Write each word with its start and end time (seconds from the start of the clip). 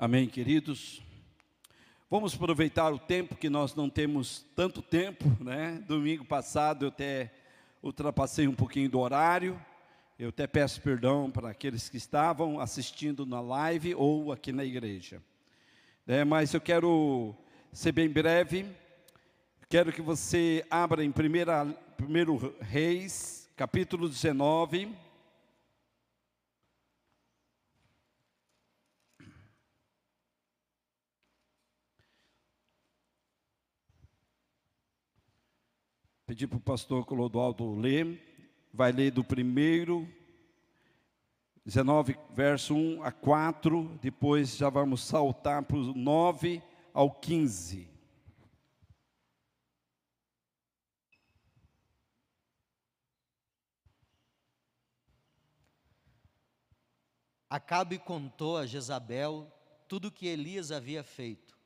Amém, 0.00 0.28
queridos. 0.28 1.02
Vamos 2.08 2.32
aproveitar 2.32 2.88
o 2.92 3.00
tempo 3.00 3.34
que 3.34 3.50
nós 3.50 3.74
não 3.74 3.90
temos 3.90 4.46
tanto 4.54 4.80
tempo, 4.80 5.24
né? 5.42 5.82
Domingo 5.88 6.24
passado 6.24 6.84
eu 6.84 6.88
até 6.90 7.32
ultrapassei 7.82 8.46
um 8.46 8.54
pouquinho 8.54 8.88
do 8.88 9.00
horário. 9.00 9.60
Eu 10.16 10.28
até 10.28 10.46
peço 10.46 10.80
perdão 10.82 11.32
para 11.32 11.50
aqueles 11.50 11.88
que 11.88 11.96
estavam 11.96 12.60
assistindo 12.60 13.26
na 13.26 13.40
live 13.40 13.92
ou 13.96 14.30
aqui 14.30 14.52
na 14.52 14.64
igreja. 14.64 15.20
É, 16.06 16.24
mas 16.24 16.54
eu 16.54 16.60
quero 16.60 17.34
ser 17.72 17.90
bem 17.90 18.08
breve. 18.08 18.66
Quero 19.68 19.92
que 19.92 20.00
você 20.00 20.64
abra 20.70 21.04
em 21.04 21.08
1 21.08 21.12
Reis, 22.60 23.50
capítulo 23.56 24.08
19. 24.08 25.07
Pedir 36.38 36.46
para 36.46 36.58
o 36.58 36.60
pastor 36.60 37.04
Clodoaldo 37.04 37.74
ler, 37.74 38.68
vai 38.72 38.92
ler 38.92 39.10
do 39.10 39.24
primeiro, 39.24 40.08
19, 41.64 42.16
verso 42.30 42.76
1 42.76 43.02
a 43.02 43.10
4, 43.10 43.98
depois 44.00 44.56
já 44.56 44.70
vamos 44.70 45.02
saltar 45.02 45.64
para 45.64 45.76
o 45.76 45.92
9 45.92 46.62
ao 46.94 47.10
15. 47.10 47.90
Acabe 57.50 57.98
contou 57.98 58.58
a 58.58 58.64
Jezabel 58.64 59.52
tudo 59.88 60.06
o 60.06 60.12
que 60.12 60.28
Elias 60.28 60.70
havia 60.70 61.02
feito 61.02 61.57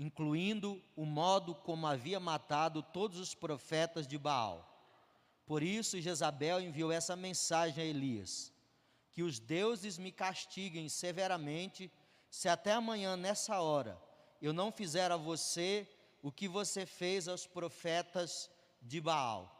incluindo 0.00 0.82
o 0.96 1.04
modo 1.04 1.54
como 1.54 1.86
havia 1.86 2.18
matado 2.18 2.82
todos 2.82 3.18
os 3.18 3.34
profetas 3.34 4.06
de 4.06 4.16
Baal. 4.16 4.66
Por 5.44 5.62
isso 5.62 6.00
Jezabel 6.00 6.58
enviou 6.58 6.90
essa 6.90 7.14
mensagem 7.14 7.84
a 7.84 7.86
Elias: 7.86 8.50
Que 9.12 9.22
os 9.22 9.38
deuses 9.38 9.98
me 9.98 10.10
castiguem 10.10 10.88
severamente, 10.88 11.92
se 12.30 12.48
até 12.48 12.72
amanhã 12.72 13.14
nessa 13.14 13.60
hora 13.60 14.00
eu 14.40 14.54
não 14.54 14.72
fizer 14.72 15.12
a 15.12 15.18
você 15.18 15.86
o 16.22 16.32
que 16.32 16.48
você 16.48 16.86
fez 16.86 17.28
aos 17.28 17.46
profetas 17.46 18.50
de 18.80 19.02
Baal. 19.02 19.54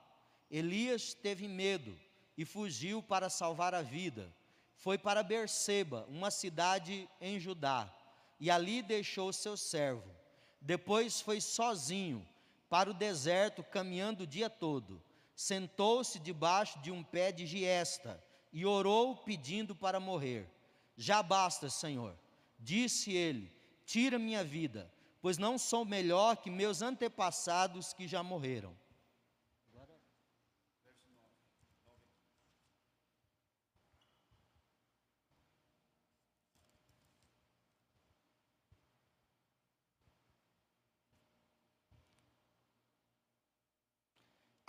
Elias 0.51 1.13
teve 1.13 1.47
medo 1.49 1.95
e 2.35 2.47
fugiu 2.47 3.03
para 3.03 3.29
salvar 3.29 3.75
a 3.75 3.83
vida. 3.83 4.35
Foi 4.75 4.97
para 4.97 5.23
Berseba, 5.23 6.07
uma 6.09 6.31
cidade 6.31 7.07
em 7.21 7.39
Judá, 7.39 7.95
e 8.39 8.51
ali 8.51 8.81
deixou 8.81 9.35
seu 9.35 9.55
servo. 9.55 10.20
Depois 10.61 11.21
foi 11.21 11.41
sozinho 11.41 12.27
para 12.69 12.91
o 12.91 12.95
deserto, 12.95 13.63
caminhando 13.63 14.23
o 14.25 14.27
dia 14.27 14.51
todo. 14.51 15.03
Sentou-se 15.35 16.19
debaixo 16.19 16.79
de 16.81 16.91
um 16.91 17.03
pé 17.03 17.33
de 17.33 17.47
giesta 17.47 18.23
e 18.53 18.67
orou 18.67 19.17
pedindo 19.17 19.75
para 19.75 19.99
morrer. 19.99 20.49
Já 20.97 21.23
basta, 21.23 21.71
Senhor, 21.71 22.15
disse 22.59 23.13
ele: 23.13 23.51
tira 23.87 24.19
minha 24.19 24.45
vida, 24.45 24.93
pois 25.23 25.39
não 25.39 25.59
sou 25.59 25.85
melhor 25.85 26.37
que 26.37 26.51
meus 26.51 26.83
antepassados 26.83 27.93
que 27.93 28.07
já 28.07 28.23
morreram. 28.23 28.77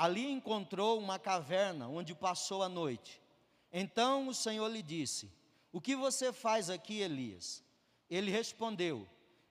Ali 0.01 0.31
encontrou 0.31 0.97
uma 0.97 1.19
caverna 1.19 1.88
onde 1.88 2.16
passou 2.16 2.63
a 2.63 2.67
noite. 2.67 3.22
Então 3.72 4.29
o 4.29 4.34
Senhor 4.34 4.67
lhe 4.67 4.81
disse: 4.81 5.31
O 5.72 5.79
que 5.79 5.95
você 5.95 6.34
faz 6.34 6.72
aqui, 6.72 7.01
Elias? 7.01 7.63
Ele 8.09 8.31
respondeu: 8.31 9.07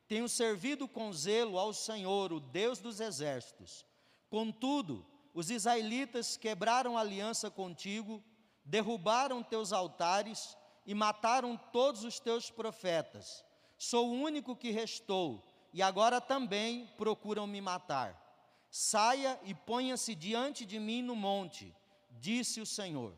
Tenho 0.08 0.28
servido 0.28 0.88
com 0.88 1.12
zelo 1.12 1.56
ao 1.56 1.72
Senhor, 1.72 2.32
o 2.32 2.40
Deus 2.40 2.80
dos 2.80 2.98
exércitos. 2.98 3.86
Contudo, 4.28 5.06
os 5.32 5.52
israelitas 5.52 6.36
quebraram 6.36 6.98
aliança 6.98 7.48
contigo, 7.48 8.20
derrubaram 8.64 9.44
teus 9.44 9.72
altares 9.72 10.58
e 10.84 10.96
mataram 10.96 11.56
todos 11.72 12.02
os 12.02 12.18
teus 12.18 12.50
profetas. 12.50 13.44
Sou 13.78 14.08
o 14.08 14.20
único 14.20 14.56
que 14.56 14.72
restou, 14.72 15.46
e 15.72 15.80
agora 15.80 16.20
também 16.20 16.88
procuram 16.96 17.46
me 17.46 17.60
matar. 17.60 18.29
Saia 18.70 19.38
e 19.42 19.52
ponha-se 19.52 20.14
diante 20.14 20.64
de 20.64 20.78
mim 20.78 21.02
no 21.02 21.16
monte, 21.16 21.74
disse 22.08 22.60
o 22.60 22.66
Senhor. 22.66 23.12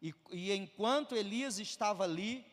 E, 0.00 0.14
e 0.30 0.52
enquanto 0.52 1.16
Elias 1.16 1.58
estava 1.58 2.04
ali, 2.04 2.46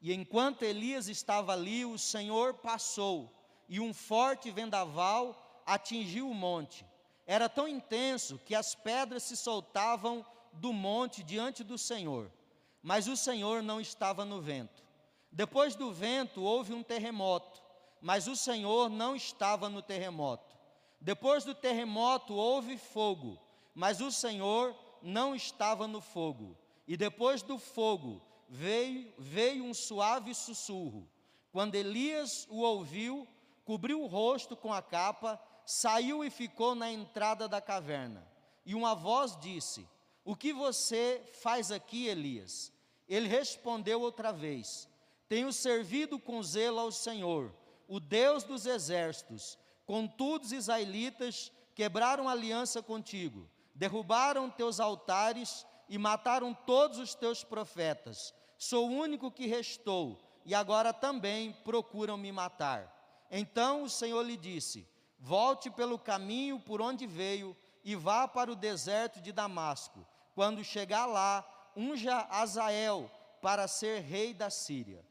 e 0.00 0.12
enquanto 0.12 0.62
Elias 0.62 1.08
estava 1.08 1.52
ali, 1.52 1.84
o 1.84 1.98
Senhor 1.98 2.54
passou, 2.54 3.34
e 3.68 3.80
um 3.80 3.92
forte 3.92 4.48
vendaval 4.50 5.62
atingiu 5.66 6.30
o 6.30 6.34
monte. 6.34 6.86
Era 7.26 7.48
tão 7.48 7.66
intenso 7.66 8.38
que 8.46 8.54
as 8.54 8.76
pedras 8.76 9.24
se 9.24 9.36
soltavam 9.36 10.24
do 10.52 10.72
monte 10.72 11.22
diante 11.24 11.64
do 11.64 11.76
Senhor. 11.76 12.32
Mas 12.80 13.08
o 13.08 13.16
Senhor 13.16 13.60
não 13.60 13.80
estava 13.80 14.24
no 14.24 14.40
vento. 14.40 14.82
Depois 15.30 15.74
do 15.74 15.92
vento 15.92 16.42
houve 16.42 16.72
um 16.72 16.82
terremoto 16.82 17.67
mas 18.00 18.26
o 18.26 18.36
Senhor 18.36 18.88
não 18.88 19.16
estava 19.16 19.68
no 19.68 19.82
terremoto. 19.82 20.56
Depois 21.00 21.44
do 21.44 21.54
terremoto 21.54 22.34
houve 22.34 22.76
fogo, 22.76 23.38
mas 23.74 24.00
o 24.00 24.10
Senhor 24.10 24.74
não 25.02 25.34
estava 25.34 25.86
no 25.86 26.00
fogo. 26.00 26.56
E 26.86 26.96
depois 26.96 27.42
do 27.42 27.58
fogo 27.58 28.20
veio, 28.48 29.12
veio 29.18 29.64
um 29.64 29.74
suave 29.74 30.34
sussurro. 30.34 31.08
Quando 31.52 31.74
Elias 31.74 32.46
o 32.50 32.60
ouviu, 32.60 33.26
cobriu 33.64 34.02
o 34.02 34.06
rosto 34.06 34.56
com 34.56 34.72
a 34.72 34.82
capa, 34.82 35.40
saiu 35.64 36.24
e 36.24 36.30
ficou 36.30 36.74
na 36.74 36.90
entrada 36.90 37.46
da 37.48 37.60
caverna. 37.60 38.26
E 38.64 38.74
uma 38.74 38.94
voz 38.94 39.36
disse: 39.38 39.86
O 40.24 40.34
que 40.34 40.52
você 40.52 41.22
faz 41.42 41.70
aqui, 41.70 42.06
Elias? 42.06 42.72
Ele 43.08 43.28
respondeu 43.28 44.00
outra 44.00 44.32
vez: 44.32 44.88
Tenho 45.28 45.52
servido 45.52 46.18
com 46.18 46.42
zelo 46.42 46.80
ao 46.80 46.90
Senhor 46.90 47.52
o 47.88 47.98
Deus 47.98 48.44
dos 48.44 48.66
exércitos, 48.66 49.58
contudo 49.86 50.44
os 50.44 50.52
israelitas 50.52 51.50
quebraram 51.74 52.28
aliança 52.28 52.82
contigo, 52.82 53.48
derrubaram 53.74 54.50
teus 54.50 54.78
altares 54.78 55.66
e 55.88 55.96
mataram 55.96 56.52
todos 56.52 56.98
os 56.98 57.14
teus 57.14 57.42
profetas. 57.42 58.34
Sou 58.58 58.88
o 58.88 58.92
único 58.92 59.30
que 59.30 59.46
restou, 59.46 60.20
e 60.44 60.54
agora 60.54 60.92
também 60.92 61.52
procuram 61.64 62.16
me 62.16 62.30
matar. 62.30 63.26
Então 63.30 63.84
o 63.84 63.88
Senhor 63.88 64.22
lhe 64.22 64.36
disse: 64.36 64.86
Volte 65.18 65.70
pelo 65.70 65.98
caminho 65.98 66.60
por 66.60 66.80
onde 66.82 67.06
veio 67.06 67.56
e 67.82 67.96
vá 67.96 68.28
para 68.28 68.52
o 68.52 68.56
deserto 68.56 69.20
de 69.20 69.32
Damasco. 69.32 70.06
Quando 70.34 70.62
chegar 70.62 71.06
lá, 71.06 71.46
unja 71.76 72.26
Azael 72.30 73.10
para 73.40 73.66
ser 73.66 74.00
rei 74.00 74.34
da 74.34 74.50
Síria. 74.50 75.07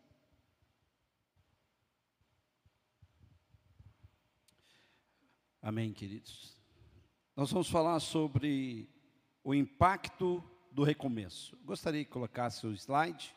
Amém, 5.68 5.92
queridos. 5.92 6.56
Nós 7.36 7.52
vamos 7.52 7.70
falar 7.70 8.00
sobre 8.00 8.90
o 9.44 9.54
impacto 9.54 10.42
do 10.72 10.82
recomeço. 10.82 11.58
Gostaria 11.66 12.06
que 12.06 12.10
colocasse 12.10 12.66
o 12.66 12.72
slide. 12.72 13.36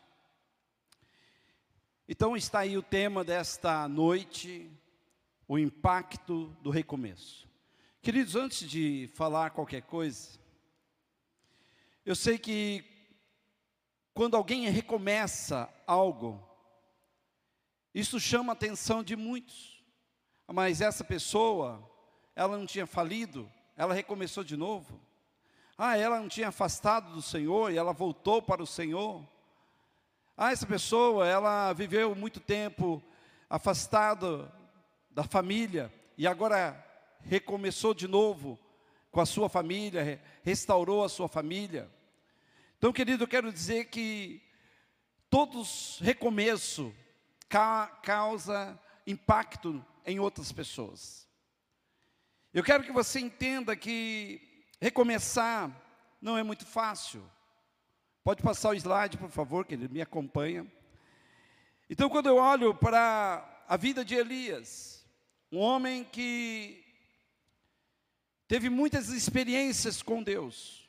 Então 2.08 2.36
está 2.36 2.60
aí 2.60 2.78
o 2.78 2.84
tema 2.84 3.24
desta 3.24 3.88
noite, 3.88 4.70
o 5.48 5.58
impacto 5.58 6.56
do 6.62 6.70
recomeço. 6.70 7.48
Queridos, 8.00 8.36
antes 8.36 8.60
de 8.60 9.10
falar 9.12 9.50
qualquer 9.50 9.82
coisa, 9.82 10.38
eu 12.06 12.14
sei 12.14 12.38
que 12.38 12.84
quando 14.14 14.36
alguém 14.36 14.70
recomeça 14.70 15.68
algo, 15.84 16.40
isso 17.92 18.20
chama 18.20 18.52
a 18.52 18.54
atenção 18.54 19.02
de 19.02 19.16
muitos. 19.16 19.84
Mas 20.46 20.80
essa 20.80 21.02
pessoa, 21.02 21.89
ela 22.40 22.56
não 22.56 22.64
tinha 22.64 22.86
falido, 22.86 23.52
ela 23.76 23.92
recomeçou 23.92 24.42
de 24.42 24.56
novo. 24.56 24.98
Ah, 25.76 25.98
ela 25.98 26.18
não 26.18 26.26
tinha 26.26 26.48
afastado 26.48 27.12
do 27.12 27.20
Senhor 27.20 27.70
e 27.70 27.76
ela 27.76 27.92
voltou 27.92 28.40
para 28.40 28.62
o 28.62 28.66
Senhor. 28.66 29.22
Ah, 30.34 30.50
essa 30.50 30.64
pessoa, 30.64 31.28
ela 31.28 31.70
viveu 31.74 32.14
muito 32.14 32.40
tempo 32.40 33.02
afastada 33.50 34.50
da 35.10 35.22
família 35.22 35.92
e 36.16 36.26
agora 36.26 36.82
recomeçou 37.20 37.92
de 37.92 38.08
novo 38.08 38.58
com 39.10 39.20
a 39.20 39.26
sua 39.26 39.50
família, 39.50 40.18
restaurou 40.42 41.04
a 41.04 41.10
sua 41.10 41.28
família. 41.28 41.90
Então, 42.78 42.90
querido, 42.90 43.24
eu 43.24 43.28
quero 43.28 43.52
dizer 43.52 43.90
que 43.90 44.42
todos 45.28 45.98
recomeço 46.00 46.90
ca 47.50 47.86
causa 48.02 48.80
impacto 49.06 49.84
em 50.06 50.18
outras 50.18 50.50
pessoas. 50.50 51.28
Eu 52.52 52.64
quero 52.64 52.82
que 52.82 52.90
você 52.90 53.20
entenda 53.20 53.76
que 53.76 54.64
recomeçar 54.80 55.70
não 56.20 56.36
é 56.36 56.42
muito 56.42 56.66
fácil. 56.66 57.22
Pode 58.24 58.42
passar 58.42 58.70
o 58.70 58.74
slide, 58.74 59.16
por 59.16 59.30
favor, 59.30 59.64
que 59.64 59.74
ele 59.74 59.86
me 59.86 60.02
acompanha. 60.02 60.66
Então, 61.88 62.10
quando 62.10 62.26
eu 62.26 62.36
olho 62.36 62.74
para 62.74 63.64
a 63.68 63.76
vida 63.76 64.04
de 64.04 64.16
Elias, 64.16 65.06
um 65.52 65.58
homem 65.58 66.02
que 66.02 66.84
teve 68.48 68.68
muitas 68.68 69.10
experiências 69.10 70.02
com 70.02 70.20
Deus, 70.20 70.88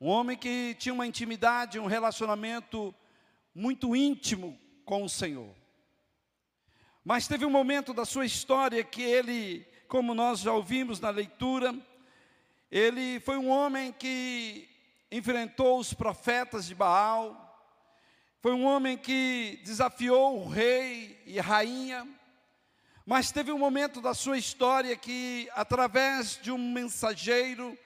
um 0.00 0.06
homem 0.06 0.36
que 0.36 0.76
tinha 0.78 0.94
uma 0.94 1.06
intimidade, 1.06 1.80
um 1.80 1.86
relacionamento 1.86 2.94
muito 3.52 3.96
íntimo 3.96 4.56
com 4.84 5.02
o 5.02 5.08
Senhor. 5.08 5.52
Mas 7.04 7.26
teve 7.26 7.44
um 7.44 7.50
momento 7.50 7.92
da 7.92 8.04
sua 8.04 8.24
história 8.24 8.84
que 8.84 9.02
ele, 9.02 9.66
como 9.88 10.14
nós 10.14 10.40
já 10.40 10.52
ouvimos 10.52 11.00
na 11.00 11.08
leitura, 11.08 11.74
ele 12.70 13.18
foi 13.20 13.38
um 13.38 13.48
homem 13.48 13.90
que 13.90 14.68
enfrentou 15.10 15.78
os 15.78 15.94
profetas 15.94 16.66
de 16.66 16.74
Baal, 16.74 17.46
foi 18.42 18.52
um 18.52 18.66
homem 18.66 18.98
que 18.98 19.58
desafiou 19.64 20.40
o 20.40 20.48
rei 20.48 21.18
e 21.24 21.40
rainha, 21.40 22.06
mas 23.06 23.32
teve 23.32 23.50
um 23.50 23.58
momento 23.58 24.02
da 24.02 24.12
sua 24.12 24.36
história 24.36 24.94
que, 24.94 25.48
através 25.54 26.38
de 26.42 26.52
um 26.52 26.58
mensageiro, 26.58 27.76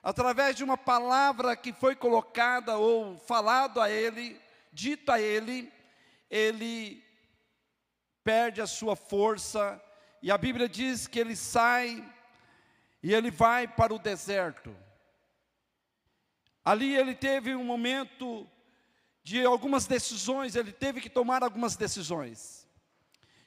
através 0.00 0.54
de 0.54 0.62
uma 0.62 0.78
palavra 0.78 1.56
que 1.56 1.72
foi 1.72 1.96
colocada 1.96 2.78
ou 2.78 3.18
falado 3.18 3.80
a 3.80 3.90
ele, 3.90 4.40
dito 4.72 5.10
a 5.10 5.20
ele, 5.20 5.72
ele 6.30 7.04
perde 8.22 8.60
a 8.60 8.66
sua 8.68 8.94
força, 8.94 9.82
e 10.22 10.30
a 10.30 10.36
Bíblia 10.36 10.68
diz 10.68 11.06
que 11.06 11.18
ele 11.18 11.34
sai 11.34 12.04
e 13.02 13.14
ele 13.14 13.30
vai 13.30 13.66
para 13.66 13.94
o 13.94 13.98
deserto. 13.98 14.76
Ali 16.64 16.94
ele 16.94 17.14
teve 17.14 17.54
um 17.54 17.64
momento 17.64 18.46
de 19.22 19.44
algumas 19.44 19.86
decisões, 19.86 20.56
ele 20.56 20.72
teve 20.72 21.00
que 21.00 21.08
tomar 21.08 21.42
algumas 21.42 21.76
decisões. 21.76 22.66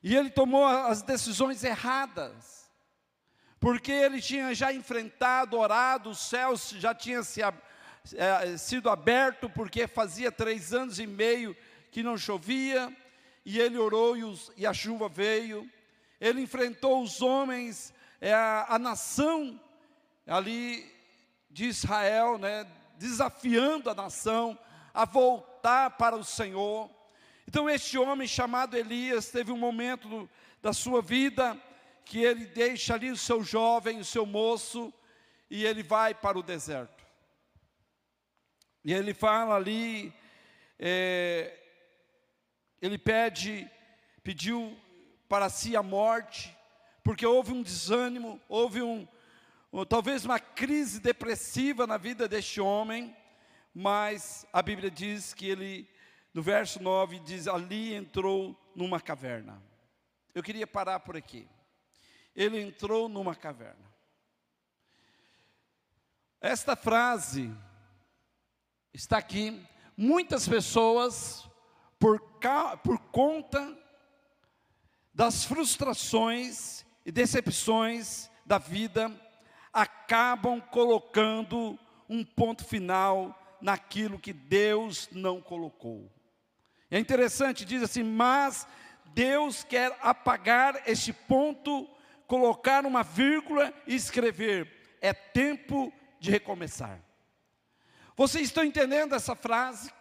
E 0.02 0.16
ele 0.16 0.30
tomou 0.30 0.66
as 0.66 1.02
decisões 1.02 1.64
erradas, 1.64 2.70
porque 3.60 3.92
ele 3.92 4.20
tinha 4.22 4.54
já 4.54 4.74
enfrentado, 4.74 5.58
orado, 5.58 6.10
os 6.10 6.20
céus 6.20 6.72
já 6.72 6.94
tinham 6.94 7.24
se, 7.24 7.42
é, 8.16 8.58
sido 8.58 8.90
aberto, 8.90 9.50
porque 9.50 9.88
fazia 9.88 10.32
três 10.32 10.74
anos 10.74 11.00
e 11.00 11.08
meio 11.08 11.56
que 11.92 12.04
não 12.04 12.18
chovia, 12.18 12.94
e 13.46 13.60
ele 13.60 13.78
orou 13.78 14.18
e, 14.18 14.24
os, 14.24 14.52
e 14.58 14.66
a 14.66 14.74
chuva 14.74 15.08
veio. 15.08 15.70
Ele 16.24 16.40
enfrentou 16.40 17.04
os 17.04 17.22
homens, 17.22 17.94
é, 18.22 18.34
a, 18.34 18.66
a 18.70 18.80
nação 18.80 19.60
ali 20.26 20.90
de 21.52 21.66
Israel, 21.66 22.38
né, 22.38 22.66
desafiando 22.98 23.90
a 23.90 23.94
nação 23.94 24.58
a 24.94 25.04
voltar 25.04 25.90
para 25.98 26.16
o 26.16 26.24
Senhor. 26.24 26.90
Então, 27.46 27.70
este 27.70 27.98
homem 27.98 28.26
chamado 28.26 28.78
Elias 28.78 29.32
teve 29.32 29.52
um 29.52 29.58
momento 29.58 30.08
do, 30.08 30.30
da 30.62 30.72
sua 30.72 31.02
vida 31.02 31.62
que 32.06 32.20
ele 32.24 32.46
deixa 32.46 32.94
ali 32.94 33.12
o 33.12 33.18
seu 33.18 33.44
jovem, 33.44 34.00
o 34.00 34.06
seu 34.06 34.26
moço, 34.26 34.94
e 35.50 35.66
ele 35.66 35.84
vai 35.84 36.14
para 36.16 36.40
o 36.40 36.44
deserto. 36.44 37.06
E 38.86 38.94
ele 38.94 39.14
fala 39.14 39.56
ali, 39.56 40.14
é, 40.80 41.54
ele 42.82 42.98
pede, 42.98 43.70
pediu 44.24 44.74
para 45.34 45.50
si 45.50 45.76
a 45.76 45.82
morte, 45.82 46.56
porque 47.04 47.26
houve 47.26 47.54
um 47.54 47.64
desânimo, 47.64 48.40
houve 48.48 48.84
um, 48.84 49.08
talvez 49.90 50.24
uma 50.24 50.40
crise 50.40 51.00
depressiva 51.00 51.88
na 51.88 51.98
vida 51.98 52.28
deste 52.28 52.62
homem, 52.62 53.18
mas 53.74 54.46
a 54.54 54.62
Bíblia 54.62 54.92
diz 54.92 55.34
que 55.34 55.50
ele, 55.50 55.90
no 56.36 56.44
verso 56.44 56.80
9, 56.84 57.18
diz: 57.22 57.48
ali 57.48 57.96
entrou 57.96 58.56
numa 58.76 59.02
caverna. 59.02 59.60
Eu 60.36 60.44
queria 60.44 60.68
parar 60.68 61.00
por 61.00 61.18
aqui. 61.18 61.50
Ele 62.36 62.62
entrou 62.62 63.10
numa 63.10 63.34
caverna. 63.34 63.92
Esta 66.40 66.76
frase 66.76 67.52
está 68.94 69.18
aqui. 69.18 69.66
Muitas 69.98 70.48
pessoas, 70.48 71.50
por, 71.98 72.22
por 72.84 73.00
conta 73.12 73.82
das 75.14 75.44
frustrações 75.44 76.86
e 77.06 77.12
decepções 77.12 78.30
da 78.46 78.58
vida, 78.58 79.12
acabam 79.72 80.60
colocando 80.60 81.78
um 82.10 82.24
ponto 82.24 82.64
final 82.64 83.58
naquilo 83.62 84.20
que 84.20 84.34
Deus 84.34 85.08
não 85.12 85.42
colocou. 85.42 86.12
É 86.90 87.00
interessante, 87.00 87.66
diz 87.66 87.82
assim, 87.82 88.04
mas 88.04 88.68
Deus 89.14 89.64
quer 89.64 89.98
apagar 90.02 90.84
este 90.88 91.14
ponto, 91.14 91.90
colocar 92.28 92.86
uma 92.86 93.04
vírgula 93.04 93.74
e 93.88 93.96
escrever: 93.96 94.98
é 95.02 95.14
tempo 95.14 95.94
de 96.20 96.32
recomeçar. 96.32 97.00
Vocês 98.16 98.46
estão 98.46 98.64
entendendo 98.64 99.16
essa 99.16 99.36
frase? 99.36 99.92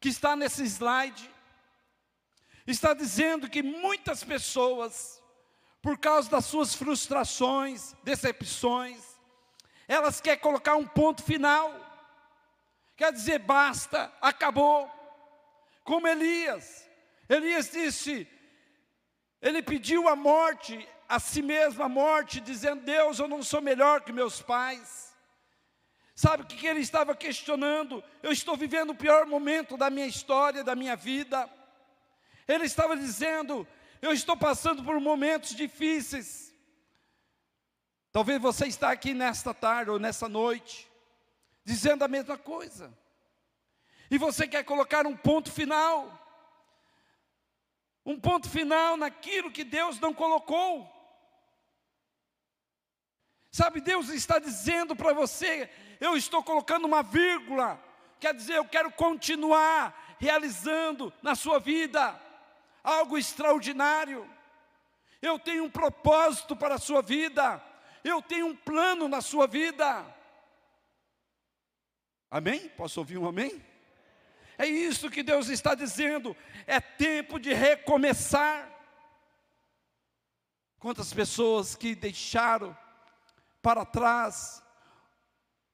Que 0.00 0.08
está 0.08 0.36
nesse 0.36 0.62
slide? 0.64 1.30
Está 2.68 2.92
dizendo 2.92 3.48
que 3.48 3.62
muitas 3.62 4.22
pessoas 4.22 5.22
por 5.80 5.96
causa 5.96 6.28
das 6.28 6.44
suas 6.44 6.74
frustrações, 6.74 7.94
decepções, 8.02 9.02
elas 9.86 10.20
querem 10.20 10.38
colocar 10.38 10.76
um 10.76 10.86
ponto 10.86 11.22
final, 11.22 11.74
quer 12.94 13.10
dizer, 13.10 13.38
basta, 13.38 14.12
acabou. 14.20 14.86
Como 15.82 16.06
Elias, 16.06 16.86
Elias 17.26 17.70
disse, 17.70 18.28
ele 19.40 19.62
pediu 19.62 20.06
a 20.06 20.14
morte, 20.14 20.86
a 21.08 21.18
si 21.18 21.40
mesmo 21.40 21.82
a 21.82 21.88
morte, 21.88 22.38
dizendo: 22.38 22.82
Deus, 22.82 23.18
eu 23.18 23.26
não 23.26 23.42
sou 23.42 23.62
melhor 23.62 24.02
que 24.02 24.12
meus 24.12 24.42
pais. 24.42 25.16
Sabe 26.14 26.42
o 26.42 26.46
que 26.46 26.66
ele 26.66 26.80
estava 26.80 27.16
questionando? 27.16 28.04
Eu 28.22 28.30
estou 28.30 28.58
vivendo 28.58 28.90
o 28.90 28.94
pior 28.94 29.24
momento 29.24 29.74
da 29.74 29.88
minha 29.88 30.06
história, 30.06 30.62
da 30.62 30.74
minha 30.74 30.96
vida. 30.96 31.48
Ele 32.48 32.64
estava 32.64 32.96
dizendo: 32.96 33.68
eu 34.00 34.12
estou 34.12 34.36
passando 34.36 34.82
por 34.82 34.98
momentos 34.98 35.54
difíceis. 35.54 36.48
Talvez 38.10 38.40
você 38.40 38.66
está 38.66 38.90
aqui 38.90 39.12
nesta 39.12 39.52
tarde 39.52 39.90
ou 39.90 39.98
nessa 39.98 40.28
noite, 40.28 40.90
dizendo 41.62 42.02
a 42.02 42.08
mesma 42.08 42.38
coisa. 42.38 42.96
E 44.10 44.16
você 44.16 44.48
quer 44.48 44.64
colocar 44.64 45.06
um 45.06 45.14
ponto 45.14 45.52
final. 45.52 46.14
Um 48.04 48.18
ponto 48.18 48.48
final 48.48 48.96
naquilo 48.96 49.52
que 49.52 49.62
Deus 49.62 50.00
não 50.00 50.14
colocou. 50.14 50.90
Sabe, 53.50 53.82
Deus 53.82 54.08
está 54.08 54.38
dizendo 54.38 54.96
para 54.96 55.12
você: 55.12 55.68
eu 56.00 56.16
estou 56.16 56.42
colocando 56.42 56.86
uma 56.86 57.02
vírgula, 57.02 57.78
quer 58.18 58.32
dizer, 58.32 58.54
eu 58.54 58.64
quero 58.64 58.90
continuar 58.92 60.16
realizando 60.18 61.12
na 61.22 61.34
sua 61.34 61.58
vida 61.60 62.18
algo 62.88 63.18
extraordinário. 63.18 64.28
Eu 65.20 65.38
tenho 65.38 65.64
um 65.64 65.70
propósito 65.70 66.56
para 66.56 66.76
a 66.76 66.78
sua 66.78 67.02
vida. 67.02 67.62
Eu 68.02 68.22
tenho 68.22 68.46
um 68.46 68.56
plano 68.56 69.08
na 69.08 69.20
sua 69.20 69.46
vida. 69.46 70.04
Amém? 72.30 72.68
Posso 72.70 73.00
ouvir 73.00 73.18
um 73.18 73.26
amém? 73.26 73.64
É 74.56 74.66
isso 74.66 75.10
que 75.10 75.22
Deus 75.22 75.48
está 75.48 75.74
dizendo. 75.74 76.36
É 76.66 76.80
tempo 76.80 77.38
de 77.38 77.52
recomeçar. 77.52 78.68
Quantas 80.78 81.12
pessoas 81.12 81.74
que 81.74 81.94
deixaram 81.94 82.76
para 83.60 83.84
trás 83.84 84.62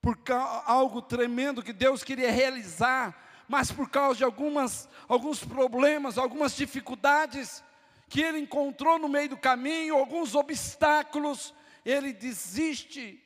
por 0.01 0.19
algo 0.67 1.01
tremendo 1.01 1.63
que 1.63 1.73
Deus 1.73 2.03
queria 2.03 2.31
realizar 2.31 3.24
mas 3.49 3.71
por 3.71 3.91
causa 3.91 4.19
de 4.19 4.25
algumas, 4.25 4.89
alguns 5.09 5.45
problemas, 5.45 6.19
algumas 6.19 6.57
dificuldades 6.57 7.63
que 8.09 8.21
ele 8.21 8.39
encontrou 8.39 8.99
no 8.99 9.09
meio 9.09 9.31
do 9.31 9.37
caminho, 9.37 9.97
alguns 9.97 10.35
obstáculos, 10.35 11.55
ele 11.85 12.13
desiste, 12.13 13.23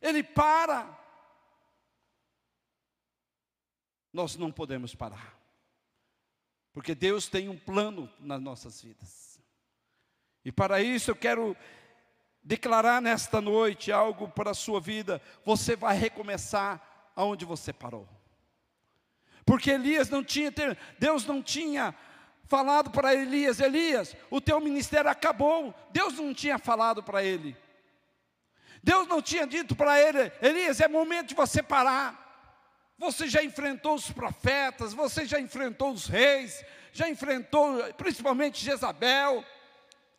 ele 0.00 0.22
para. 0.22 0.96
Nós 4.12 4.36
não 4.36 4.50
podemos 4.50 4.94
parar, 4.94 5.38
porque 6.72 6.94
Deus 6.94 7.28
tem 7.28 7.48
um 7.48 7.58
plano 7.58 8.10
nas 8.18 8.40
nossas 8.40 8.80
vidas, 8.82 9.40
e 10.44 10.52
para 10.52 10.80
isso 10.80 11.10
eu 11.10 11.16
quero 11.16 11.56
declarar 12.42 13.02
nesta 13.02 13.40
noite 13.40 13.92
algo 13.92 14.28
para 14.28 14.52
a 14.52 14.54
sua 14.54 14.80
vida: 14.80 15.20
você 15.44 15.76
vai 15.76 15.96
recomeçar 15.96 17.12
aonde 17.14 17.44
você 17.44 17.72
parou. 17.72 18.08
Porque 19.48 19.70
Elias 19.70 20.10
não 20.10 20.22
tinha, 20.22 20.52
Deus 20.98 21.24
não 21.24 21.42
tinha 21.42 21.94
falado 22.44 22.90
para 22.90 23.14
Elias: 23.14 23.60
Elias, 23.60 24.14
o 24.28 24.42
teu 24.42 24.60
ministério 24.60 25.10
acabou. 25.10 25.74
Deus 25.90 26.18
não 26.18 26.34
tinha 26.34 26.58
falado 26.58 27.02
para 27.02 27.24
ele. 27.24 27.56
Deus 28.82 29.08
não 29.08 29.22
tinha 29.22 29.46
dito 29.46 29.74
para 29.74 29.98
ele: 29.98 30.30
Elias, 30.42 30.82
é 30.82 30.86
momento 30.86 31.28
de 31.28 31.34
você 31.34 31.62
parar. 31.62 32.26
Você 32.98 33.26
já 33.26 33.42
enfrentou 33.42 33.94
os 33.94 34.10
profetas, 34.10 34.92
você 34.92 35.24
já 35.24 35.40
enfrentou 35.40 35.92
os 35.92 36.06
reis, 36.06 36.62
já 36.92 37.08
enfrentou 37.08 37.82
principalmente 37.94 38.62
Jezabel. 38.62 39.42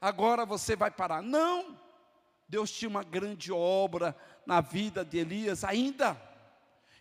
Agora 0.01 0.43
você 0.43 0.75
vai 0.75 0.89
parar. 0.89 1.21
Não. 1.21 1.77
Deus 2.47 2.71
tinha 2.71 2.89
uma 2.89 3.03
grande 3.03 3.51
obra 3.51 4.15
na 4.43 4.59
vida 4.59 5.05
de 5.05 5.19
Elias 5.19 5.63
ainda. 5.63 6.19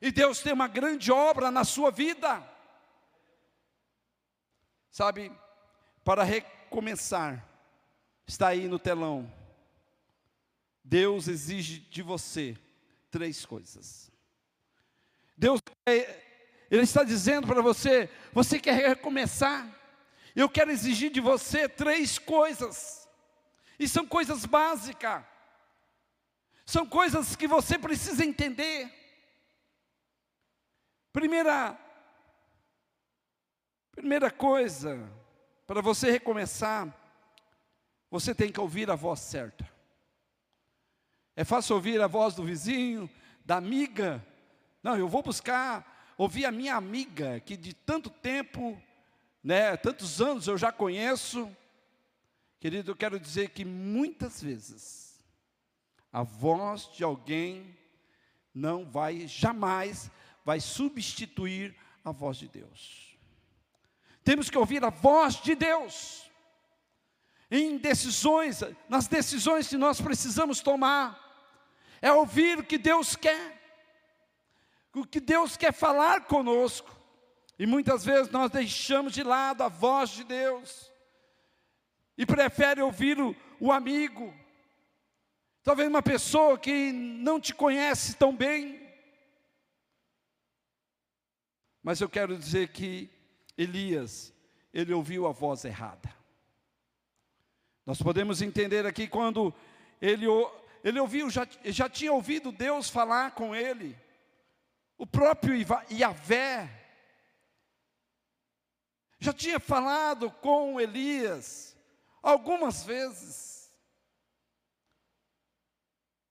E 0.00 0.10
Deus 0.10 0.40
tem 0.40 0.52
uma 0.52 0.68
grande 0.68 1.10
obra 1.10 1.50
na 1.50 1.64
sua 1.64 1.90
vida. 1.90 2.42
Sabe, 4.90 5.32
para 6.04 6.22
recomeçar, 6.22 7.46
está 8.26 8.48
aí 8.48 8.68
no 8.68 8.78
telão. 8.78 9.32
Deus 10.82 11.28
exige 11.28 11.80
de 11.80 12.02
você 12.02 12.56
três 13.10 13.44
coisas. 13.44 14.10
Deus, 15.36 15.60
Ele 15.86 16.82
está 16.82 17.04
dizendo 17.04 17.46
para 17.46 17.60
você: 17.60 18.10
você 18.32 18.58
quer 18.58 18.74
recomeçar? 18.88 19.68
Eu 20.34 20.48
quero 20.48 20.70
exigir 20.70 21.10
de 21.10 21.20
você 21.20 21.68
três 21.68 22.18
coisas, 22.18 23.08
e 23.78 23.88
são 23.88 24.06
coisas 24.06 24.44
básicas, 24.44 25.24
são 26.64 26.86
coisas 26.86 27.34
que 27.36 27.46
você 27.46 27.78
precisa 27.78 28.24
entender. 28.24 28.98
Primeira, 31.12 31.78
primeira 33.92 34.30
coisa, 34.30 35.10
para 35.66 35.80
você 35.80 36.10
recomeçar, 36.10 36.94
você 38.10 38.34
tem 38.34 38.52
que 38.52 38.60
ouvir 38.60 38.90
a 38.90 38.94
voz 38.94 39.20
certa. 39.20 39.68
É 41.34 41.44
fácil 41.44 41.76
ouvir 41.76 42.00
a 42.00 42.06
voz 42.06 42.34
do 42.34 42.44
vizinho, 42.44 43.08
da 43.44 43.56
amiga. 43.56 44.24
Não, 44.82 44.96
eu 44.96 45.08
vou 45.08 45.22
buscar 45.22 46.14
ouvir 46.18 46.44
a 46.44 46.52
minha 46.52 46.74
amiga, 46.74 47.40
que 47.40 47.56
de 47.56 47.72
tanto 47.72 48.10
tempo, 48.10 48.80
né, 49.42 49.76
tantos 49.76 50.20
anos 50.20 50.46
eu 50.46 50.58
já 50.58 50.70
conheço. 50.70 51.50
Querido, 52.60 52.90
eu 52.90 52.96
quero 52.96 53.18
dizer 53.18 53.50
que 53.50 53.64
muitas 53.64 54.42
vezes 54.42 55.24
a 56.12 56.22
voz 56.22 56.90
de 56.92 57.04
alguém 57.04 57.78
não 58.52 58.84
vai 58.84 59.26
jamais 59.26 60.10
vai 60.44 60.60
substituir 60.60 61.76
a 62.04 62.12
voz 62.12 62.36
de 62.38 62.48
Deus. 62.48 63.16
Temos 64.24 64.50
que 64.50 64.58
ouvir 64.58 64.84
a 64.84 64.90
voz 64.90 65.36
de 65.36 65.54
Deus. 65.54 66.30
Em 67.50 67.78
decisões, 67.78 68.62
nas 68.88 69.08
decisões 69.08 69.68
que 69.68 69.76
nós 69.76 70.00
precisamos 70.00 70.60
tomar, 70.60 71.18
é 72.02 72.12
ouvir 72.12 72.58
o 72.58 72.64
que 72.64 72.76
Deus 72.76 73.16
quer, 73.16 73.58
o 74.94 75.06
que 75.06 75.20
Deus 75.20 75.56
quer 75.56 75.72
falar 75.72 76.26
conosco. 76.26 76.94
E 77.58 77.66
muitas 77.66 78.04
vezes 78.04 78.30
nós 78.30 78.50
deixamos 78.50 79.12
de 79.12 79.22
lado 79.22 79.62
a 79.62 79.68
voz 79.68 80.10
de 80.10 80.24
Deus 80.24 80.92
e 82.16 82.26
prefere 82.26 82.82
ouvir 82.82 83.20
o, 83.20 83.34
o 83.60 83.72
amigo, 83.72 84.34
talvez 85.62 85.88
uma 85.88 86.02
pessoa 86.02 86.58
que 86.58 86.92
não 86.92 87.40
te 87.40 87.54
conhece 87.54 88.16
tão 88.16 88.34
bem, 88.34 88.87
mas 91.82 92.00
eu 92.00 92.08
quero 92.08 92.36
dizer 92.36 92.68
que 92.68 93.10
Elias, 93.56 94.32
ele 94.72 94.92
ouviu 94.92 95.26
a 95.26 95.32
voz 95.32 95.64
errada. 95.64 96.14
Nós 97.84 98.00
podemos 98.00 98.42
entender 98.42 98.86
aqui 98.86 99.08
quando 99.08 99.52
ele, 100.00 100.26
ele 100.84 101.00
ouviu, 101.00 101.30
já, 101.30 101.46
já 101.64 101.88
tinha 101.88 102.12
ouvido 102.12 102.52
Deus 102.52 102.88
falar 102.88 103.32
com 103.32 103.54
ele, 103.54 103.96
o 104.96 105.06
próprio 105.06 105.54
Yahvé, 105.90 106.68
já 109.18 109.32
tinha 109.32 109.58
falado 109.58 110.30
com 110.30 110.80
Elias 110.80 111.76
algumas 112.22 112.84
vezes, 112.84 113.72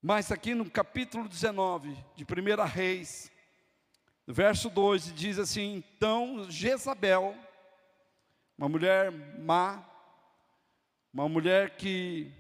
mas 0.02 0.32
aqui 0.32 0.54
no 0.54 0.70
capítulo 0.70 1.28
19 1.28 1.98
de 2.16 2.24
1 2.24 2.66
Reis, 2.66 3.32
verso 4.28 4.70
2 4.70 5.14
diz 5.14 5.40
assim: 5.40 5.84
Então 5.96 6.50
Jezabel, 6.50 7.36
uma 8.58 8.68
mulher 8.68 9.12
má, 9.40 9.84
uma 11.14 11.30
mulher 11.30 11.78
que 11.78 12.32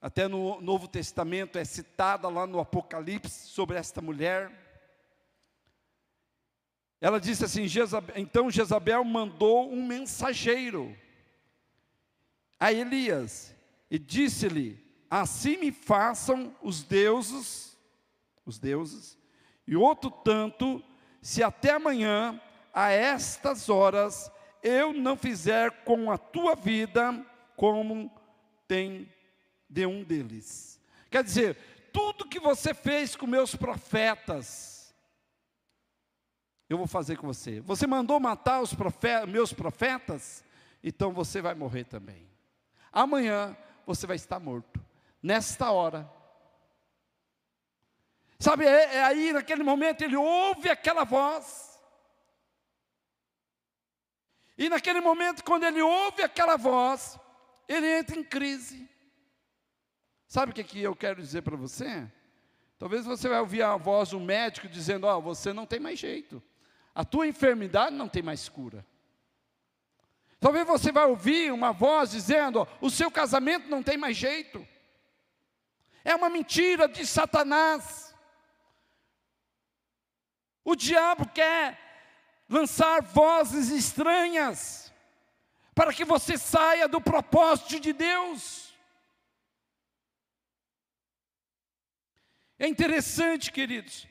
até 0.00 0.26
no 0.26 0.60
Novo 0.60 0.88
Testamento 0.88 1.56
é 1.56 1.64
citada 1.64 2.28
lá 2.28 2.44
no 2.46 2.58
Apocalipse 2.58 3.46
sobre 3.48 3.76
esta 3.76 4.00
mulher. 4.00 4.50
Ela 7.00 7.20
disse 7.20 7.44
assim: 7.44 7.68
Jezabel, 7.68 8.16
então 8.18 8.50
Jezabel 8.50 9.04
mandou 9.04 9.72
um 9.72 9.86
mensageiro 9.86 10.96
a 12.58 12.72
Elias 12.72 13.54
e 13.88 13.98
disse-lhe: 13.98 14.84
Assim 15.08 15.56
me 15.56 15.70
façam 15.70 16.56
os 16.62 16.82
deuses, 16.82 17.78
os 18.44 18.58
deuses, 18.58 19.18
e 19.66 19.76
outro 19.76 20.10
tanto, 20.10 20.82
se 21.20 21.42
até 21.42 21.70
amanhã, 21.70 22.40
a 22.72 22.90
estas 22.90 23.68
horas, 23.68 24.30
eu 24.62 24.92
não 24.92 25.16
fizer 25.16 25.70
com 25.84 26.10
a 26.10 26.18
tua 26.18 26.54
vida 26.54 27.24
como 27.56 28.10
tem 28.66 29.12
de 29.68 29.86
um 29.86 30.02
deles. 30.02 30.80
Quer 31.10 31.22
dizer, 31.22 31.56
tudo 31.92 32.28
que 32.28 32.40
você 32.40 32.72
fez 32.72 33.14
com 33.14 33.26
meus 33.26 33.54
profetas, 33.54 34.94
eu 36.68 36.78
vou 36.78 36.86
fazer 36.86 37.16
com 37.16 37.26
você. 37.26 37.60
Você 37.60 37.86
mandou 37.86 38.18
matar 38.18 38.62
os 38.62 38.72
profetas, 38.72 39.28
meus 39.28 39.52
profetas, 39.52 40.42
então 40.82 41.12
você 41.12 41.42
vai 41.42 41.54
morrer 41.54 41.84
também. 41.84 42.26
Amanhã 42.90 43.56
você 43.86 44.06
vai 44.06 44.16
estar 44.16 44.40
morto. 44.40 44.80
Nesta 45.22 45.70
hora, 45.70 46.10
Sabe, 48.42 48.66
é, 48.66 48.96
é 48.96 49.04
aí 49.04 49.32
naquele 49.32 49.62
momento 49.62 50.02
ele 50.02 50.16
ouve 50.16 50.68
aquela 50.68 51.04
voz. 51.04 51.80
E 54.58 54.68
naquele 54.68 55.00
momento, 55.00 55.44
quando 55.44 55.62
ele 55.62 55.80
ouve 55.80 56.24
aquela 56.24 56.56
voz, 56.56 57.16
ele 57.68 57.86
entra 57.86 58.18
em 58.18 58.24
crise. 58.24 58.90
Sabe 60.26 60.50
o 60.50 60.54
que, 60.56 60.64
que 60.64 60.82
eu 60.82 60.96
quero 60.96 61.22
dizer 61.22 61.42
para 61.42 61.56
você? 61.56 62.10
Talvez 62.80 63.04
você 63.04 63.28
vai 63.28 63.38
ouvir 63.38 63.62
a 63.62 63.76
voz 63.76 64.08
do 64.08 64.18
médico 64.18 64.66
dizendo: 64.66 65.06
Ó, 65.06 65.18
oh, 65.18 65.22
você 65.22 65.52
não 65.52 65.64
tem 65.64 65.78
mais 65.78 66.00
jeito, 66.00 66.42
a 66.92 67.04
tua 67.04 67.28
enfermidade 67.28 67.94
não 67.94 68.08
tem 68.08 68.24
mais 68.24 68.48
cura. 68.48 68.84
Talvez 70.40 70.66
você 70.66 70.90
vai 70.90 71.06
ouvir 71.06 71.52
uma 71.52 71.70
voz 71.70 72.10
dizendo: 72.10 72.66
oh, 72.80 72.86
o 72.86 72.90
seu 72.90 73.08
casamento 73.08 73.68
não 73.68 73.84
tem 73.84 73.96
mais 73.96 74.16
jeito. 74.16 74.66
É 76.04 76.12
uma 76.16 76.28
mentira 76.28 76.88
de 76.88 77.06
Satanás. 77.06 78.11
O 80.64 80.76
diabo 80.76 81.28
quer 81.28 81.78
lançar 82.48 83.02
vozes 83.02 83.68
estranhas 83.70 84.92
para 85.74 85.92
que 85.92 86.04
você 86.04 86.36
saia 86.36 86.86
do 86.86 87.00
propósito 87.00 87.80
de 87.80 87.92
Deus. 87.92 88.72
É 92.58 92.68
interessante, 92.68 93.50
queridos, 93.50 94.06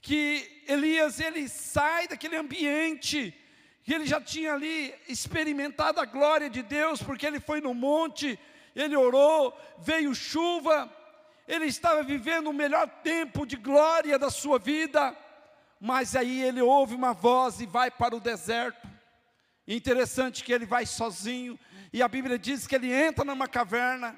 que 0.00 0.64
Elias 0.66 1.20
ele 1.20 1.48
sai 1.48 2.08
daquele 2.08 2.36
ambiente 2.36 3.38
que 3.84 3.92
ele 3.92 4.06
já 4.06 4.18
tinha 4.18 4.54
ali 4.54 4.94
experimentado 5.06 6.00
a 6.00 6.06
glória 6.06 6.48
de 6.48 6.62
Deus, 6.62 7.02
porque 7.02 7.26
ele 7.26 7.38
foi 7.38 7.60
no 7.60 7.74
monte, 7.74 8.38
ele 8.74 8.96
orou, 8.96 9.54
veio 9.78 10.14
chuva, 10.14 10.90
ele 11.46 11.66
estava 11.66 12.02
vivendo 12.02 12.48
o 12.48 12.52
melhor 12.52 12.88
tempo 13.02 13.46
de 13.46 13.56
glória 13.56 14.18
da 14.18 14.30
sua 14.30 14.58
vida 14.58 15.14
mas 15.84 16.16
aí 16.16 16.42
ele 16.42 16.62
ouve 16.62 16.94
uma 16.94 17.12
voz 17.12 17.60
e 17.60 17.66
vai 17.66 17.90
para 17.90 18.16
o 18.16 18.20
deserto. 18.20 18.88
Interessante 19.68 20.42
que 20.42 20.50
ele 20.50 20.64
vai 20.64 20.86
sozinho, 20.86 21.60
e 21.92 22.02
a 22.02 22.08
Bíblia 22.08 22.38
diz 22.38 22.66
que 22.66 22.74
ele 22.74 22.90
entra 22.90 23.22
numa 23.22 23.46
caverna. 23.46 24.16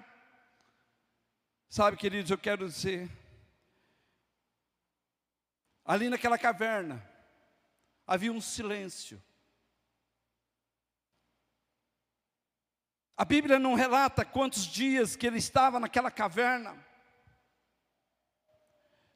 Sabe, 1.69 1.97
queridos, 1.97 2.31
eu 2.31 2.39
quero 2.39 2.69
dizer, 2.69 3.11
ali 5.85 6.09
naquela 6.09 6.39
caverna, 6.39 7.05
havia 8.07 8.31
um 8.31 8.41
silêncio. 8.41 9.21
A 13.17 13.25
Bíblia 13.25 13.59
não 13.59 13.75
relata 13.75 14.25
quantos 14.25 14.65
dias 14.69 15.17
que 15.17 15.27
ele 15.27 15.39
estava 15.39 15.81
naquela 15.81 16.13
caverna. 16.13 16.86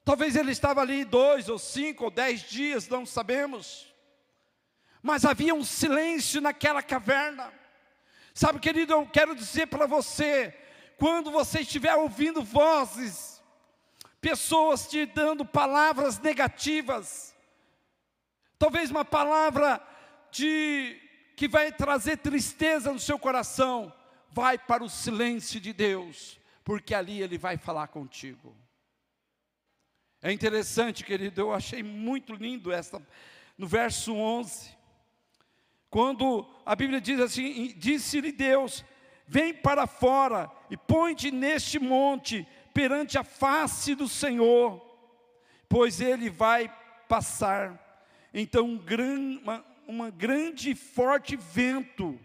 Talvez 0.03 0.35
ele 0.35 0.51
estava 0.51 0.81
ali 0.81 1.05
dois 1.05 1.47
ou 1.47 1.59
cinco 1.59 2.05
ou 2.05 2.11
dez 2.11 2.41
dias, 2.41 2.87
não 2.87 3.05
sabemos. 3.05 3.93
Mas 5.01 5.25
havia 5.25 5.53
um 5.53 5.63
silêncio 5.63 6.41
naquela 6.41 6.81
caverna. 6.81 7.53
Sabe, 8.33 8.59
querido, 8.59 8.93
eu 8.93 9.07
quero 9.07 9.35
dizer 9.35 9.67
para 9.67 9.85
você, 9.85 10.55
quando 10.97 11.31
você 11.31 11.61
estiver 11.61 11.95
ouvindo 11.95 12.43
vozes, 12.43 13.41
pessoas 14.19 14.87
te 14.87 15.05
dando 15.05 15.43
palavras 15.43 16.19
negativas, 16.19 17.35
talvez 18.57 18.89
uma 18.89 19.03
palavra 19.03 19.81
de 20.31 20.99
que 21.35 21.47
vai 21.47 21.71
trazer 21.71 22.17
tristeza 22.17 22.93
no 22.93 22.99
seu 22.99 23.17
coração, 23.17 23.91
vai 24.29 24.57
para 24.57 24.83
o 24.83 24.89
silêncio 24.89 25.59
de 25.59 25.73
Deus, 25.73 26.39
porque 26.63 26.93
ali 26.93 27.21
Ele 27.21 27.37
vai 27.37 27.57
falar 27.57 27.87
contigo. 27.87 28.55
É 30.21 30.31
interessante, 30.31 31.03
querido, 31.03 31.41
eu 31.41 31.51
achei 31.51 31.81
muito 31.81 32.35
lindo 32.35 32.71
essa, 32.71 33.01
no 33.57 33.65
verso 33.65 34.13
11, 34.13 34.69
quando 35.89 36.47
a 36.63 36.75
Bíblia 36.75 37.01
diz 37.01 37.19
assim: 37.19 37.73
Disse-lhe 37.75 38.31
Deus: 38.31 38.85
Vem 39.25 39.51
para 39.51 39.87
fora 39.87 40.51
e 40.69 40.77
põe-te 40.77 41.31
neste 41.31 41.79
monte 41.79 42.47
perante 42.71 43.17
a 43.17 43.23
face 43.23 43.95
do 43.95 44.07
Senhor, 44.07 44.79
pois 45.67 45.99
ele 45.99 46.29
vai 46.29 46.71
passar. 47.09 48.07
Então, 48.31 48.65
um 48.65 48.77
gran, 48.77 49.39
uma, 49.41 49.65
uma 49.87 50.09
grande 50.11 50.69
e 50.69 50.75
forte 50.75 51.35
vento 51.35 52.19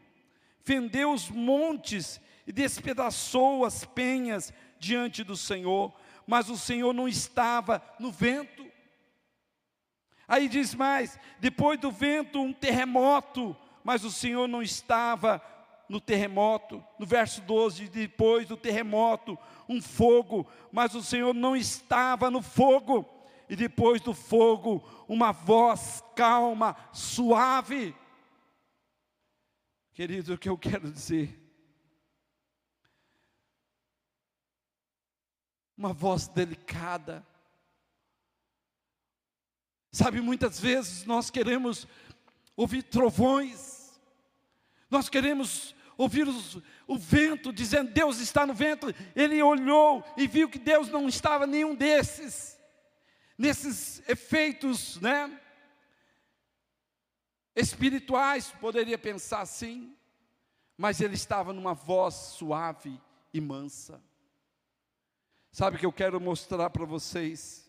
fendeu 0.62 1.12
os 1.12 1.30
montes 1.30 2.20
e 2.46 2.52
despedaçou 2.52 3.64
as 3.64 3.84
penhas 3.84 4.52
diante 4.78 5.24
do 5.24 5.36
Senhor, 5.36 5.92
mas 6.26 6.50
o 6.50 6.56
Senhor 6.56 6.92
não 6.92 7.06
estava 7.06 7.82
no 7.98 8.10
vento. 8.10 8.66
Aí 10.26 10.48
diz 10.48 10.74
mais: 10.74 11.18
depois 11.38 11.78
do 11.78 11.90
vento, 11.90 12.40
um 12.40 12.52
terremoto, 12.52 13.56
mas 13.84 14.04
o 14.04 14.10
Senhor 14.10 14.48
não 14.48 14.62
estava 14.62 15.40
no 15.88 16.00
terremoto. 16.00 16.82
No 16.98 17.06
verso 17.06 17.40
12, 17.42 17.88
depois 17.88 18.48
do 18.48 18.56
terremoto, 18.56 19.38
um 19.68 19.80
fogo, 19.80 20.46
mas 20.72 20.94
o 20.94 21.02
Senhor 21.02 21.32
não 21.32 21.56
estava 21.56 22.30
no 22.30 22.42
fogo. 22.42 23.08
E 23.48 23.54
depois 23.54 24.00
do 24.00 24.12
fogo, 24.12 24.84
uma 25.06 25.30
voz 25.30 26.02
calma, 26.16 26.76
suave. 26.92 27.94
Querido, 29.94 30.34
o 30.34 30.38
que 30.38 30.48
eu 30.48 30.58
quero 30.58 30.90
dizer? 30.90 31.45
Uma 35.76 35.92
voz 35.92 36.28
delicada. 36.28 37.26
Sabe, 39.92 40.20
muitas 40.20 40.60
vezes 40.60 41.04
nós 41.04 41.30
queremos 41.30 41.86
ouvir 42.54 42.82
trovões, 42.82 43.98
nós 44.90 45.08
queremos 45.08 45.74
ouvir 45.96 46.28
os, 46.28 46.56
o 46.86 46.98
vento 46.98 47.52
dizendo 47.52 47.92
Deus 47.92 48.18
está 48.18 48.46
no 48.46 48.54
vento. 48.54 48.88
Ele 49.14 49.42
olhou 49.42 50.04
e 50.16 50.26
viu 50.26 50.48
que 50.48 50.58
Deus 50.58 50.88
não 50.88 51.08
estava 51.08 51.46
nenhum 51.46 51.74
desses, 51.74 52.58
nesses 53.36 54.02
efeitos, 54.08 55.00
né? 55.00 55.40
Espirituais, 57.54 58.52
poderia 58.60 58.98
pensar 58.98 59.40
assim, 59.40 59.96
mas 60.76 61.00
ele 61.00 61.14
estava 61.14 61.54
numa 61.54 61.72
voz 61.72 62.14
suave 62.14 63.00
e 63.32 63.40
mansa. 63.40 64.02
Sabe 65.56 65.78
o 65.78 65.80
que 65.80 65.86
eu 65.86 65.92
quero 65.92 66.20
mostrar 66.20 66.68
para 66.68 66.84
vocês? 66.84 67.66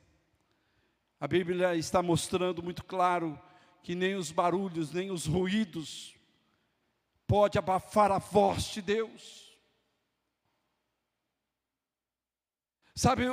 A 1.21 1.25
Bíblia 1.25 1.73
está 1.73 2.03
mostrando 2.03 2.61
muito 2.61 2.83
claro 2.83 3.41
que 3.81 3.95
nem 3.95 4.15
os 4.15 4.29
barulhos, 4.29 4.91
nem 4.91 5.09
os 5.09 5.25
ruídos 5.25 6.13
pode 7.25 7.57
abafar 7.57 8.11
a 8.11 8.17
voz 8.17 8.65
de 8.65 8.81
Deus. 8.81 9.57
Sabe, 12.93 13.23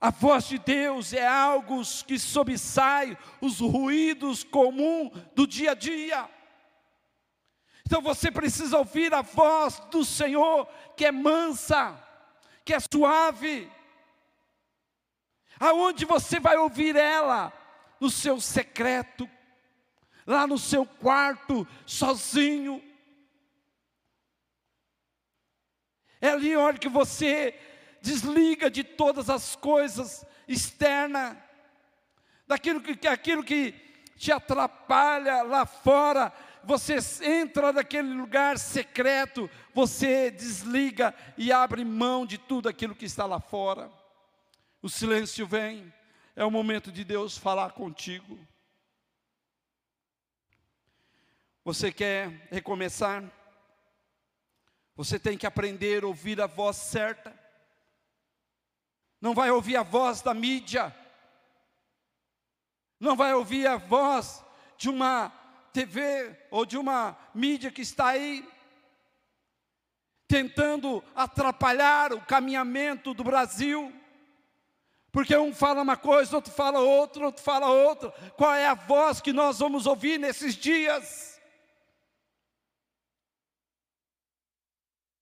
a 0.00 0.10
voz 0.12 0.44
de 0.46 0.58
Deus 0.60 1.12
é 1.12 1.26
algo 1.26 1.82
que 2.06 2.16
sobressai 2.16 3.18
os 3.40 3.58
ruídos 3.58 4.44
comuns 4.44 5.10
do 5.34 5.48
dia 5.48 5.72
a 5.72 5.74
dia. 5.74 6.30
Então 7.84 8.00
você 8.00 8.30
precisa 8.30 8.78
ouvir 8.78 9.12
a 9.12 9.22
voz 9.22 9.80
do 9.90 10.04
Senhor, 10.04 10.68
que 10.96 11.06
é 11.06 11.10
mansa, 11.10 12.00
que 12.64 12.72
é 12.72 12.78
suave. 12.78 13.79
Aonde 15.60 16.06
você 16.06 16.40
vai 16.40 16.56
ouvir 16.56 16.96
ela? 16.96 17.52
No 18.00 18.08
seu 18.08 18.40
secreto, 18.40 19.28
lá 20.26 20.46
no 20.46 20.56
seu 20.56 20.86
quarto, 20.86 21.68
sozinho. 21.84 22.82
É 26.18 26.30
ali 26.30 26.54
a 26.54 26.60
hora 26.60 26.78
que 26.78 26.88
você 26.88 27.54
desliga 28.00 28.70
de 28.70 28.82
todas 28.82 29.28
as 29.28 29.54
coisas 29.54 30.24
externas, 30.48 31.36
daquilo 32.46 32.80
que, 32.80 33.06
aquilo 33.06 33.44
que 33.44 33.72
te 34.16 34.32
atrapalha 34.32 35.42
lá 35.42 35.66
fora, 35.66 36.32
você 36.64 36.96
entra 37.22 37.70
naquele 37.70 38.14
lugar 38.14 38.58
secreto, 38.58 39.48
você 39.74 40.30
desliga 40.30 41.14
e 41.36 41.52
abre 41.52 41.84
mão 41.84 42.24
de 42.24 42.38
tudo 42.38 42.68
aquilo 42.68 42.94
que 42.94 43.04
está 43.04 43.26
lá 43.26 43.40
fora. 43.40 43.99
O 44.82 44.88
silêncio 44.88 45.46
vem, 45.46 45.92
é 46.34 46.44
o 46.44 46.50
momento 46.50 46.90
de 46.90 47.04
Deus 47.04 47.36
falar 47.36 47.72
contigo. 47.72 48.38
Você 51.62 51.92
quer 51.92 52.48
recomeçar? 52.50 53.22
Você 54.96 55.18
tem 55.18 55.36
que 55.36 55.46
aprender 55.46 56.02
a 56.02 56.06
ouvir 56.06 56.40
a 56.40 56.46
voz 56.46 56.76
certa. 56.76 57.38
Não 59.20 59.34
vai 59.34 59.50
ouvir 59.50 59.76
a 59.76 59.82
voz 59.82 60.22
da 60.22 60.32
mídia. 60.32 60.96
Não 62.98 63.14
vai 63.14 63.34
ouvir 63.34 63.66
a 63.66 63.76
voz 63.76 64.42
de 64.78 64.88
uma 64.88 65.28
TV 65.74 66.34
ou 66.50 66.64
de 66.64 66.78
uma 66.78 67.18
mídia 67.34 67.70
que 67.70 67.82
está 67.82 68.08
aí 68.08 68.48
tentando 70.26 71.04
atrapalhar 71.14 72.14
o 72.14 72.20
caminhamento 72.22 73.12
do 73.12 73.22
Brasil. 73.22 73.99
Porque 75.12 75.36
um 75.36 75.52
fala 75.52 75.82
uma 75.82 75.96
coisa, 75.96 76.36
outro 76.36 76.52
fala 76.52 76.78
outra, 76.78 77.26
outro 77.26 77.42
fala 77.42 77.68
outra. 77.68 78.10
Qual 78.36 78.54
é 78.54 78.66
a 78.66 78.74
voz 78.74 79.20
que 79.20 79.32
nós 79.32 79.58
vamos 79.58 79.86
ouvir 79.86 80.18
nesses 80.18 80.54
dias? 80.54 81.40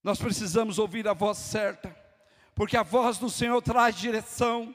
Nós 0.02 0.18
precisamos 0.18 0.78
ouvir 0.78 1.08
a 1.08 1.12
voz 1.12 1.38
certa, 1.38 1.94
porque 2.54 2.76
a 2.76 2.82
voz 2.82 3.18
do 3.18 3.28
Senhor 3.28 3.60
traz 3.60 3.94
direção, 3.96 4.74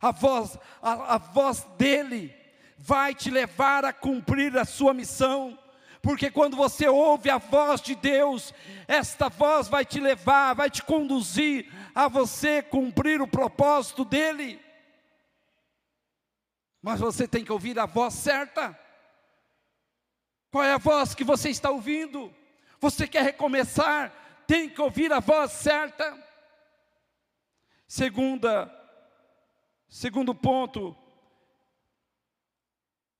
a 0.00 0.12
voz, 0.12 0.58
a, 0.82 1.14
a 1.14 1.18
voz 1.18 1.66
dEle 1.76 2.34
vai 2.76 3.14
te 3.14 3.30
levar 3.30 3.84
a 3.84 3.92
cumprir 3.92 4.56
a 4.56 4.64
sua 4.64 4.94
missão, 4.94 5.58
porque 6.02 6.30
quando 6.30 6.56
você 6.56 6.88
ouve 6.88 7.28
a 7.28 7.38
voz 7.38 7.80
de 7.80 7.94
Deus, 7.94 8.54
esta 8.88 9.28
voz 9.28 9.68
vai 9.68 9.84
te 9.84 10.00
levar, 10.00 10.54
vai 10.54 10.70
te 10.70 10.82
conduzir 10.82 11.70
a 11.94 12.08
você 12.08 12.62
cumprir 12.62 13.20
o 13.20 13.28
propósito 13.28 14.04
dEle. 14.04 14.60
Mas 16.82 17.00
você 17.00 17.28
tem 17.28 17.44
que 17.44 17.52
ouvir 17.52 17.78
a 17.78 17.86
voz 17.86 18.14
certa. 18.14 18.78
Qual 20.50 20.64
é 20.64 20.72
a 20.72 20.78
voz 20.78 21.14
que 21.14 21.24
você 21.24 21.50
está 21.50 21.70
ouvindo? 21.70 22.34
Você 22.80 23.06
quer 23.06 23.22
recomeçar? 23.22 24.12
Tem 24.46 24.68
que 24.68 24.80
ouvir 24.80 25.12
a 25.12 25.20
voz 25.20 25.52
certa. 25.52 26.18
Segunda, 27.86 28.72
segundo 29.88 30.34
ponto, 30.34 30.96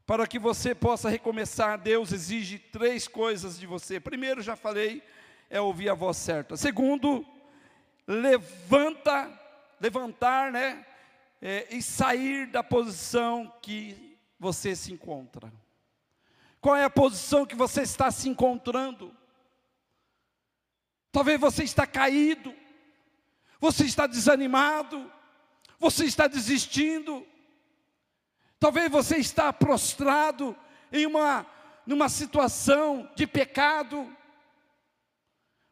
para 0.06 0.26
que 0.26 0.38
você 0.38 0.74
possa 0.74 1.09
recomeçar, 1.09 1.78
Deus 1.78 2.11
exige 2.11 2.59
três 2.59 3.06
coisas 3.06 3.59
de 3.59 3.66
você. 3.66 4.00
Primeiro, 4.00 4.42
já 4.42 4.56
falei, 4.56 5.02
é 5.48 5.61
ouvir 5.61 5.88
a 5.88 5.94
voz 5.94 6.16
certa. 6.16 6.56
Segundo, 6.56 7.24
levanta, 8.12 9.31
levantar, 9.81 10.51
né? 10.51 10.85
É, 11.40 11.75
e 11.75 11.83
sair 11.83 12.46
da 12.46 12.62
posição 12.62 13.51
que 13.62 14.18
você 14.38 14.77
se 14.77 14.92
encontra. 14.92 15.51
Qual 16.61 16.77
é 16.77 16.85
a 16.85 16.90
posição 16.90 17.46
que 17.46 17.55
você 17.55 17.83
está 17.83 18.11
se 18.11 18.29
encontrando? 18.29 19.16
Talvez 21.11 21.40
você 21.40 21.64
está 21.64 21.87
caído, 21.87 22.55
você 23.59 23.85
está 23.85 24.07
desanimado, 24.07 25.11
você 25.79 26.05
está 26.05 26.27
desistindo, 26.27 27.27
Talvez 28.61 28.90
você 28.90 29.16
está 29.16 29.51
prostrado 29.55 30.55
em 30.92 31.07
uma 31.07 31.46
numa 31.87 32.11
situação 32.11 33.11
de 33.16 33.27
pecado. 33.27 34.14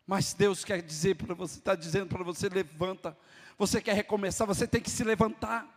Mas 0.08 0.32
Deus 0.32 0.64
quer 0.64 0.80
dizer 0.80 1.16
para 1.16 1.34
você, 1.34 1.58
está 1.58 1.74
dizendo 1.74 2.06
para 2.06 2.24
você, 2.24 2.48
levanta. 2.48 3.14
Você 3.58 3.78
quer 3.78 3.92
recomeçar, 3.92 4.46
você 4.46 4.66
tem 4.66 4.80
que 4.80 4.90
se 4.90 5.04
levantar. 5.04 5.68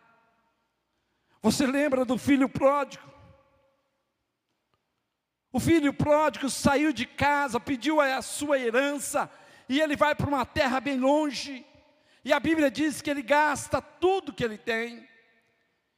Você 1.42 1.68
lembra 1.68 2.06
do 2.06 2.18
filho 2.18 2.48
pródigo? 2.48 3.04
O 5.52 5.60
filho 5.60 5.94
pródigo 5.94 6.50
saiu 6.50 6.94
de 6.94 7.06
casa, 7.06 7.60
pediu 7.60 8.00
a 8.00 8.22
sua 8.22 8.58
herança, 8.58 9.30
e 9.68 9.82
ele 9.82 9.98
vai 9.98 10.16
para 10.16 10.30
uma 10.30 10.46
terra 10.46 10.80
bem 10.80 10.98
longe. 10.98 11.66
E 12.24 12.32
a 12.32 12.40
Bíblia 12.40 12.72
diz 12.72 13.02
que 13.02 13.10
ele 13.10 13.22
gasta 13.22 13.82
tudo 13.82 14.32
que 14.32 14.46
ele 14.46 14.58
tem. 14.58 15.06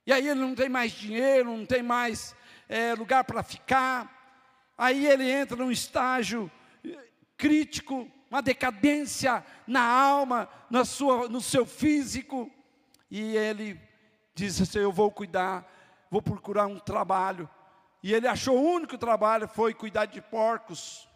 E 0.08 0.12
aí 0.12 0.28
ele 0.28 0.40
não 0.40 0.56
tem 0.56 0.70
mais 0.70 0.92
dinheiro, 0.92 1.56
não 1.56 1.68
tem 1.68 1.84
mais 1.84 2.36
é, 2.68 2.96
lugar 2.96 3.26
para 3.26 3.44
ficar. 3.44 4.74
Aí 4.76 5.06
ele 5.06 5.30
entra 5.30 5.56
num 5.56 5.70
estágio 5.70 6.52
eh, 6.84 6.98
crítico, 7.38 8.12
uma 8.34 8.42
decadência 8.42 9.46
na 9.68 9.84
alma, 9.84 10.50
na 10.68 10.84
sua, 10.84 11.30
no 11.30 11.40
seu 11.40 11.68
físico. 11.68 12.52
E 13.10 13.38
ele 13.38 13.80
diz 14.34 14.60
assim: 14.60 14.80
Eu 14.80 14.92
vou 14.92 15.12
cuidar, 15.12 15.72
vou 16.10 16.20
procurar 16.22 16.66
um 16.66 16.80
trabalho 16.80 17.48
e 18.04 18.14
ele 18.14 18.28
achou 18.28 18.58
o 18.58 18.74
único 18.74 18.98
trabalho 18.98 19.48
foi 19.48 19.74
cuidar 19.74 20.06
de 20.06 20.20
porcos. 20.20 21.08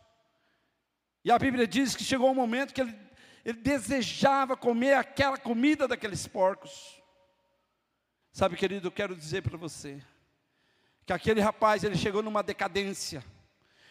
E 1.26 1.30
a 1.30 1.38
Bíblia 1.38 1.68
diz 1.68 1.96
que 1.96 2.04
chegou 2.04 2.32
um 2.32 2.36
momento 2.36 2.74
que 2.74 2.80
ele, 2.80 2.98
ele 3.44 3.58
desejava 3.58 4.56
comer 4.56 4.94
aquela 4.94 5.38
comida 5.38 5.86
daqueles 5.86 6.26
porcos. 6.26 7.02
Sabe, 8.32 8.56
querido, 8.56 8.88
eu 8.88 8.92
quero 8.92 9.16
dizer 9.16 9.42
para 9.42 9.58
você 9.58 10.02
que 11.06 11.12
aquele 11.12 11.42
rapaz 11.42 11.84
ele 11.84 11.98
chegou 11.98 12.24
numa 12.24 12.44
decadência. 12.44 13.22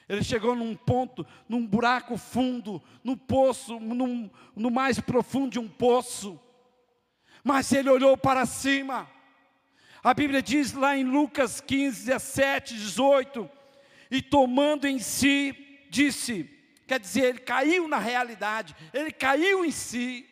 Ele 0.09 0.23
chegou 0.23 0.55
num 0.55 0.75
ponto, 0.75 1.27
num 1.49 1.67
buraco 1.67 2.17
fundo, 2.17 2.83
num 3.03 3.17
poço, 3.17 3.81
num, 3.81 4.31
no 4.55 4.71
mais 4.71 5.01
profundo 5.01 5.51
de 5.51 5.59
um 5.59 5.69
poço. 5.69 6.41
Mas 7.43 7.73
ele 7.73 7.91
olhou 7.91 8.17
para 8.17 8.47
cima 8.47 9.09
a 10.07 10.15
Bíblia 10.15 10.41
diz 10.41 10.73
lá 10.73 10.97
em 10.97 11.03
Lucas 11.03 11.61
15, 11.61 12.07
17, 12.07 12.75
18: 12.77 13.51
E 14.09 14.23
tomando 14.23 14.87
em 14.87 15.01
si, 15.01 15.53
disse, 15.91 16.49
quer 16.87 17.01
dizer, 17.01 17.25
ele 17.25 17.39
caiu 17.41 17.89
na 17.89 17.99
realidade, 17.99 18.77
ele 18.95 19.11
caiu 19.11 19.65
em 19.65 19.73
si. 19.73 20.25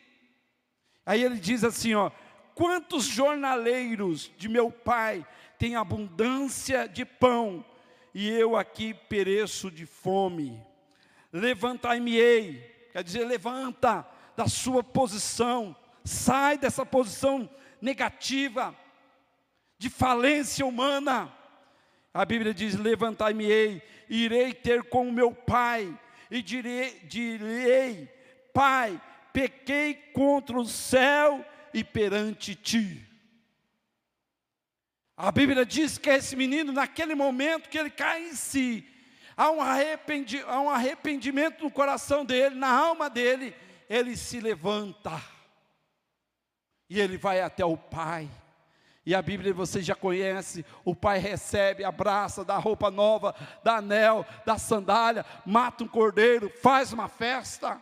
Aí 1.05 1.21
ele 1.21 1.37
diz 1.37 1.65
assim: 1.65 1.93
ó, 1.93 2.09
quantos 2.53 3.03
jornaleiros 3.03 4.31
de 4.37 4.47
meu 4.47 4.71
pai 4.71 5.27
têm 5.59 5.75
abundância 5.75 6.87
de 6.87 7.03
pão, 7.03 7.65
e 8.15 8.29
eu 8.29 8.55
aqui 8.55 8.93
pereço 8.93 9.69
de 9.69 9.85
fome. 9.85 10.65
Levantai-me-ei, 11.33 12.87
quer 12.93 13.03
dizer, 13.03 13.25
levanta 13.25 14.07
da 14.37 14.47
sua 14.47 14.81
posição, 14.81 15.75
sai 16.01 16.57
dessa 16.57 16.85
posição 16.85 17.49
negativa, 17.81 18.73
de 19.77 19.89
falência 19.89 20.65
humana. 20.65 21.29
A 22.13 22.23
Bíblia 22.23 22.53
diz: 22.53 22.75
Levantai-me-ei, 22.75 23.81
irei 24.09 24.53
ter 24.53 24.83
com 24.83 25.09
o 25.09 25.11
meu 25.11 25.33
pai, 25.33 25.93
e 26.31 26.41
direi, 26.41 27.01
direi: 27.03 28.09
Pai, 28.53 29.01
pequei 29.33 29.93
contra 29.93 30.57
o 30.57 30.65
céu 30.65 31.45
e 31.73 31.83
perante 31.83 32.55
ti. 32.55 33.05
A 35.17 35.31
Bíblia 35.31 35.65
diz 35.65 35.97
que 35.97 36.09
esse 36.09 36.35
menino, 36.35 36.73
naquele 36.73 37.15
momento 37.15 37.69
que 37.69 37.77
ele 37.77 37.89
cai 37.89 38.29
em 38.29 38.33
si, 38.35 38.85
há 39.35 39.49
um, 39.49 39.61
arrependi, 39.61 40.41
há 40.45 40.59
um 40.59 40.69
arrependimento 40.69 41.63
no 41.63 41.71
coração 41.71 42.25
dele, 42.25 42.55
na 42.55 42.69
alma 42.69 43.09
dele, 43.09 43.55
ele 43.89 44.17
se 44.17 44.39
levanta 44.39 45.21
e 46.89 46.99
ele 46.99 47.17
vai 47.17 47.41
até 47.41 47.63
o 47.63 47.77
Pai. 47.77 48.29
E 49.05 49.13
a 49.13 49.21
Bíblia 49.21 49.53
você 49.53 49.81
já 49.81 49.93
conhece: 49.93 50.65
o 50.83 50.95
pai 50.95 51.19
recebe, 51.19 51.83
abraça, 51.83 52.43
dá 52.43 52.57
roupa 52.57 52.89
nova, 52.89 53.35
dá 53.63 53.77
anel, 53.77 54.25
dá 54.45 54.57
sandália, 54.57 55.23
mata 55.45 55.83
um 55.83 55.87
cordeiro, 55.87 56.51
faz 56.61 56.91
uma 56.91 57.07
festa 57.07 57.79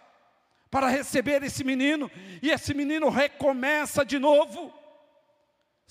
para 0.70 0.88
receber 0.88 1.42
esse 1.44 1.64
menino, 1.64 2.12
e 2.42 2.50
esse 2.50 2.74
menino 2.74 3.10
recomeça 3.10 4.04
de 4.04 4.20
novo. 4.20 4.83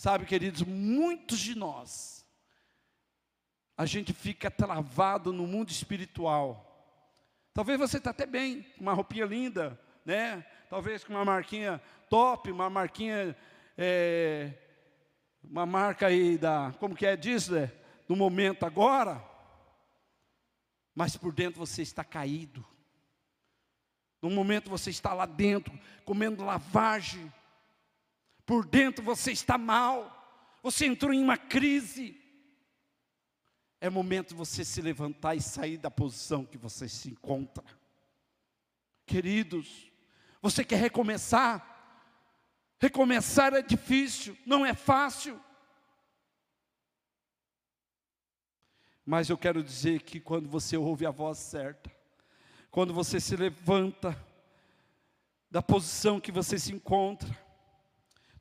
Sabe, 0.02 0.26
queridos, 0.26 0.62
muitos 0.62 1.38
de 1.38 1.56
nós, 1.56 2.26
a 3.76 3.86
gente 3.86 4.12
fica 4.12 4.50
travado 4.50 5.32
no 5.32 5.46
mundo 5.46 5.70
espiritual. 5.70 6.68
Talvez 7.54 7.78
você 7.78 7.98
está 7.98 8.10
até 8.10 8.26
bem, 8.26 8.64
com 8.76 8.80
uma 8.80 8.94
roupinha 8.94 9.24
linda, 9.24 9.80
né? 10.04 10.44
Talvez 10.68 11.04
com 11.04 11.12
uma 11.12 11.24
marquinha 11.24 11.80
top, 12.10 12.50
uma 12.50 12.68
marquinha 12.68 13.36
é, 13.78 14.52
uma 15.40 15.64
marca 15.64 16.08
aí 16.08 16.36
da, 16.36 16.74
como 16.80 16.96
que 16.96 17.06
é, 17.06 17.16
diz, 17.16 17.46
né? 17.46 17.70
no 18.08 18.16
momento 18.16 18.66
agora, 18.66 19.24
mas 20.96 21.16
por 21.16 21.32
dentro 21.32 21.64
você 21.64 21.80
está 21.80 22.02
caído. 22.02 22.66
No 24.20 24.30
momento 24.30 24.68
você 24.68 24.90
está 24.90 25.14
lá 25.14 25.26
dentro, 25.26 25.78
comendo 26.04 26.44
lavagem. 26.44 27.32
Por 28.44 28.66
dentro 28.66 29.04
você 29.04 29.32
está 29.32 29.56
mal. 29.56 30.18
Você 30.62 30.86
entrou 30.86 31.12
em 31.12 31.22
uma 31.22 31.36
crise. 31.36 32.20
É 33.80 33.90
momento 33.90 34.28
de 34.28 34.34
você 34.34 34.64
se 34.64 34.80
levantar 34.80 35.34
e 35.34 35.40
sair 35.42 35.76
da 35.76 35.90
posição 35.90 36.44
que 36.44 36.56
você 36.56 36.88
se 36.88 37.10
encontra. 37.10 37.64
Queridos, 39.04 39.90
você 40.40 40.64
quer 40.64 40.76
recomeçar? 40.76 41.68
Recomeçar 42.78 43.54
é 43.54 43.62
difícil, 43.62 44.36
não 44.46 44.64
é 44.64 44.74
fácil. 44.74 45.40
Mas 49.04 49.28
eu 49.28 49.36
quero 49.36 49.62
dizer 49.62 50.02
que 50.02 50.20
quando 50.20 50.48
você 50.48 50.76
ouve 50.76 51.04
a 51.04 51.10
voz 51.10 51.38
certa, 51.38 51.90
quando 52.70 52.94
você 52.94 53.20
se 53.20 53.36
levanta 53.36 54.16
da 55.50 55.60
posição 55.60 56.20
que 56.20 56.32
você 56.32 56.58
se 56.58 56.72
encontra, 56.72 57.36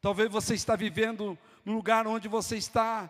talvez 0.02 0.30
você 0.30 0.56
está 0.56 0.76
vivendo 0.76 1.38
num 1.64 1.76
lugar 1.76 2.08
onde 2.08 2.28
você 2.28 2.58
está 2.58 3.10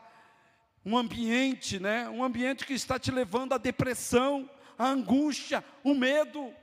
um 0.85 0.97
ambiente, 0.97 1.79
né? 1.79 2.09
Um 2.09 2.23
ambiente 2.23 2.65
que 2.65 2.73
está 2.73 2.99
te 2.99 3.11
levando 3.11 3.53
à 3.53 3.57
depressão, 3.57 4.49
à 4.77 4.87
angústia, 4.87 5.63
o 5.83 5.93
medo, 5.93 6.53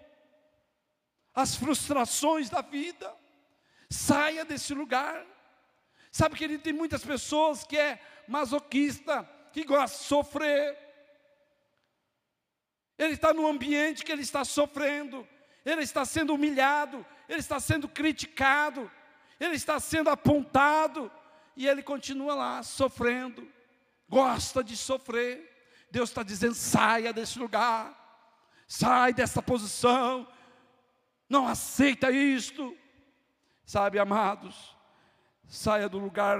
as 1.35 1.55
frustrações 1.55 2.51
da 2.51 2.61
vida. 2.61 3.13
Saia 3.89 4.45
desse 4.45 4.75
lugar. 4.75 5.25
Sabe, 6.11 6.37
querido, 6.37 6.63
tem 6.63 6.73
muitas 6.73 7.05
pessoas 7.05 7.65
que 7.65 7.79
é 7.79 8.01
masoquista, 8.27 9.23
que 9.53 9.65
gosta 9.65 9.97
de 9.97 10.05
sofrer. 10.05 10.77
Ele 12.99 13.15
está 13.15 13.33
num 13.33 13.47
ambiente 13.47 14.05
que 14.05 14.11
ele 14.11 14.23
está 14.23 14.45
sofrendo, 14.45 15.27
ele 15.65 15.83
está 15.83 16.05
sendo 16.05 16.35
humilhado, 16.35 17.07
ele 17.29 17.39
está 17.39 17.61
sendo 17.61 17.89
criticado, 17.89 18.91
ele 19.39 19.57
está 19.57 19.79
sendo 19.79 20.11
apontado, 20.11 21.11
e 21.57 21.67
ele 21.67 21.83
continua 21.83 22.35
lá 22.35 22.63
sofrendo, 22.63 23.49
gosta 24.09 24.63
de 24.63 24.77
sofrer. 24.77 25.87
Deus 25.91 26.11
está 26.11 26.23
dizendo: 26.23 26.55
saia 26.55 27.13
desse 27.13 27.39
lugar, 27.39 27.95
sai 28.67 29.13
dessa 29.13 29.43
posição, 29.43 30.27
não 31.29 31.47
aceita 31.47 32.11
isto. 32.11 32.77
Sabe, 33.65 33.99
amados, 33.99 34.75
saia 35.47 35.89
do 35.89 35.99
lugar 35.99 36.39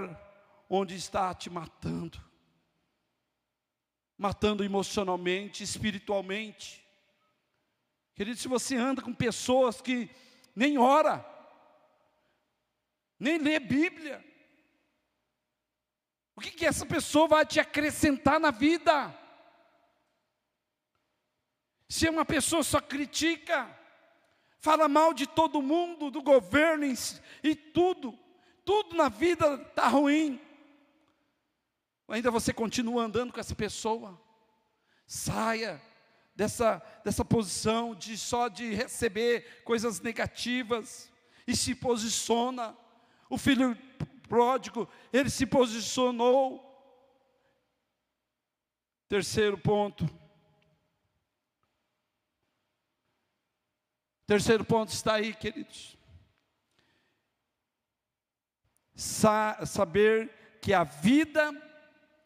onde 0.69 0.95
está 0.95 1.35
te 1.35 1.51
matando 1.51 2.29
matando 4.19 4.65
emocionalmente, 4.65 5.63
espiritualmente. 5.63 6.85
Querido, 8.17 8.37
se 8.37 8.49
você 8.49 8.75
anda 8.75 9.01
com 9.01 9.15
pessoas 9.15 9.81
que 9.81 10.11
nem 10.57 10.77
ora, 10.77 11.25
nem 13.19 13.39
lê 13.39 13.59
Bíblia, 13.59 14.25
o 16.37 16.41
que, 16.41 16.53
que 16.53 16.65
essa 16.67 16.87
pessoa 16.87 17.27
vai 17.27 17.45
te 17.45 17.59
acrescentar 17.59 18.39
na 18.39 18.53
vida? 18.53 19.13
Se 21.89 22.09
uma 22.09 22.25
pessoa 22.25 22.63
só 22.63 22.81
critica, 22.81 23.69
fala 24.61 24.89
mal 24.89 25.13
de 25.13 25.27
todo 25.27 25.61
mundo, 25.61 26.11
do 26.11 26.23
governo 26.23 26.85
e 27.43 27.55
tudo, 27.57 28.17
tudo 28.65 28.95
na 28.95 29.09
vida 29.09 29.55
está 29.55 29.89
ruim. 29.89 30.41
Ainda 32.07 32.31
você 32.31 32.53
continua 32.53 33.03
andando 33.05 33.33
com 33.33 33.41
essa 33.41 33.55
pessoa. 33.55 34.21
Saia 35.07 35.81
dessa, 36.37 36.81
dessa 37.05 37.25
posição 37.25 37.95
de 37.95 38.17
só 38.17 38.49
de 38.49 38.75
receber 38.75 39.63
coisas 39.65 40.01
negativas 40.01 41.11
e 41.47 41.57
se 41.57 41.75
posiciona. 41.75 42.77
O 43.29 43.37
filho 43.37 43.77
pródigo, 44.29 44.89
ele 45.13 45.31
se 45.31 45.47
posicionou. 45.47 46.65
Terceiro 49.09 49.57
ponto. 49.59 50.09
Terceiro 54.27 54.65
ponto 54.65 54.93
está 54.93 55.15
aí, 55.15 55.35
queridos. 55.35 55.97
Sa 58.95 59.65
saber 59.65 60.59
que 60.61 60.75
a 60.75 60.85
vida, 60.85 61.51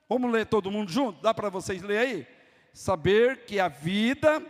vamos 0.09 0.33
ler 0.33 0.47
todo 0.47 0.71
mundo 0.71 0.91
junto? 0.91 1.21
Dá 1.21 1.33
para 1.33 1.49
vocês 1.49 1.83
ler 1.83 1.99
aí? 1.99 2.43
saber 2.73 3.45
que 3.45 3.61
a 3.61 3.69
vida 3.69 4.43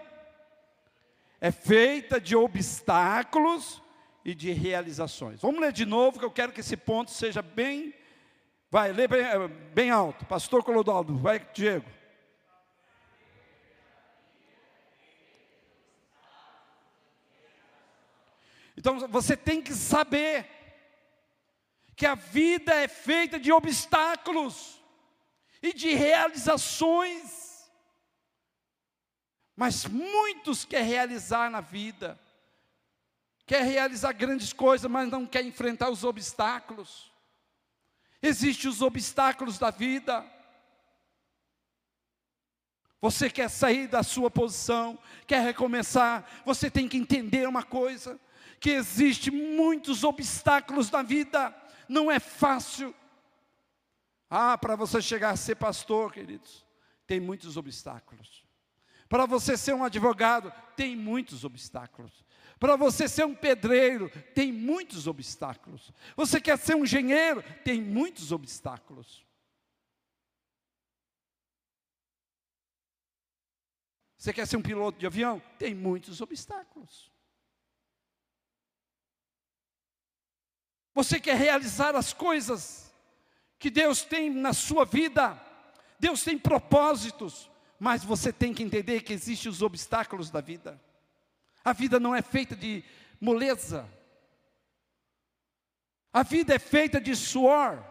é 1.41 1.51
feita 1.51 2.21
de 2.21 2.37
obstáculos 2.37 3.82
e 4.25 4.35
de 4.35 4.53
realizações. 4.53 5.41
Vamos 5.41 5.61
ler 5.61 5.73
de 5.73 5.85
novo, 5.85 6.19
que 6.19 6.25
eu 6.25 6.31
quero 6.31 6.53
que 6.53 6.61
esse 6.61 6.77
ponto 6.77 7.11
seja 7.11 7.43
bem. 7.43 7.95
Vai, 8.71 8.93
lê 8.93 9.07
bem, 9.09 9.23
bem 9.75 9.91
alto. 9.91 10.25
Pastor 10.27 10.63
Clodoaldo, 10.65 11.17
vai, 11.17 11.39
Diego. 11.53 11.89
Então 18.77 18.99
você 19.09 19.37
tem 19.37 19.63
que 19.63 19.75
saber 19.75 20.49
que 21.95 22.07
a 22.07 22.15
vida 22.15 22.75
é 22.75 22.89
feita 22.89 23.39
de 23.39 23.53
obstáculos 23.53 24.83
e 25.63 25.73
de 25.73 25.95
realizações. 25.95 27.71
Mas 29.55 29.85
muitos 29.85 30.65
querem 30.65 30.89
realizar 30.89 31.51
na 31.51 31.61
vida, 31.61 32.19
quer 33.53 33.65
realizar 33.65 34.15
grandes 34.15 34.51
coisas, 34.51 34.91
mas 34.91 35.11
não 35.11 35.27
quer 35.27 35.45
enfrentar 35.45 35.91
os 35.91 36.05
obstáculos. 36.05 37.13
Existem 38.23 38.71
os 38.71 38.81
obstáculos 38.81 39.59
da 39.59 39.71
vida. 39.71 40.25
Você 42.99 43.29
quer 43.29 43.51
sair 43.51 43.89
da 43.89 44.03
sua 44.03 44.31
posição, 44.31 44.99
quer 45.27 45.43
recomeçar, 45.43 46.27
você 46.47 46.71
tem 46.71 46.89
que 46.89 46.97
entender 46.97 47.47
uma 47.47 47.63
coisa, 47.63 48.19
que 48.59 48.71
existe 48.71 49.31
muitos 49.31 50.03
obstáculos 50.03 50.91
na 50.91 51.03
vida, 51.03 51.55
não 51.87 52.11
é 52.11 52.19
fácil. 52.19 52.95
Ah, 54.31 54.57
para 54.57 54.77
você 54.77 55.03
chegar 55.03 55.29
a 55.29 55.37
ser 55.37 55.57
pastor, 55.57 56.11
queridos, 56.11 56.65
tem 57.07 57.21
muitos 57.21 57.59
obstáculos. 57.59 58.47
Para 59.11 59.27
você 59.27 59.59
ser 59.59 59.75
um 59.75 59.85
advogado, 59.85 60.51
tem 60.75 60.97
muitos 60.97 61.45
obstáculos. 61.45 62.25
Para 62.63 62.77
você 62.77 63.09
ser 63.09 63.27
um 63.27 63.35
pedreiro, 63.35 64.09
tem 64.37 64.53
muitos 64.53 65.09
obstáculos. 65.09 65.93
Você 66.15 66.41
quer 66.41 66.57
ser 66.57 66.77
um 66.77 66.85
engenheiro, 66.85 67.43
tem 67.65 67.83
muitos 67.83 68.31
obstáculos. 68.31 69.27
Você 74.17 74.33
quer 74.33 74.47
ser 74.47 74.59
um 74.59 74.63
piloto 74.63 74.97
de 74.97 75.07
avião? 75.09 75.43
Tem 75.59 75.75
muitos 75.75 76.21
obstáculos. 76.21 77.11
Você 80.95 81.19
quer 81.19 81.37
realizar 81.37 81.97
as 81.97 82.13
coisas 82.13 82.95
que 83.59 83.71
Deus 83.71 84.05
tem 84.05 84.31
na 84.31 84.53
sua 84.53 84.85
vida? 84.85 85.37
Deus 85.99 86.23
tem 86.23 86.39
propósitos. 86.39 87.51
Mas 87.77 88.05
você 88.05 88.33
tem 88.33 88.55
que 88.55 88.63
entender 88.63 89.03
que 89.03 89.13
existem 89.13 89.51
os 89.51 89.63
obstáculos 89.63 90.31
da 90.31 90.41
vida. 90.41 90.81
A 91.65 91.73
vida 91.73 92.01
não 92.01 92.15
é 92.15 92.23
feita 92.23 92.57
de 92.57 92.85
moleza. 93.21 93.89
A 96.13 96.23
vida 96.23 96.55
é 96.55 96.59
feita 96.59 97.01
de 97.01 97.15
suor. 97.17 97.83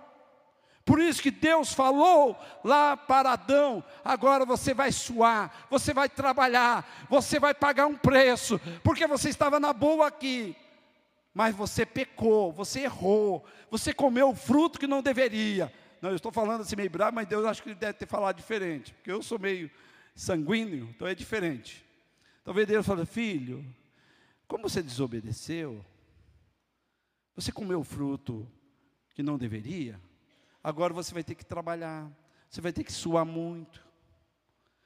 Por 0.85 0.99
isso 0.99 1.21
que 1.21 1.31
Deus 1.31 1.73
falou 1.73 2.37
lá 2.63 2.97
para 2.97 3.31
Adão: 3.31 3.83
agora 4.03 4.45
você 4.45 4.73
vai 4.73 4.91
suar, 4.91 5.67
você 5.69 5.93
vai 5.93 6.09
trabalhar, 6.09 7.07
você 7.09 7.39
vai 7.39 7.53
pagar 7.53 7.87
um 7.87 7.95
preço, 7.95 8.59
porque 8.83 9.07
você 9.07 9.29
estava 9.29 9.59
na 9.59 9.73
boa 9.73 10.07
aqui, 10.07 10.55
mas 11.33 11.55
você 11.55 11.85
pecou, 11.85 12.51
você 12.51 12.81
errou, 12.81 13.45
você 13.69 13.93
comeu 13.93 14.29
o 14.29 14.35
fruto 14.35 14.79
que 14.79 14.87
não 14.87 15.01
deveria. 15.01 15.71
Não, 16.01 16.09
eu 16.09 16.15
estou 16.15 16.31
falando 16.31 16.61
assim 16.61 16.75
meio 16.75 16.89
bravo, 16.89 17.15
mas 17.15 17.27
Deus 17.27 17.45
acho 17.45 17.61
que 17.61 17.69
ele 17.69 17.75
deve 17.75 17.93
ter 17.93 18.07
falado 18.07 18.35
diferente, 18.35 18.91
porque 18.93 19.11
eu 19.11 19.21
sou 19.21 19.37
meio 19.37 19.69
sanguíneo, 20.15 20.89
então 20.89 21.07
é 21.07 21.13
diferente. 21.13 21.85
Talvez 22.43 22.67
Deus 22.67 22.85
fale, 22.85 23.05
filho, 23.05 23.63
como 24.47 24.67
você 24.67 24.81
desobedeceu, 24.81 25.85
você 27.35 27.51
comeu 27.51 27.83
fruto 27.83 28.49
que 29.13 29.23
não 29.23 29.37
deveria, 29.37 30.01
agora 30.63 30.93
você 30.93 31.13
vai 31.13 31.23
ter 31.23 31.35
que 31.35 31.45
trabalhar, 31.45 32.11
você 32.49 32.61
vai 32.61 32.73
ter 32.73 32.83
que 32.83 32.91
suar 32.91 33.25
muito, 33.25 33.85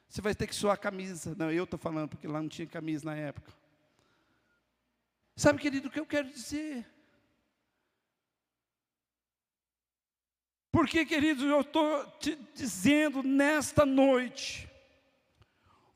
você 0.08 0.22
vai 0.22 0.36
ter 0.36 0.48
que 0.48 0.56
suar 0.56 0.76
a 0.76 0.78
camisa. 0.78 1.36
Não, 1.36 1.52
eu 1.52 1.64
estou 1.64 1.80
falando 1.80 2.10
porque 2.10 2.28
lá 2.28 2.42
não 2.42 2.50
tinha 2.50 2.68
camisa 2.68 3.06
na 3.06 3.16
época. 3.16 3.52
Sabe, 5.36 5.60
querido, 5.60 5.88
o 5.88 5.92
que 5.92 6.00
eu 6.00 6.06
quero 6.06 6.30
dizer? 6.30 6.86
Porque, 10.72 11.06
queridos, 11.06 11.44
eu 11.44 11.62
estou 11.62 12.06
te 12.20 12.36
dizendo 12.54 13.24
nesta 13.24 13.86
noite, 13.86 14.70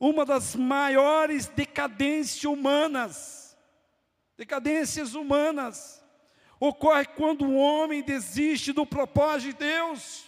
uma 0.00 0.24
das 0.24 0.56
maiores 0.56 1.46
decadências 1.46 2.42
humanas, 2.44 3.54
decadências 4.34 5.14
humanas, 5.14 6.02
ocorre 6.58 7.04
quando 7.04 7.44
o 7.44 7.56
homem 7.56 8.02
desiste 8.02 8.72
do 8.72 8.86
propósito 8.86 9.52
de 9.52 9.64
Deus. 9.64 10.24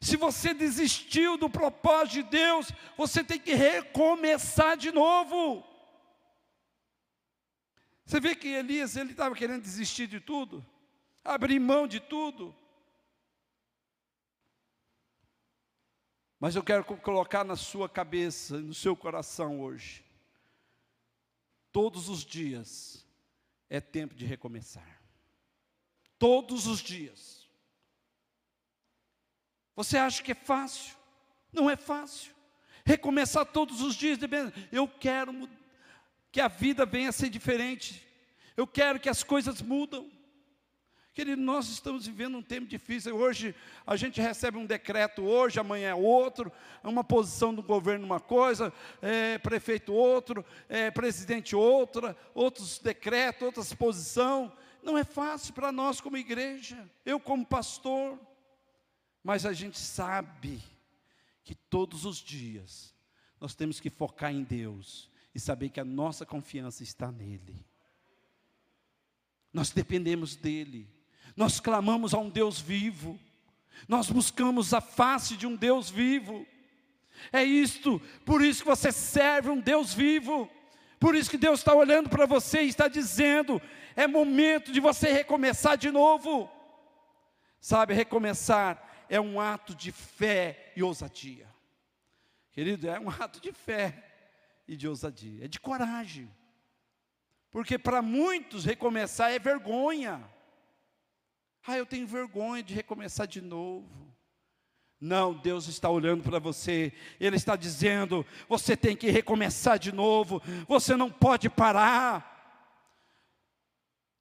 Se 0.00 0.16
você 0.16 0.54
desistiu 0.54 1.36
do 1.36 1.50
propósito 1.50 2.12
de 2.12 2.22
Deus, 2.24 2.70
você 2.96 3.24
tem 3.24 3.40
que 3.40 3.54
recomeçar 3.54 4.76
de 4.76 4.92
novo. 4.92 5.64
Você 8.04 8.20
vê 8.20 8.36
que 8.36 8.48
Elias, 8.48 8.96
ele 8.96 9.12
estava 9.12 9.34
querendo 9.34 9.62
desistir 9.62 10.06
de 10.06 10.20
tudo, 10.20 10.64
abrir 11.24 11.58
mão 11.58 11.88
de 11.88 11.98
tudo. 11.98 12.54
Mas 16.44 16.54
eu 16.54 16.62
quero 16.62 16.84
colocar 16.84 17.42
na 17.42 17.56
sua 17.56 17.88
cabeça, 17.88 18.58
no 18.58 18.74
seu 18.74 18.94
coração 18.94 19.62
hoje. 19.62 20.04
Todos 21.72 22.10
os 22.10 22.22
dias 22.22 23.02
é 23.70 23.80
tempo 23.80 24.14
de 24.14 24.26
recomeçar. 24.26 25.00
Todos 26.18 26.66
os 26.66 26.80
dias. 26.80 27.48
Você 29.74 29.96
acha 29.96 30.22
que 30.22 30.32
é 30.32 30.34
fácil? 30.34 30.94
Não 31.50 31.70
é 31.70 31.76
fácil. 31.76 32.34
Recomeçar 32.84 33.46
todos 33.46 33.80
os 33.80 33.94
dias, 33.94 34.18
eu 34.70 34.86
quero 34.86 35.48
que 36.30 36.42
a 36.42 36.48
vida 36.48 36.84
venha 36.84 37.08
a 37.08 37.12
ser 37.12 37.30
diferente. 37.30 38.06
Eu 38.54 38.66
quero 38.66 39.00
que 39.00 39.08
as 39.08 39.22
coisas 39.22 39.62
mudam. 39.62 40.12
Querido, 41.14 41.40
nós 41.40 41.68
estamos 41.68 42.08
vivendo 42.08 42.36
um 42.36 42.42
tempo 42.42 42.66
difícil. 42.66 43.14
Hoje 43.14 43.54
a 43.86 43.94
gente 43.94 44.20
recebe 44.20 44.58
um 44.58 44.66
decreto, 44.66 45.22
hoje, 45.22 45.60
amanhã 45.60 45.90
é 45.90 45.94
outro, 45.94 46.50
uma 46.82 47.04
posição 47.04 47.54
do 47.54 47.62
governo 47.62 48.04
uma 48.04 48.18
coisa, 48.18 48.72
é, 49.00 49.38
prefeito 49.38 49.92
outro, 49.92 50.44
é, 50.68 50.90
presidente 50.90 51.54
outra, 51.54 52.16
outros 52.34 52.80
decretos, 52.80 53.42
outras 53.42 53.72
posição. 53.72 54.52
Não 54.82 54.98
é 54.98 55.04
fácil 55.04 55.54
para 55.54 55.70
nós 55.70 56.00
como 56.00 56.16
igreja, 56.16 56.90
eu 57.06 57.20
como 57.20 57.46
pastor, 57.46 58.18
mas 59.22 59.46
a 59.46 59.52
gente 59.52 59.78
sabe 59.78 60.60
que 61.44 61.54
todos 61.54 62.04
os 62.04 62.16
dias 62.16 62.92
nós 63.40 63.54
temos 63.54 63.78
que 63.78 63.88
focar 63.88 64.32
em 64.32 64.42
Deus 64.42 65.08
e 65.32 65.38
saber 65.38 65.68
que 65.68 65.78
a 65.78 65.84
nossa 65.84 66.26
confiança 66.26 66.82
está 66.82 67.12
nele. 67.12 67.64
Nós 69.52 69.70
dependemos 69.70 70.34
dele 70.34 70.92
nós 71.36 71.60
clamamos 71.60 72.14
a 72.14 72.18
um 72.18 72.30
Deus 72.30 72.60
vivo, 72.60 73.18
nós 73.88 74.08
buscamos 74.10 74.72
a 74.72 74.80
face 74.80 75.36
de 75.36 75.46
um 75.46 75.56
Deus 75.56 75.90
vivo. 75.90 76.46
É 77.32 77.42
isto, 77.42 78.00
por 78.24 78.42
isso 78.42 78.62
que 78.62 78.68
você 78.68 78.92
serve 78.92 79.50
um 79.50 79.60
Deus 79.60 79.92
vivo, 79.92 80.50
por 80.98 81.14
isso 81.14 81.30
que 81.30 81.38
Deus 81.38 81.60
está 81.60 81.74
olhando 81.74 82.08
para 82.08 82.26
você 82.26 82.62
e 82.62 82.68
está 82.68 82.88
dizendo: 82.88 83.60
é 83.96 84.06
momento 84.06 84.72
de 84.72 84.80
você 84.80 85.12
recomeçar 85.12 85.76
de 85.76 85.90
novo. 85.90 86.50
Sabe, 87.60 87.94
recomeçar 87.94 89.06
é 89.08 89.20
um 89.20 89.40
ato 89.40 89.74
de 89.74 89.90
fé 89.90 90.72
e 90.76 90.82
ousadia. 90.82 91.48
Querido, 92.52 92.88
é 92.88 93.00
um 93.00 93.08
ato 93.08 93.40
de 93.40 93.52
fé 93.52 94.04
e 94.66 94.76
de 94.76 94.86
ousadia, 94.86 95.44
é 95.44 95.48
de 95.48 95.58
coragem. 95.58 96.30
Porque 97.50 97.78
para 97.78 98.02
muitos 98.02 98.64
recomeçar 98.64 99.30
é 99.30 99.38
vergonha. 99.38 100.22
Ah, 101.66 101.78
eu 101.78 101.86
tenho 101.86 102.06
vergonha 102.06 102.62
de 102.62 102.74
recomeçar 102.74 103.26
de 103.26 103.40
novo. 103.40 104.04
Não, 105.00 105.34
Deus 105.34 105.66
está 105.66 105.90
olhando 105.90 106.22
para 106.22 106.38
você, 106.38 106.92
Ele 107.18 107.36
está 107.36 107.56
dizendo: 107.56 108.24
você 108.48 108.76
tem 108.76 108.96
que 108.96 109.10
recomeçar 109.10 109.78
de 109.78 109.92
novo, 109.92 110.42
você 110.68 110.96
não 110.96 111.10
pode 111.10 111.48
parar. 111.48 112.32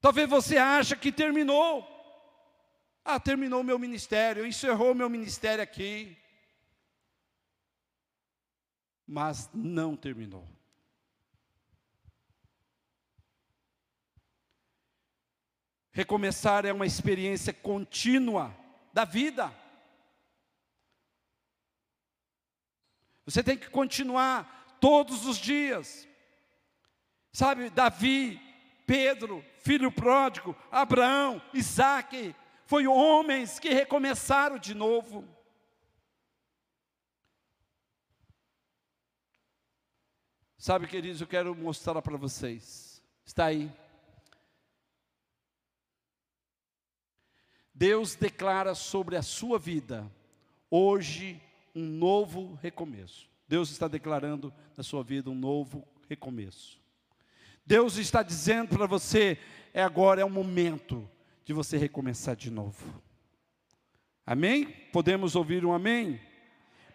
Talvez 0.01 0.29
você 0.29 0.57
ache 0.57 0.95
que 0.97 1.11
terminou. 1.11 1.87
Ah, 3.05 3.19
terminou 3.19 3.61
o 3.61 3.63
meu 3.63 3.77
ministério, 3.77 4.45
encerrou 4.45 4.91
o 4.91 4.95
meu 4.95 5.09
ministério 5.09 5.63
aqui. 5.63 6.17
Mas 9.05 9.49
não 9.53 9.95
terminou. 9.95 10.47
Recomeçar 15.93 16.65
é 16.65 16.73
uma 16.73 16.87
experiência 16.87 17.53
contínua 17.53 18.51
da 18.91 19.05
vida. 19.05 19.53
Você 23.25 23.43
tem 23.43 23.55
que 23.55 23.69
continuar 23.69 24.77
todos 24.81 25.27
os 25.27 25.37
dias. 25.37 26.07
Sabe, 27.31 27.69
Davi, 27.69 28.41
Pedro, 28.87 29.45
filho 29.59 29.91
pródigo, 29.91 30.55
Abraão, 30.71 31.39
Isaac, 31.53 32.35
foi 32.65 32.87
homens 32.87 33.59
que 33.59 33.69
recomeçaram 33.69 34.57
de 34.57 34.73
novo. 34.73 35.23
Sabe, 40.57 40.87
queridos, 40.87 41.21
eu 41.21 41.27
quero 41.27 41.53
mostrar 41.55 42.01
para 42.01 42.17
vocês. 42.17 43.03
Está 43.25 43.45
aí. 43.45 43.71
Deus 47.83 48.15
declara 48.15 48.73
sobre 48.73 49.17
a 49.17 49.21
sua 49.21 49.59
vida 49.59 50.09
hoje 50.71 51.41
um 51.75 51.85
novo 51.85 52.57
recomeço. 52.61 53.29
Deus 53.45 53.71
está 53.71 53.89
declarando 53.89 54.53
na 54.77 54.83
sua 54.83 55.03
vida 55.03 55.29
um 55.29 55.35
novo 55.35 55.85
recomeço. 56.09 56.79
Deus 57.65 57.97
está 57.97 58.23
dizendo 58.23 58.77
para 58.77 58.87
você, 58.87 59.37
é 59.73 59.83
agora 59.83 60.21
é 60.21 60.23
o 60.23 60.29
momento 60.29 61.05
de 61.43 61.51
você 61.51 61.75
recomeçar 61.75 62.37
de 62.37 62.49
novo. 62.49 63.03
Amém? 64.25 64.63
Podemos 64.93 65.35
ouvir 65.35 65.65
um 65.65 65.73
amém? 65.73 66.21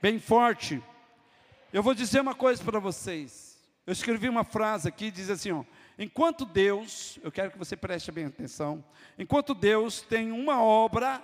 Bem 0.00 0.18
forte. 0.18 0.82
Eu 1.70 1.82
vou 1.82 1.92
dizer 1.92 2.22
uma 2.22 2.34
coisa 2.34 2.64
para 2.64 2.80
vocês. 2.80 3.62
Eu 3.86 3.92
escrevi 3.92 4.26
uma 4.26 4.42
frase 4.42 4.88
aqui, 4.88 5.10
diz 5.10 5.28
assim, 5.28 5.52
ó, 5.52 5.64
enquanto 5.98 6.46
Deus, 6.46 7.18
eu 7.22 7.32
quero 7.32 7.50
que 7.50 7.58
você 7.58 7.76
preste 7.76 8.12
bem 8.12 8.26
atenção, 8.26 8.84
enquanto 9.18 9.54
Deus 9.54 10.00
tem 10.00 10.30
uma 10.30 10.62
obra 10.62 11.18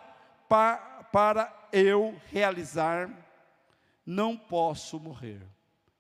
pa, 0.48 1.08
para 1.12 1.68
eu 1.72 2.20
realizar, 2.30 3.08
não 4.04 4.37
posso 4.37 4.98
morrer. 4.98 5.40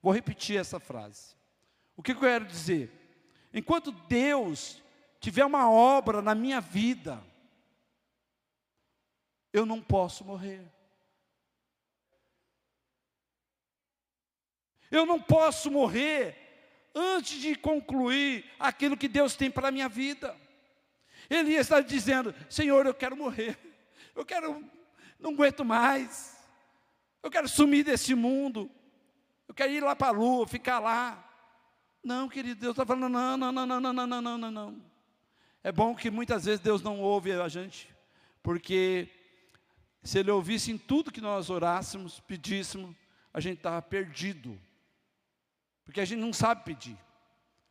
Vou 0.02 0.12
repetir 0.12 0.58
essa 0.58 0.80
frase. 0.80 1.34
O 1.96 2.02
que 2.02 2.12
eu 2.12 2.20
quero 2.20 2.44
dizer? 2.44 2.90
Enquanto 3.52 3.92
Deus 3.92 4.82
tiver 5.20 5.44
uma 5.44 5.70
obra 5.70 6.20
na 6.20 6.34
minha 6.34 6.60
vida, 6.60 7.22
eu 9.52 9.64
não 9.64 9.80
posso 9.80 10.24
morrer. 10.24 10.60
Eu 14.90 15.06
não 15.06 15.20
posso 15.20 15.70
morrer 15.70 16.43
antes 16.94 17.40
de 17.40 17.56
concluir 17.56 18.44
aquilo 18.58 18.96
que 18.96 19.08
Deus 19.08 19.34
tem 19.34 19.50
para 19.50 19.68
a 19.68 19.72
minha 19.72 19.88
vida. 19.88 20.36
Elias 21.28 21.66
está 21.66 21.80
dizendo: 21.80 22.34
Senhor, 22.48 22.86
eu 22.86 22.94
quero 22.94 23.16
morrer, 23.16 23.58
eu 24.14 24.24
quero, 24.24 24.62
não 25.18 25.32
aguento 25.32 25.64
mais, 25.64 26.36
eu 27.22 27.30
quero 27.30 27.48
sumir 27.48 27.84
desse 27.84 28.14
mundo, 28.14 28.70
eu 29.48 29.54
quero 29.54 29.72
ir 29.72 29.82
lá 29.82 29.96
para 29.96 30.08
a 30.08 30.12
lua, 30.12 30.46
ficar 30.46 30.78
lá. 30.78 31.22
Não, 32.02 32.28
querido, 32.28 32.60
Deus 32.60 32.72
está 32.72 32.84
falando: 32.84 33.08
não, 33.08 33.36
não, 33.36 33.50
não, 33.50 33.66
não, 33.66 33.80
não, 33.80 33.92
não, 33.92 34.06
não, 34.06 34.38
não, 34.38 34.50
não. 34.50 34.82
É 35.62 35.72
bom 35.72 35.94
que 35.94 36.10
muitas 36.10 36.44
vezes 36.44 36.60
Deus 36.60 36.82
não 36.82 37.00
ouve 37.00 37.32
a 37.32 37.48
gente, 37.48 37.88
porque 38.42 39.08
se 40.02 40.18
Ele 40.18 40.30
ouvisse 40.30 40.70
em 40.70 40.76
tudo 40.76 41.10
que 41.10 41.22
nós 41.22 41.48
orássemos, 41.48 42.20
pedíssemos, 42.20 42.94
a 43.32 43.40
gente 43.40 43.56
estava 43.56 43.80
perdido. 43.80 44.60
Porque 45.84 46.00
a 46.00 46.04
gente 46.04 46.20
não 46.20 46.32
sabe 46.32 46.64
pedir. 46.64 46.98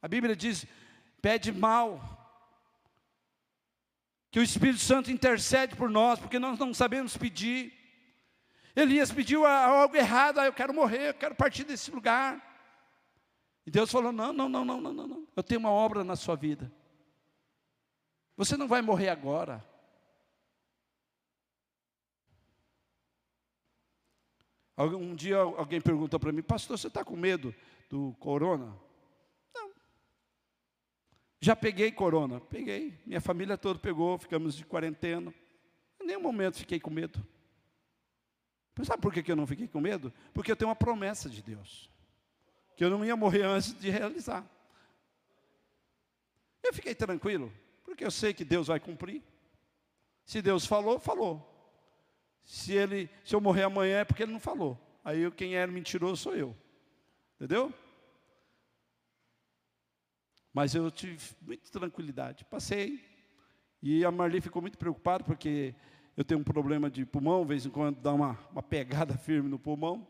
A 0.01 0.07
Bíblia 0.07 0.35
diz: 0.35 0.65
pede 1.21 1.51
mal. 1.51 2.19
Que 4.29 4.39
o 4.39 4.43
Espírito 4.43 4.79
Santo 4.79 5.11
intercede 5.11 5.75
por 5.75 5.89
nós, 5.89 6.19
porque 6.19 6.39
nós 6.39 6.57
não 6.57 6.73
sabemos 6.73 7.15
pedir. 7.15 7.71
Elias 8.75 9.11
pediu 9.11 9.45
algo 9.45 9.95
errado, 9.95 10.39
ah, 10.39 10.45
eu 10.45 10.53
quero 10.53 10.73
morrer, 10.73 11.09
eu 11.09 11.13
quero 11.13 11.35
partir 11.35 11.63
desse 11.63 11.91
lugar. 11.91 12.41
E 13.65 13.71
Deus 13.71 13.91
falou: 13.91 14.11
não, 14.11 14.33
não, 14.33 14.49
não, 14.49 14.65
não, 14.65 14.81
não, 14.81 14.93
não, 14.93 15.07
não. 15.07 15.27
Eu 15.35 15.43
tenho 15.43 15.59
uma 15.59 15.71
obra 15.71 16.03
na 16.03 16.15
sua 16.15 16.35
vida. 16.35 16.71
Você 18.35 18.57
não 18.57 18.67
vai 18.67 18.81
morrer 18.81 19.09
agora. 19.09 19.63
Um 24.75 25.15
dia 25.15 25.37
alguém 25.37 25.79
perguntou 25.79 26.19
para 26.19 26.31
mim, 26.31 26.41
pastor, 26.41 26.79
você 26.79 26.87
está 26.87 27.05
com 27.05 27.15
medo 27.15 27.53
do 27.93 28.11
corona? 28.13 28.75
Não. 29.53 29.71
Já 31.39 31.55
peguei 31.55 31.91
corona? 31.91 32.41
Peguei. 32.41 32.99
Minha 33.05 33.21
família 33.21 33.55
toda 33.55 33.77
pegou, 33.77 34.17
ficamos 34.17 34.55
de 34.55 34.65
quarentena. 34.65 35.31
Em 36.01 36.07
nenhum 36.07 36.21
momento 36.21 36.57
fiquei 36.57 36.79
com 36.79 36.89
medo. 36.89 37.23
Sabe 38.83 38.99
por 38.99 39.13
que 39.13 39.31
eu 39.31 39.35
não 39.35 39.45
fiquei 39.45 39.67
com 39.67 39.79
medo? 39.79 40.11
Porque 40.33 40.51
eu 40.51 40.55
tenho 40.55 40.69
uma 40.69 40.75
promessa 40.75 41.29
de 41.29 41.43
Deus. 41.43 41.87
Que 42.75 42.83
eu 42.83 42.89
não 42.89 43.05
ia 43.05 43.15
morrer 43.15 43.43
antes 43.43 43.77
de 43.79 43.91
realizar. 43.91 44.43
Eu 46.63 46.73
fiquei 46.73 46.95
tranquilo, 46.95 47.53
porque 47.83 48.03
eu 48.03 48.09
sei 48.09 48.33
que 48.33 48.43
Deus 48.43 48.67
vai 48.67 48.79
cumprir. 48.79 49.21
Se 50.25 50.41
Deus 50.41 50.65
falou, 50.65 50.97
falou. 50.97 51.47
Se 52.43 52.73
ele, 52.73 53.07
se 53.23 53.35
eu 53.35 53.39
morrer 53.39 53.63
amanhã 53.63 53.99
é 53.99 54.05
porque 54.05 54.23
ele 54.23 54.31
não 54.31 54.39
falou. 54.39 54.79
Aí 55.03 55.29
quem 55.29 55.55
era 55.55 55.71
mentiroso 55.71 56.23
sou 56.23 56.35
eu. 56.35 56.57
Entendeu? 57.35 57.71
Mas 60.53 60.75
eu 60.75 60.91
tive 60.91 61.19
muita 61.41 61.71
tranquilidade. 61.71 62.45
Passei. 62.45 63.03
E 63.81 64.05
a 64.05 64.11
Marli 64.11 64.39
ficou 64.39 64.61
muito 64.61 64.77
preocupada, 64.77 65.23
porque 65.23 65.73
eu 66.15 66.23
tenho 66.23 66.39
um 66.39 66.43
problema 66.43 66.89
de 66.89 67.05
pulmão, 67.05 67.41
de 67.41 67.47
vez 67.47 67.65
em 67.65 67.69
quando 67.69 67.99
dá 67.99 68.13
uma, 68.13 68.37
uma 68.51 68.61
pegada 68.61 69.17
firme 69.17 69.49
no 69.49 69.57
pulmão. 69.57 70.07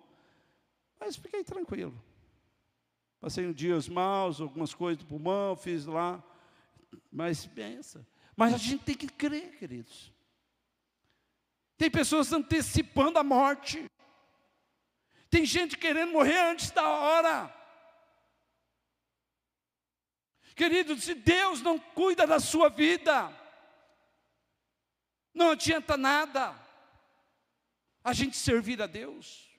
Mas 0.99 1.15
fiquei 1.15 1.43
tranquilo. 1.43 1.99
Passei 3.21 3.47
um 3.47 3.53
dias 3.53 3.87
maus, 3.87 4.41
algumas 4.41 4.73
coisas 4.73 5.01
do 5.01 5.07
pulmão, 5.07 5.55
fiz 5.55 5.85
lá. 5.85 6.21
Mas 7.09 7.45
pensa. 7.45 8.05
Mas 8.35 8.53
a 8.53 8.57
gente 8.57 8.83
tem 8.83 8.95
que 8.95 9.07
crer, 9.07 9.57
queridos. 9.57 10.11
Tem 11.77 11.89
pessoas 11.89 12.31
antecipando 12.33 13.17
a 13.17 13.23
morte. 13.23 13.89
Tem 15.29 15.45
gente 15.45 15.77
querendo 15.77 16.11
morrer 16.11 16.37
antes 16.51 16.69
da 16.71 16.87
hora. 16.87 17.62
Querido, 20.55 20.99
se 20.99 21.15
Deus 21.15 21.61
não 21.61 21.79
cuida 21.79 22.27
da 22.27 22.39
sua 22.39 22.69
vida, 22.69 23.31
não 25.33 25.51
adianta 25.51 25.97
nada 25.97 26.55
a 28.03 28.13
gente 28.13 28.37
servir 28.37 28.81
a 28.81 28.87
Deus. 28.87 29.49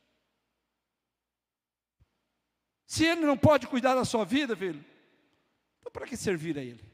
Se 2.87 3.05
Ele 3.05 3.23
não 3.23 3.37
pode 3.37 3.67
cuidar 3.67 3.95
da 3.95 4.05
sua 4.05 4.25
vida, 4.25 4.55
filho, 4.57 4.85
então 5.81 5.91
para 5.91 6.07
que 6.07 6.17
servir 6.17 6.57
a 6.59 6.63
Ele? 6.63 6.85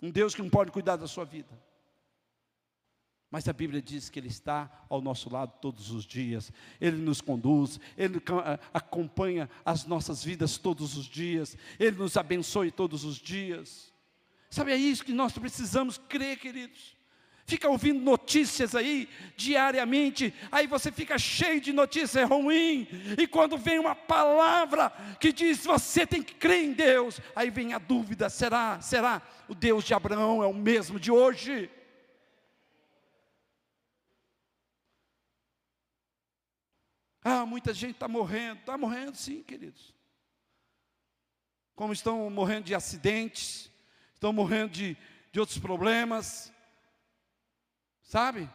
Um 0.00 0.10
Deus 0.10 0.34
que 0.34 0.42
não 0.42 0.50
pode 0.50 0.70
cuidar 0.70 0.96
da 0.96 1.06
sua 1.06 1.24
vida. 1.24 1.52
Mas 3.32 3.48
a 3.48 3.52
Bíblia 3.54 3.80
diz 3.80 4.10
que 4.10 4.20
Ele 4.20 4.28
está 4.28 4.70
ao 4.90 5.00
nosso 5.00 5.32
lado 5.32 5.54
todos 5.58 5.90
os 5.90 6.04
dias, 6.04 6.52
Ele 6.78 6.98
nos 6.98 7.22
conduz, 7.22 7.80
Ele 7.96 8.22
acompanha 8.74 9.48
as 9.64 9.86
nossas 9.86 10.22
vidas 10.22 10.58
todos 10.58 10.98
os 10.98 11.06
dias, 11.06 11.56
Ele 11.80 11.96
nos 11.96 12.18
abençoe 12.18 12.70
todos 12.70 13.04
os 13.04 13.16
dias. 13.16 13.90
Sabe, 14.50 14.72
é 14.72 14.76
isso 14.76 15.02
que 15.02 15.14
nós 15.14 15.32
precisamos 15.32 15.96
crer, 15.96 16.38
queridos. 16.38 16.94
Fica 17.46 17.70
ouvindo 17.70 18.02
notícias 18.02 18.74
aí 18.74 19.08
diariamente, 19.34 20.32
aí 20.50 20.66
você 20.66 20.92
fica 20.92 21.18
cheio 21.18 21.58
de 21.58 21.72
notícias 21.72 22.28
ruins, 22.28 22.86
e 23.16 23.26
quando 23.26 23.56
vem 23.56 23.78
uma 23.78 23.94
palavra 23.94 24.90
que 25.18 25.32
diz 25.32 25.64
você 25.64 26.06
tem 26.06 26.22
que 26.22 26.34
crer 26.34 26.64
em 26.64 26.72
Deus, 26.74 27.18
aí 27.34 27.48
vem 27.48 27.72
a 27.72 27.78
dúvida: 27.78 28.28
será, 28.28 28.78
será 28.82 29.22
o 29.48 29.54
Deus 29.54 29.84
de 29.84 29.94
Abraão 29.94 30.42
é 30.42 30.46
o 30.46 30.52
mesmo 30.52 31.00
de 31.00 31.10
hoje? 31.10 31.70
Ah, 37.24 37.46
muita 37.46 37.72
gente 37.72 37.92
está 37.92 38.08
morrendo. 38.08 38.60
Está 38.60 38.76
morrendo 38.76 39.16
sim, 39.16 39.42
queridos. 39.42 39.94
Como 41.74 41.92
estão 41.92 42.28
morrendo 42.28 42.64
de 42.64 42.74
acidentes, 42.74 43.70
estão 44.14 44.32
morrendo 44.32 44.72
de, 44.72 44.96
de 45.30 45.40
outros 45.40 45.58
problemas. 45.58 46.52
Sabe? 48.02 48.50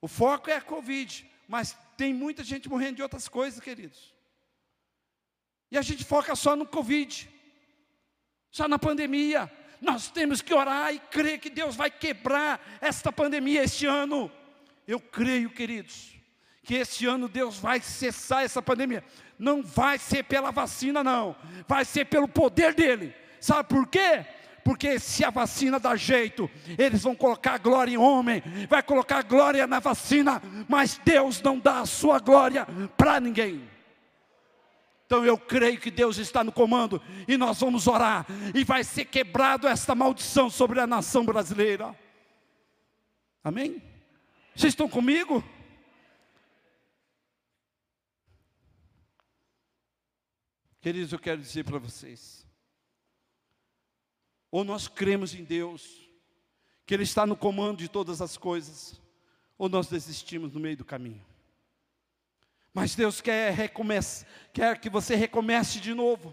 O 0.00 0.08
foco 0.08 0.50
é 0.50 0.56
a 0.56 0.62
Covid, 0.62 1.30
mas 1.46 1.76
tem 1.96 2.14
muita 2.14 2.42
gente 2.42 2.68
morrendo 2.68 2.96
de 2.96 3.02
outras 3.02 3.28
coisas, 3.28 3.60
queridos. 3.60 4.14
E 5.70 5.76
a 5.76 5.82
gente 5.82 6.04
foca 6.04 6.34
só 6.34 6.56
no 6.56 6.66
Covid, 6.66 7.28
só 8.50 8.66
na 8.66 8.78
pandemia. 8.78 9.52
Nós 9.80 10.08
temos 10.10 10.40
que 10.40 10.54
orar 10.54 10.94
e 10.94 10.98
crer 10.98 11.38
que 11.38 11.50
Deus 11.50 11.76
vai 11.76 11.90
quebrar 11.90 12.78
esta 12.80 13.12
pandemia 13.12 13.62
este 13.62 13.84
ano. 13.84 14.32
Eu 14.86 14.98
creio, 14.98 15.50
queridos 15.50 16.15
que 16.66 16.74
este 16.74 17.06
ano 17.06 17.28
Deus 17.28 17.58
vai 17.60 17.80
cessar 17.80 18.42
essa 18.42 18.60
pandemia. 18.60 19.04
Não 19.38 19.62
vai 19.62 19.98
ser 19.98 20.24
pela 20.24 20.50
vacina, 20.50 21.04
não. 21.04 21.36
Vai 21.68 21.84
ser 21.84 22.06
pelo 22.06 22.26
poder 22.26 22.74
dele. 22.74 23.14
Sabe 23.40 23.68
por 23.68 23.86
quê? 23.86 24.26
Porque 24.64 24.98
se 24.98 25.24
a 25.24 25.30
vacina 25.30 25.78
dá 25.78 25.94
jeito, 25.94 26.50
eles 26.76 27.04
vão 27.04 27.14
colocar 27.14 27.56
glória 27.58 27.92
em 27.92 27.96
homem, 27.96 28.42
vai 28.68 28.82
colocar 28.82 29.22
glória 29.22 29.64
na 29.64 29.78
vacina, 29.78 30.42
mas 30.68 31.00
Deus 31.04 31.40
não 31.40 31.56
dá 31.56 31.78
a 31.78 31.86
sua 31.86 32.18
glória 32.18 32.66
para 32.96 33.20
ninguém. 33.20 33.62
Então 35.06 35.24
eu 35.24 35.38
creio 35.38 35.78
que 35.78 35.88
Deus 35.88 36.18
está 36.18 36.42
no 36.42 36.50
comando 36.50 37.00
e 37.28 37.36
nós 37.36 37.60
vamos 37.60 37.86
orar 37.86 38.26
e 38.52 38.64
vai 38.64 38.82
ser 38.82 39.04
quebrado 39.04 39.68
esta 39.68 39.94
maldição 39.94 40.50
sobre 40.50 40.80
a 40.80 40.86
nação 40.86 41.24
brasileira. 41.24 41.94
Amém? 43.44 43.80
Vocês 44.52 44.72
estão 44.72 44.88
comigo? 44.88 45.44
Queridos, 50.86 51.12
eu 51.12 51.18
quero 51.18 51.40
dizer 51.40 51.64
para 51.64 51.80
vocês: 51.80 52.46
ou 54.52 54.62
nós 54.62 54.86
cremos 54.86 55.34
em 55.34 55.42
Deus, 55.42 56.08
que 56.86 56.94
Ele 56.94 57.02
está 57.02 57.26
no 57.26 57.36
comando 57.36 57.78
de 57.78 57.88
todas 57.88 58.22
as 58.22 58.36
coisas, 58.36 59.02
ou 59.58 59.68
nós 59.68 59.88
desistimos 59.88 60.52
no 60.52 60.60
meio 60.60 60.76
do 60.76 60.84
caminho. 60.84 61.26
Mas 62.72 62.94
Deus 62.94 63.20
quer, 63.20 63.52
recomece, 63.52 64.24
quer 64.52 64.78
que 64.78 64.88
você 64.88 65.16
recomece 65.16 65.80
de 65.80 65.92
novo. 65.92 66.32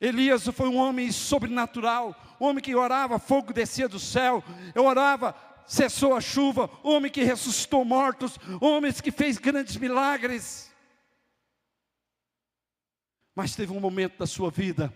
Elias 0.00 0.46
foi 0.46 0.70
um 0.70 0.78
homem 0.78 1.12
sobrenatural, 1.12 2.16
um 2.40 2.46
homem 2.46 2.64
que 2.64 2.74
orava, 2.74 3.18
fogo 3.18 3.52
descia 3.52 3.90
do 3.90 4.00
céu, 4.00 4.42
eu 4.74 4.86
orava, 4.86 5.36
cessou 5.66 6.14
a 6.14 6.20
chuva, 6.22 6.70
homem 6.82 7.12
que 7.12 7.22
ressuscitou 7.22 7.84
mortos, 7.84 8.38
homens 8.58 9.02
que 9.02 9.10
fez 9.10 9.36
grandes 9.36 9.76
milagres. 9.76 10.67
Mas 13.38 13.54
teve 13.54 13.72
um 13.72 13.78
momento 13.78 14.18
da 14.18 14.26
sua 14.26 14.50
vida 14.50 14.92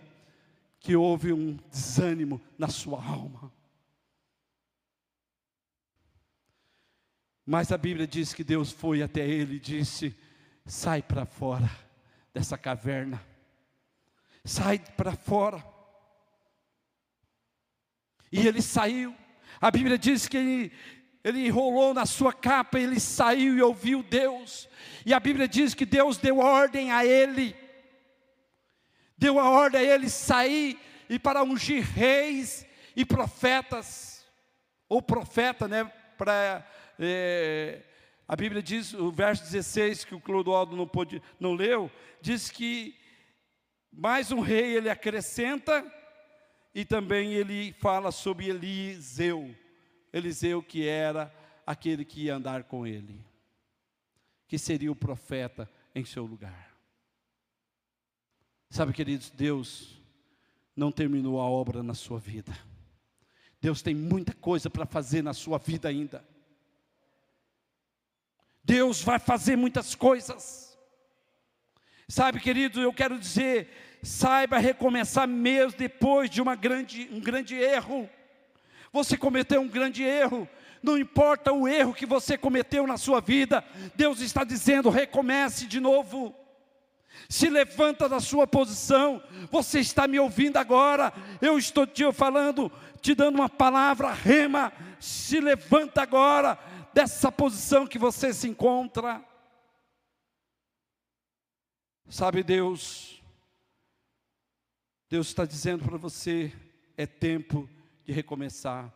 que 0.81 0.97
houve 0.97 1.33
um 1.33 1.57
desânimo 1.71 2.43
na 2.59 2.67
sua 2.67 3.01
alma. 3.01 3.53
Mas 7.47 7.71
a 7.71 7.79
Bíblia 7.79 8.05
diz 8.05 8.35
que 8.35 8.43
Deus 8.43 8.73
foi 8.73 9.01
até 9.01 9.25
ele 9.25 9.55
e 9.55 9.61
disse: 9.61 10.13
sai 10.67 11.01
para 11.01 11.25
fora 11.25 11.71
dessa 12.35 12.59
caverna, 12.59 13.25
sai 14.45 14.81
para 14.81 15.15
fora. 15.15 15.65
E 18.33 18.45
ele 18.45 18.61
saiu. 18.61 19.15
A 19.61 19.71
Bíblia 19.71 19.97
diz 19.97 20.27
que 20.27 20.37
ele, 20.37 20.73
ele 21.23 21.47
enrolou 21.47 21.95
na 21.95 22.07
sua 22.07 22.33
capa, 22.33 22.81
ele 22.81 22.99
saiu 22.99 23.57
e 23.57 23.63
ouviu 23.63 24.03
Deus. 24.03 24.69
E 25.07 25.15
a 25.15 25.21
Bíblia 25.21 25.47
diz 25.47 25.75
que 25.75 25.87
Deus 25.87 26.17
deu 26.17 26.41
ordem 26.41 26.91
a 26.91 27.07
ele, 27.07 27.62
deu 29.23 29.39
a 29.39 29.49
ordem 29.49 29.81
a 29.81 29.95
ele 29.95 30.11
sair 30.11 30.81
e 31.09 31.17
para 31.17 31.45
ungir 31.45 31.85
reis 31.85 32.67
e 32.97 33.05
profetas, 33.05 34.27
ou 34.89 35.01
profeta, 35.01 35.69
né, 35.69 35.85
para 36.19 36.67
é, 36.99 37.83
a 38.27 38.35
Bíblia 38.35 38.61
diz, 38.61 38.93
o 38.93 39.13
verso 39.13 39.45
16, 39.45 40.05
que 40.05 40.15
o 40.17 40.21
Clodoaldo 40.21 40.77
não, 40.77 40.89
pôde, 40.89 41.23
não 41.39 41.55
leu, 41.55 41.89
diz 42.21 42.51
que 42.51 42.99
mais 43.93 44.33
um 44.33 44.41
rei 44.41 44.77
ele 44.77 44.91
acrescenta, 44.91 45.85
e 46.75 46.85
também 46.85 47.35
ele 47.35 47.73
fala 47.75 48.11
sobre 48.11 48.49
Eliseu, 48.49 49.55
Eliseu 50.13 50.63
que 50.63 50.89
era 50.89 51.33
aquele 51.65 52.05
que 52.05 52.25
ia 52.25 52.35
andar 52.35 52.65
com 52.65 52.85
ele, 52.85 53.25
que 54.49 54.59
seria 54.59 54.91
o 54.91 54.97
profeta 54.97 55.71
em 55.95 56.05
seu 56.05 56.25
lugar. 56.25 56.72
Sabe, 58.73 58.95
queridos, 58.95 59.29
Deus 59.29 60.03
não 60.75 60.91
terminou 60.91 61.39
a 61.39 61.45
obra 61.45 61.83
na 61.83 61.93
sua 61.93 62.19
vida. 62.19 62.57
Deus 63.61 63.83
tem 63.83 63.95
muita 63.95 64.33
coisa 64.33 64.71
para 64.71 64.87
fazer 64.87 65.21
na 65.21 65.35
sua 65.35 65.59
vida 65.59 65.91
ainda. 65.91 66.25
Deus 68.65 69.03
vai 69.03 69.19
fazer 69.19 69.57
muitas 69.57 69.95
coisas. 69.95 70.75
Sabe, 72.09 72.41
querido, 72.41 72.81
eu 72.81 72.95
quero 72.95 73.19
dizer, 73.19 73.99
saiba 74.03 74.57
recomeçar 74.57 75.29
mesmo 75.29 75.79
depois 75.79 76.31
de 76.31 76.41
uma 76.41 76.55
grande, 76.55 77.11
um 77.13 77.21
grande 77.21 77.55
erro. 77.55 78.09
Você 78.91 79.19
cometeu 79.19 79.61
um 79.61 79.69
grande 79.69 80.03
erro, 80.03 80.49
não 80.83 80.97
importa 80.97 81.53
o 81.53 81.69
erro 81.69 81.93
que 81.93 82.07
você 82.07 82.39
cometeu 82.39 82.87
na 82.87 82.97
sua 82.97 83.21
vida, 83.21 83.63
Deus 83.95 84.21
está 84.21 84.45
dizendo: 84.45 84.89
recomece 84.89 85.67
de 85.67 85.79
novo. 85.79 86.42
Se 87.29 87.49
levanta 87.49 88.09
da 88.09 88.21
sua 88.21 88.47
posição, 88.47 89.23
você 89.51 89.81
está 89.81 90.07
me 90.07 90.19
ouvindo 90.19 90.57
agora, 90.57 91.13
eu 91.41 91.59
estou 91.59 91.87
te 91.87 92.11
falando, 92.13 92.71
te 93.01 93.15
dando 93.15 93.37
uma 93.37 93.49
palavra, 93.49 94.13
rema, 94.13 94.73
se 95.01 95.41
levanta 95.41 96.03
agora, 96.03 96.59
dessa 96.93 97.33
posição 97.33 97.87
que 97.87 97.99
você 97.99 98.33
se 98.33 98.49
encontra. 98.49 99.25
Sabe, 102.09 102.43
Deus, 102.43 103.23
Deus 105.09 105.29
está 105.29 105.45
dizendo 105.45 105.85
para 105.85 105.97
você: 105.97 106.53
é 106.97 107.07
tempo 107.07 107.69
de 108.05 108.13
recomeçar, 108.13 108.93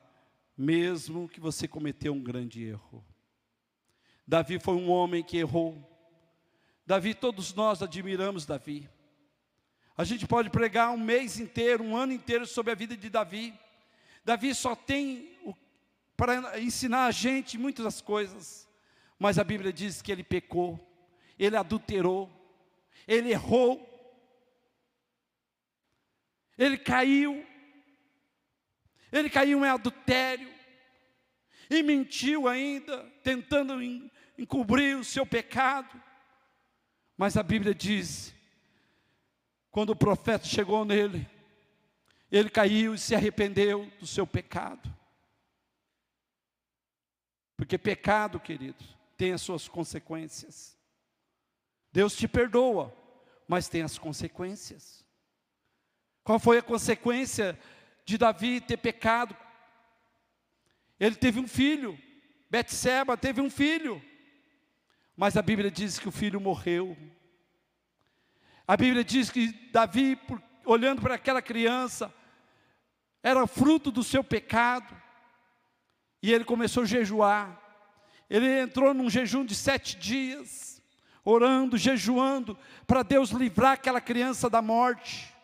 mesmo 0.57 1.29
que 1.29 1.41
você 1.41 1.67
cometeu 1.67 2.13
um 2.13 2.23
grande 2.23 2.63
erro. 2.63 3.05
Davi 4.27 4.59
foi 4.59 4.75
um 4.75 4.91
homem 4.91 5.23
que 5.23 5.39
errou. 5.39 5.96
Davi, 6.87 7.15
todos 7.15 7.53
nós 7.53 7.83
admiramos 7.83 8.47
Davi. 8.47 8.89
A 9.97 10.05
gente 10.05 10.27
pode 10.27 10.51
pregar 10.51 10.91
um 10.91 10.99
mês 10.99 11.41
inteiro, 11.41 11.83
um 11.83 11.97
ano 11.97 12.13
inteiro 12.13 12.47
sobre 12.47 12.71
a 12.73 12.77
vida 12.77 12.97
de 12.97 13.11
Davi. 13.11 13.53
Davi 14.25 14.55
só 14.55 14.77
tem 14.77 15.37
o 15.43 15.55
para 16.17 16.59
ensinar 16.59 17.07
a 17.07 17.11
gente 17.11 17.59
muitas 17.59 18.01
coisas, 18.01 18.67
mas 19.19 19.39
a 19.39 19.45
Bíblia 19.45 19.73
diz 19.73 20.01
que 20.01 20.11
ele 20.11 20.25
pecou, 20.25 20.81
ele 21.39 21.57
adulterou, 21.57 22.31
ele 23.07 23.31
errou, 23.31 23.87
ele 26.57 26.79
caiu, 26.79 27.45
ele 29.13 29.29
caiu 29.29 29.65
em 29.65 29.69
adultério, 29.69 30.51
e 31.69 31.83
mentiu 31.83 32.49
ainda, 32.49 33.05
tentando 33.23 33.75
encobrir 34.39 34.97
o 34.97 35.05
seu 35.05 35.27
pecado, 35.27 36.03
mas 37.17 37.37
a 37.37 37.43
Bíblia 37.43 37.75
diz, 37.75 38.35
quando 39.71 39.91
o 39.91 39.97
profeta 39.97 40.45
chegou 40.45 40.85
nele, 40.85 41.29
ele 42.31 42.51
caiu 42.51 42.95
e 42.95 42.99
se 42.99 43.15
arrependeu 43.15 43.91
do 43.99 44.07
seu 44.07 44.27
pecado. 44.27 44.95
Porque 47.57 47.79
pecado, 47.79 48.39
querido, 48.39 48.85
tem 49.17 49.33
as 49.33 49.41
suas 49.41 49.67
consequências. 49.67 50.77
Deus 51.93 52.15
te 52.15 52.29
perdoa, 52.29 52.95
mas 53.49 53.69
tem 53.69 53.83
as 53.83 53.97
consequências. 53.97 55.05
Qual 56.23 56.39
foi 56.39 56.59
a 56.59 56.63
consequência 56.63 57.59
de 58.05 58.19
Davi 58.19 58.61
ter 58.61 58.77
pecado? 58.77 59.35
Ele 60.99 61.15
teve 61.15 61.41
um 61.41 61.49
filho, 61.49 61.99
Betseba 62.51 63.17
teve 63.17 63.41
um 63.41 63.49
filho, 63.49 64.03
mas 65.17 65.37
a 65.37 65.43
Bíblia 65.43 65.71
diz 65.71 65.99
que 65.99 66.09
o 66.09 66.13
filho 66.13 66.41
morreu. 66.41 66.97
A 68.69 68.77
Bíblia 68.77 69.03
diz 69.03 69.31
que 69.31 69.49
Davi, 69.73 70.19
olhando 70.65 71.01
para 71.01 71.15
aquela 71.15 71.41
criança, 71.41 72.13
era 73.23 73.47
fruto 73.47 73.91
do 73.91 74.05
seu 74.05 74.23
pecado. 74.23 74.95
E 76.23 76.33
ele 76.33 76.45
começou 76.45 76.83
a 76.83 76.87
jejuar. 76.87 77.61
Ele 78.29 78.61
entrou 78.61 78.93
num 78.93 79.09
jejum 79.09 79.45
de 79.45 79.55
sete 79.55 79.97
dias, 79.97 80.83
orando, 81.25 81.79
jejuando, 81.79 82.59
para 82.87 83.03
Deus 83.03 83.31
livrar 83.31 83.73
aquela 83.73 84.01
criança 84.01 84.51
da 84.51 84.61
morte. 84.61 85.35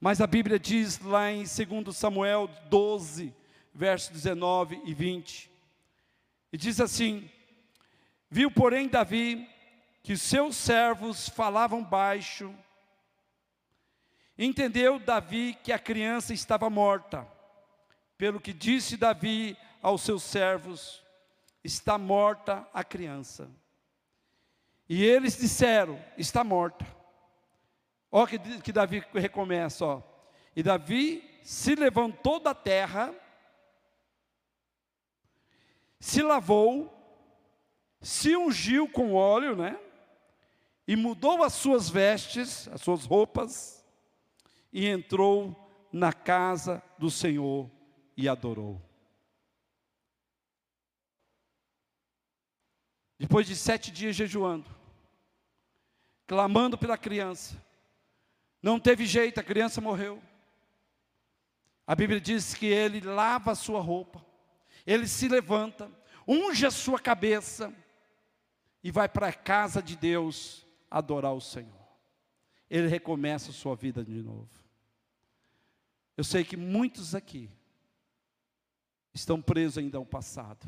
Mas 0.00 0.20
a 0.20 0.26
Bíblia 0.26 0.58
diz 0.58 1.00
lá 1.00 1.30
em 1.30 1.44
2 1.44 1.94
Samuel 1.94 2.48
12, 2.70 3.34
versos 3.74 4.10
19 4.10 4.80
e 4.84 4.94
20, 4.94 5.50
e 6.52 6.56
diz 6.56 6.80
assim: 6.80 7.28
Viu, 8.30 8.50
porém, 8.50 8.88
Davi 8.88 9.48
que 10.02 10.16
seus 10.16 10.54
servos 10.56 11.28
falavam 11.28 11.82
baixo, 11.82 12.54
entendeu 14.38 15.00
Davi 15.00 15.58
que 15.64 15.72
a 15.72 15.78
criança 15.78 16.32
estava 16.32 16.70
morta 16.70 17.26
pelo 18.16 18.40
que 18.40 18.52
disse 18.52 18.96
Davi 18.96 19.56
aos 19.82 20.02
seus 20.02 20.22
servos: 20.22 21.02
está 21.62 21.98
morta 21.98 22.66
a 22.72 22.84
criança. 22.84 23.50
E 24.88 25.04
eles 25.04 25.36
disseram: 25.36 26.00
está 26.16 26.44
morta. 26.44 26.86
Olha 28.10 28.26
que, 28.26 28.38
que 28.62 28.72
Davi 28.72 29.04
recomeça, 29.12 29.84
ó. 29.84 30.02
E 30.54 30.62
Davi 30.62 31.40
se 31.42 31.74
levantou 31.74 32.40
da 32.40 32.54
terra, 32.54 33.14
se 36.00 36.22
lavou, 36.22 36.95
se 38.06 38.36
ungiu 38.36 38.88
com 38.88 39.14
óleo, 39.14 39.56
né? 39.56 39.76
E 40.86 40.94
mudou 40.94 41.42
as 41.42 41.54
suas 41.54 41.90
vestes, 41.90 42.68
as 42.68 42.80
suas 42.80 43.04
roupas, 43.04 43.84
e 44.72 44.86
entrou 44.86 45.68
na 45.92 46.12
casa 46.12 46.80
do 46.96 47.10
Senhor 47.10 47.68
e 48.16 48.28
adorou. 48.28 48.80
Depois 53.18 53.44
de 53.44 53.56
sete 53.56 53.90
dias 53.90 54.14
jejuando, 54.14 54.70
clamando 56.28 56.78
pela 56.78 56.96
criança, 56.96 57.60
não 58.62 58.78
teve 58.78 59.04
jeito, 59.04 59.40
a 59.40 59.44
criança 59.44 59.80
morreu. 59.80 60.22
A 61.84 61.94
Bíblia 61.96 62.20
diz 62.20 62.54
que 62.54 62.66
ele 62.66 63.00
lava 63.00 63.50
a 63.50 63.56
sua 63.56 63.80
roupa, 63.80 64.24
ele 64.86 65.08
se 65.08 65.26
levanta, 65.26 65.90
unge 66.28 66.64
a 66.64 66.70
sua 66.70 67.00
cabeça 67.00 67.74
e 68.86 68.90
vai 68.92 69.08
para 69.08 69.26
a 69.26 69.32
casa 69.32 69.82
de 69.82 69.96
Deus 69.96 70.64
adorar 70.88 71.34
o 71.34 71.40
Senhor. 71.40 71.74
Ele 72.70 72.86
recomeça 72.86 73.50
a 73.50 73.52
sua 73.52 73.74
vida 73.74 74.04
de 74.04 74.22
novo. 74.22 74.48
Eu 76.16 76.22
sei 76.22 76.44
que 76.44 76.56
muitos 76.56 77.12
aqui 77.12 77.50
estão 79.12 79.42
presos 79.42 79.78
ainda 79.78 79.98
ao 79.98 80.06
passado, 80.06 80.64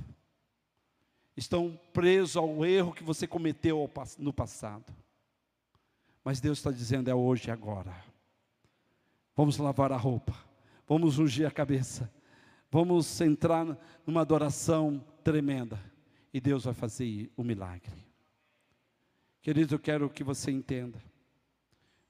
estão 1.37 1.81
presos 1.93 2.37
ao 2.37 2.67
erro 2.67 2.93
que 2.93 3.05
você 3.05 3.25
cometeu 3.25 3.89
no 4.19 4.33
passado. 4.33 4.93
Mas 6.25 6.41
Deus 6.41 6.59
está 6.59 6.73
dizendo: 6.73 7.09
é 7.09 7.15
hoje 7.15 7.47
e 7.47 7.51
agora. 7.53 7.95
Vamos 9.37 9.59
lavar 9.59 9.93
a 9.93 9.97
roupa, 9.97 10.35
vamos 10.89 11.21
ungir 11.21 11.47
a 11.47 11.53
cabeça, 11.53 12.13
vamos 12.69 13.21
entrar 13.21 13.79
numa 14.05 14.23
adoração 14.23 15.07
tremenda 15.23 15.81
e 16.35 16.41
Deus 16.41 16.65
vai 16.65 16.75
fazer 16.75 17.31
o 17.37 17.45
milagre. 17.45 18.08
Querido, 19.49 19.77
eu 19.77 19.79
quero 19.79 20.11
que 20.11 20.23
você 20.23 20.51
entenda. 20.51 21.03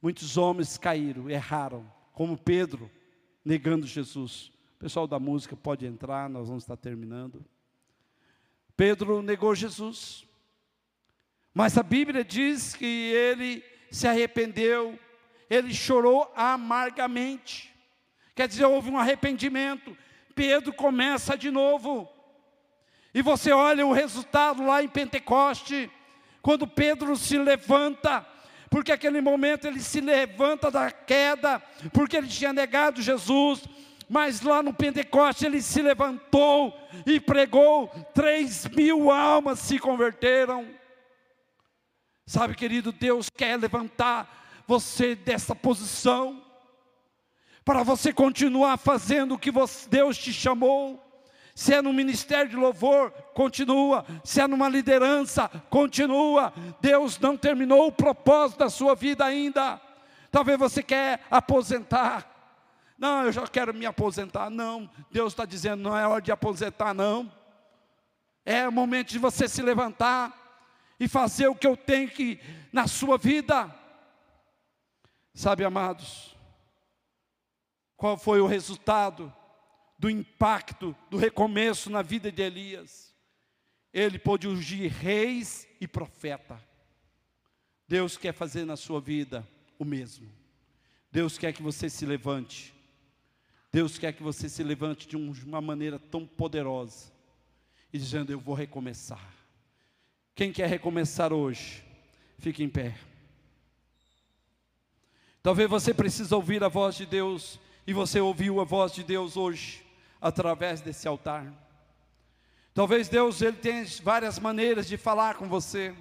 Muitos 0.02 0.36
homens 0.36 0.76
caíram, 0.76 1.30
erraram, 1.30 1.88
como 2.12 2.36
Pedro, 2.36 2.90
negando 3.44 3.86
Jesus. 3.86 4.50
O 4.74 4.78
pessoal 4.80 5.06
da 5.06 5.20
música 5.20 5.54
pode 5.54 5.86
entrar, 5.86 6.28
nós 6.28 6.48
vamos 6.48 6.64
estar 6.64 6.76
terminando. 6.76 7.44
Pedro 8.76 9.22
negou 9.22 9.54
Jesus, 9.54 10.26
mas 11.54 11.78
a 11.78 11.82
Bíblia 11.84 12.24
diz 12.24 12.74
que 12.74 12.84
ele 12.84 13.62
se 13.88 14.08
arrependeu, 14.08 14.98
ele 15.48 15.72
chorou 15.72 16.32
amargamente. 16.34 17.72
Quer 18.34 18.48
dizer, 18.48 18.64
houve 18.64 18.90
um 18.90 18.98
arrependimento. 18.98 19.96
Pedro 20.34 20.72
começa 20.72 21.38
de 21.38 21.52
novo. 21.52 22.08
E 23.14 23.22
você 23.22 23.52
olha 23.52 23.86
o 23.86 23.92
resultado 23.92 24.66
lá 24.66 24.82
em 24.82 24.88
Pentecoste, 24.88 25.88
quando 26.48 26.66
Pedro 26.66 27.14
se 27.14 27.36
levanta, 27.36 28.26
porque 28.70 28.90
aquele 28.90 29.20
momento 29.20 29.66
ele 29.66 29.80
se 29.80 30.00
levanta 30.00 30.70
da 30.70 30.90
queda, 30.90 31.60
porque 31.92 32.16
ele 32.16 32.26
tinha 32.26 32.54
negado 32.54 33.02
Jesus, 33.02 33.64
mas 34.08 34.40
lá 34.40 34.62
no 34.62 34.72
Pentecoste 34.72 35.44
ele 35.44 35.60
se 35.60 35.82
levantou 35.82 36.74
e 37.04 37.20
pregou, 37.20 37.88
três 38.14 38.66
mil 38.68 39.10
almas 39.10 39.58
se 39.58 39.78
converteram. 39.78 40.66
Sabe, 42.24 42.54
querido, 42.54 42.92
Deus 42.92 43.28
quer 43.28 43.58
levantar 43.58 44.62
você 44.66 45.14
dessa 45.14 45.54
posição, 45.54 46.42
para 47.62 47.82
você 47.82 48.10
continuar 48.10 48.78
fazendo 48.78 49.34
o 49.34 49.38
que 49.38 49.50
Deus 49.90 50.16
te 50.16 50.32
chamou. 50.32 51.07
Se 51.58 51.74
é 51.74 51.82
no 51.82 51.92
ministério 51.92 52.48
de 52.48 52.54
louvor, 52.54 53.10
continua. 53.34 54.06
Se 54.22 54.40
é 54.40 54.46
numa 54.46 54.68
liderança, 54.68 55.48
continua. 55.68 56.52
Deus 56.80 57.18
não 57.18 57.36
terminou 57.36 57.88
o 57.88 57.90
propósito 57.90 58.60
da 58.60 58.70
sua 58.70 58.94
vida 58.94 59.24
ainda. 59.24 59.80
Talvez 60.30 60.56
você 60.56 60.84
quer 60.84 61.26
aposentar. 61.28 62.32
Não, 62.96 63.24
eu 63.24 63.32
já 63.32 63.44
quero 63.48 63.74
me 63.74 63.86
aposentar. 63.86 64.48
Não, 64.48 64.88
Deus 65.10 65.32
está 65.32 65.44
dizendo, 65.44 65.82
não 65.82 65.98
é 65.98 66.06
hora 66.06 66.22
de 66.22 66.30
aposentar, 66.30 66.94
não. 66.94 67.28
É 68.46 68.68
o 68.68 68.70
momento 68.70 69.08
de 69.08 69.18
você 69.18 69.48
se 69.48 69.60
levantar 69.60 70.32
e 71.00 71.08
fazer 71.08 71.48
o 71.48 71.56
que 71.56 71.66
eu 71.66 71.76
tenho 71.76 72.08
que 72.08 72.38
na 72.72 72.86
sua 72.86 73.18
vida. 73.18 73.68
Sabe, 75.34 75.64
amados, 75.64 76.36
qual 77.96 78.16
foi 78.16 78.40
o 78.40 78.46
resultado 78.46 79.34
do 79.98 80.08
impacto, 80.08 80.94
do 81.10 81.16
recomeço 81.16 81.90
na 81.90 82.02
vida 82.02 82.30
de 82.30 82.42
Elias? 82.42 83.14
Ele 83.92 84.18
pôde 84.18 84.46
ungir 84.46 84.92
reis 84.92 85.66
e 85.80 85.88
profeta. 85.88 86.62
Deus 87.86 88.16
quer 88.16 88.32
fazer 88.32 88.64
na 88.64 88.76
sua 88.76 89.00
vida 89.00 89.46
o 89.78 89.84
mesmo. 89.84 90.30
Deus 91.10 91.36
quer 91.36 91.52
que 91.52 91.62
você 91.62 91.90
se 91.90 92.06
levante. 92.06 92.74
Deus 93.72 93.98
quer 93.98 94.12
que 94.12 94.22
você 94.22 94.48
se 94.48 94.62
levante 94.62 95.08
de 95.08 95.16
uma 95.16 95.60
maneira 95.60 95.98
tão 95.98 96.26
poderosa 96.26 97.10
e 97.92 97.98
dizendo: 97.98 98.30
Eu 98.30 98.38
vou 98.38 98.54
recomeçar. 98.54 99.34
Quem 100.34 100.52
quer 100.52 100.68
recomeçar 100.68 101.32
hoje, 101.32 101.82
fique 102.38 102.62
em 102.62 102.68
pé. 102.68 102.96
Talvez 105.42 105.68
você 105.68 105.92
precise 105.92 106.32
ouvir 106.32 106.62
a 106.62 106.68
voz 106.68 106.94
de 106.94 107.06
Deus 107.06 107.58
e 107.86 107.92
você 107.92 108.20
ouviu 108.20 108.60
a 108.60 108.64
voz 108.64 108.92
de 108.92 109.02
Deus 109.02 109.36
hoje 109.36 109.87
através 110.20 110.80
desse 110.80 111.06
altar. 111.06 111.52
Talvez 112.74 113.08
Deus 113.08 113.42
ele 113.42 113.56
tenha 113.56 113.84
várias 114.02 114.38
maneiras 114.38 114.86
de 114.86 114.96
falar 114.96 115.34
com 115.34 115.48
você, 115.48 115.94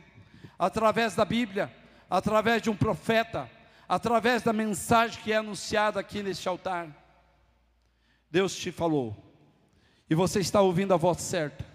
através 0.60 1.16
da 1.16 1.26
Bíblia, 1.26 1.74
através 2.10 2.62
de 2.62 2.70
um 2.70 2.76
profeta, 2.76 3.50
através 3.90 4.44
da 4.44 4.54
mensagem 4.54 5.22
que 5.24 5.32
é 5.32 5.38
anunciada 5.38 6.00
aqui 6.00 6.22
neste 6.22 6.48
altar. 6.48 6.88
Deus 8.30 8.56
te 8.56 8.72
falou, 8.72 9.16
e 10.10 10.16
você 10.16 10.40
está 10.40 10.62
ouvindo 10.62 10.94
a 10.94 10.98
voz 10.98 11.22
certa. 11.22 11.66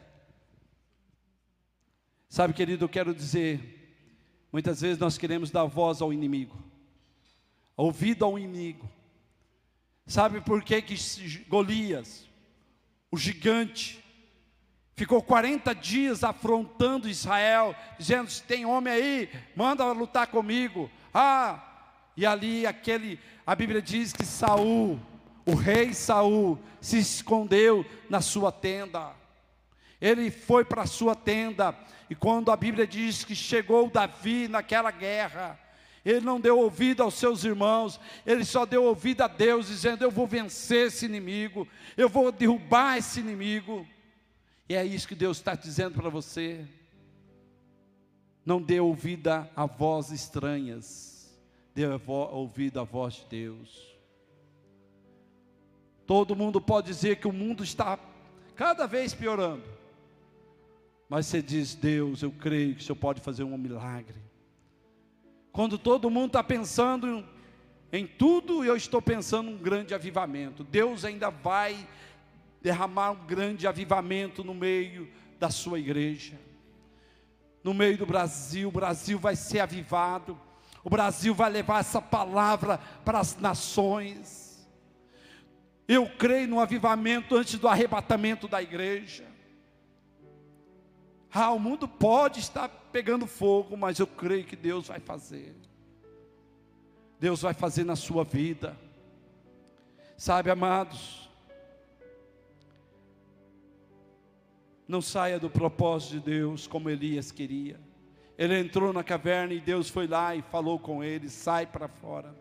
Sabe, 2.28 2.55
querido, 2.55 2.84
eu 2.84 2.88
quero 2.88 3.14
dizer, 3.14 4.07
muitas 4.51 4.80
vezes 4.80 4.99
nós 4.99 5.18
queremos 5.18 5.51
dar 5.51 5.64
voz 5.64 6.01
ao 6.01 6.12
inimigo, 6.12 6.57
ouvido 7.76 8.24
ao 8.24 8.38
inimigo. 8.38 8.88
Sabe 10.07 10.40
por 10.40 10.62
que 10.62 10.80
que 10.80 10.95
Golias, 11.49 12.28
o 13.12 13.16
gigante, 13.18 14.02
ficou 14.96 15.22
40 15.22 15.74
dias 15.74 16.24
afrontando 16.24 17.10
Israel, 17.10 17.76
dizendo: 17.98 18.30
se 18.30 18.42
tem 18.42 18.64
homem 18.64 18.92
aí, 18.92 19.30
manda 19.54 19.84
lutar 19.92 20.26
comigo. 20.28 20.90
Ah, 21.12 21.62
e 22.16 22.24
ali 22.24 22.66
aquele, 22.66 23.20
a 23.46 23.54
Bíblia 23.54 23.82
diz 23.82 24.14
que 24.14 24.24
Saul, 24.24 24.98
o 25.44 25.54
rei 25.54 25.92
Saul, 25.92 26.58
se 26.80 26.98
escondeu 26.98 27.84
na 28.08 28.22
sua 28.22 28.50
tenda. 28.50 29.12
Ele 30.00 30.30
foi 30.30 30.64
para 30.64 30.82
a 30.82 30.86
sua 30.86 31.14
tenda 31.14 31.76
e 32.10 32.14
quando 32.14 32.50
a 32.50 32.56
Bíblia 32.56 32.86
diz 32.86 33.24
que 33.24 33.34
chegou 33.34 33.88
Davi 33.88 34.48
naquela 34.48 34.90
guerra, 34.90 35.58
ele 36.05 36.20
não 36.20 36.40
deu 36.40 36.59
ouvido 36.59 37.03
aos 37.03 37.14
seus 37.14 37.44
irmãos, 37.44 38.00
ele 38.26 38.44
só 38.44 38.66
deu 38.66 38.84
ouvido 38.84 39.22
a 39.22 39.28
Deus, 39.28 39.68
dizendo: 39.68 40.03
Eu 40.03 40.11
vou 40.11 40.26
vencer 40.26 40.88
esse 40.88 41.07
inimigo, 41.07 41.66
eu 41.96 42.09
vou 42.09 42.32
derrubar 42.32 42.98
esse 42.98 43.20
inimigo. 43.20 43.86
E 44.68 44.74
é 44.74 44.84
isso 44.84 45.07
que 45.07 45.14
Deus 45.14 45.36
está 45.36 45.55
dizendo 45.55 46.00
para 46.00 46.09
você. 46.09 46.66
Não 48.44 48.61
dê 48.61 48.80
ouvido 48.80 49.28
a 49.28 49.66
vozes 49.66 50.22
estranhas, 50.22 51.32
dê 51.74 51.82
ouvido 51.86 52.80
à 52.80 52.84
voz 52.84 53.14
de 53.14 53.26
Deus. 53.26 53.92
Todo 56.05 56.34
mundo 56.34 56.61
pode 56.61 56.88
dizer 56.88 57.16
que 57.16 57.28
o 57.28 57.32
mundo 57.32 57.62
está 57.62 57.98
cada 58.57 58.86
vez 58.86 59.14
piorando. 59.14 59.64
Mas 61.09 61.26
você 61.26 61.40
diz, 61.40 61.74
Deus, 61.74 62.22
eu 62.22 62.32
creio 62.32 62.74
que 62.74 62.80
o 62.80 62.84
Senhor 62.84 62.96
pode 62.96 63.20
fazer 63.20 63.44
um 63.44 63.57
milagre. 63.57 64.32
Quando 65.53 65.76
todo 65.76 66.09
mundo 66.09 66.28
está 66.28 66.42
pensando 66.42 67.24
em 67.92 68.07
tudo, 68.07 68.64
eu 68.64 68.74
estou 68.74 69.03
pensando 69.03 69.50
um 69.50 69.59
grande 69.59 69.94
avivamento. 69.94 70.64
Deus 70.64 71.05
ainda 71.05 71.28
vai 71.28 71.86
derramar 72.62 73.11
um 73.11 73.26
grande 73.26 73.66
avivamento 73.66 74.42
no 74.42 74.55
meio 74.55 75.11
da 75.38 75.50
sua 75.50 75.78
igreja. 75.78 76.40
No 77.62 77.74
meio 77.74 77.98
do 77.98 78.07
Brasil, 78.07 78.70
o 78.70 78.72
Brasil 78.72 79.18
vai 79.18 79.36
ser 79.36 79.61
avivado. 79.61 80.40
O 80.82 80.88
Brasil 80.88 81.34
vai 81.34 81.50
levar 81.50 81.80
essa 81.80 82.00
palavra 82.00 82.78
para 83.05 83.20
as 83.20 83.36
nações. 83.36 84.66
Eu 85.86 86.09
creio 86.09 86.48
no 86.48 86.61
avivamento 86.61 87.36
antes 87.36 87.59
do 87.59 87.68
arrebatamento 87.68 88.48
da 88.48 88.62
igreja. 88.62 89.32
Ah, 91.33 91.51
o 91.51 91.59
mundo 91.59 91.89
pode 91.89 92.41
estar 92.41 92.68
pegando 92.68 93.26
fogo, 93.26 93.76
mas 93.76 93.99
eu 93.99 94.07
creio 94.07 94.45
que 94.45 94.55
Deus 94.55 94.89
vai 94.89 95.01
fazer. 95.01 95.55
Deus 97.18 97.41
vai 97.41 97.55
fazer 97.55 97.85
na 97.85 97.97
sua 97.97 98.22
vida. 98.22 98.76
Sabe, 100.16 100.51
amados, 100.51 101.30
não 104.87 105.01
saia 105.01 105.39
do 105.39 105.49
propósito 105.49 106.12
de 106.12 106.20
Deus 106.20 106.66
como 106.66 106.91
Elias 106.91 107.33
queria. 107.33 107.80
Ele 108.37 108.59
entrou 108.59 108.93
na 108.93 109.03
caverna 109.03 109.55
e 109.55 109.61
Deus 109.61 109.89
foi 109.89 110.07
lá 110.07 110.35
e 110.37 110.43
falou 110.43 110.78
com 110.78 111.03
ele: 111.03 111.28
sai 111.28 111.64
para 111.64 111.89
fora. 111.89 112.37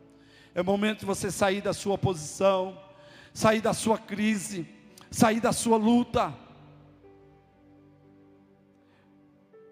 É 0.53 0.61
momento 0.61 0.99
de 0.99 1.05
você 1.05 1.31
sair 1.31 1.61
da 1.61 1.73
sua 1.73 1.97
posição, 1.97 2.77
sair 3.33 3.61
da 3.61 3.73
sua 3.73 3.97
crise, 3.97 4.67
sair 5.09 5.39
da 5.39 5.53
sua 5.53 5.77
luta. 5.77 6.35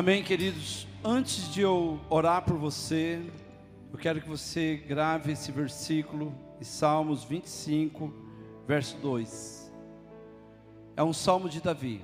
Amém, 0.00 0.22
queridos? 0.22 0.86
Antes 1.04 1.52
de 1.52 1.60
eu 1.60 2.00
orar 2.08 2.42
por 2.42 2.56
você, 2.56 3.22
eu 3.92 3.98
quero 3.98 4.18
que 4.18 4.26
você 4.30 4.82
grave 4.88 5.32
esse 5.32 5.52
versículo 5.52 6.34
em 6.58 6.64
Salmos 6.64 7.22
25, 7.22 8.10
verso 8.66 8.96
2. 8.96 9.70
É 10.96 11.04
um 11.04 11.12
salmo 11.12 11.50
de 11.50 11.60
Davi. 11.60 12.02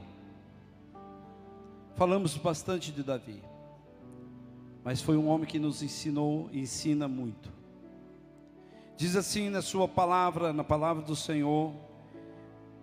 Falamos 1.95 2.37
bastante 2.37 2.93
de 2.93 3.03
Davi, 3.03 3.43
mas 4.85 5.01
foi 5.01 5.17
um 5.17 5.29
homem 5.29 5.47
que 5.47 5.59
nos 5.59 5.83
ensinou 5.83 6.51
e 6.53 6.61
ensina 6.61 7.09
muito. 7.09 7.51
Diz 8.95 9.17
assim 9.17 9.49
na 9.49 9.63
sua 9.63 9.89
palavra, 9.89 10.53
na 10.53 10.63
palavra 10.63 11.03
do 11.03 11.17
Senhor, 11.17 11.73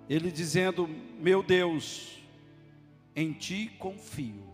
ele 0.10 0.32
dizendo: 0.32 0.90
Meu 1.20 1.44
Deus, 1.44 2.20
em 3.16 3.32
ti 3.32 3.68
confio 3.78 4.53